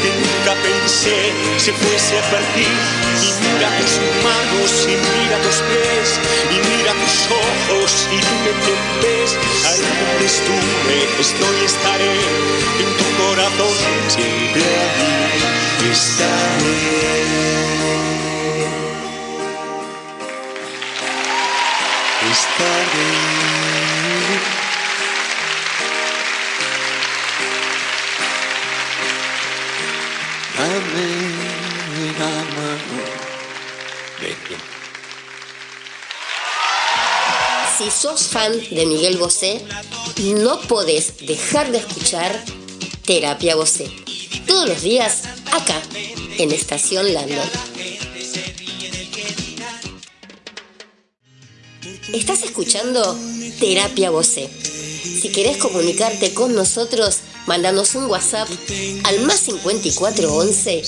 que 0.00 0.08
nunca 0.16 0.54
pensé 0.62 1.30
se 1.58 1.74
fuese 1.74 2.18
a 2.18 2.22
partir. 2.30 2.72
Y 3.20 3.28
mira 3.44 3.68
tus 3.76 4.00
manos 4.24 4.88
y 4.88 4.96
mira 4.96 5.36
tus 5.42 5.60
pies 5.68 6.18
y 6.48 6.56
mira 6.70 6.92
tus 6.94 7.28
ojos 7.28 8.08
y 8.10 8.18
tú 8.18 8.34
me 8.44 8.50
entiendes. 8.56 9.36
Ahí 9.66 9.84
donde 10.00 10.24
estuve, 10.24 10.96
estoy, 11.20 11.64
estaré 11.66 12.16
en 12.80 12.96
tu 12.96 13.04
corazón, 13.22 13.76
siempre 14.08 14.62
ahí 14.64 15.90
estaré. 15.90 17.77
Sos 38.00 38.28
fan 38.28 38.52
de 38.70 38.86
Miguel 38.86 39.16
Bosé, 39.16 39.60
no 40.36 40.60
podés 40.60 41.26
dejar 41.26 41.72
de 41.72 41.78
escuchar 41.78 42.44
Terapia 43.04 43.56
Bosé. 43.56 43.90
Todos 44.46 44.68
los 44.68 44.82
días 44.82 45.24
acá, 45.50 45.82
en 46.38 46.52
Estación 46.52 47.12
Landon. 47.12 47.50
Estás 52.12 52.44
escuchando 52.44 53.18
Terapia 53.58 54.10
Voce. 54.10 54.48
Si 54.48 55.32
querés 55.32 55.56
comunicarte 55.56 56.32
con 56.34 56.54
nosotros, 56.54 57.18
mándanos 57.46 57.96
un 57.96 58.04
WhatsApp 58.06 58.48
al 59.04 59.20
más 59.22 59.40
5411 59.40 60.82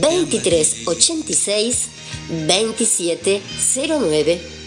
2386 0.00 1.88
2709 2.48 4.57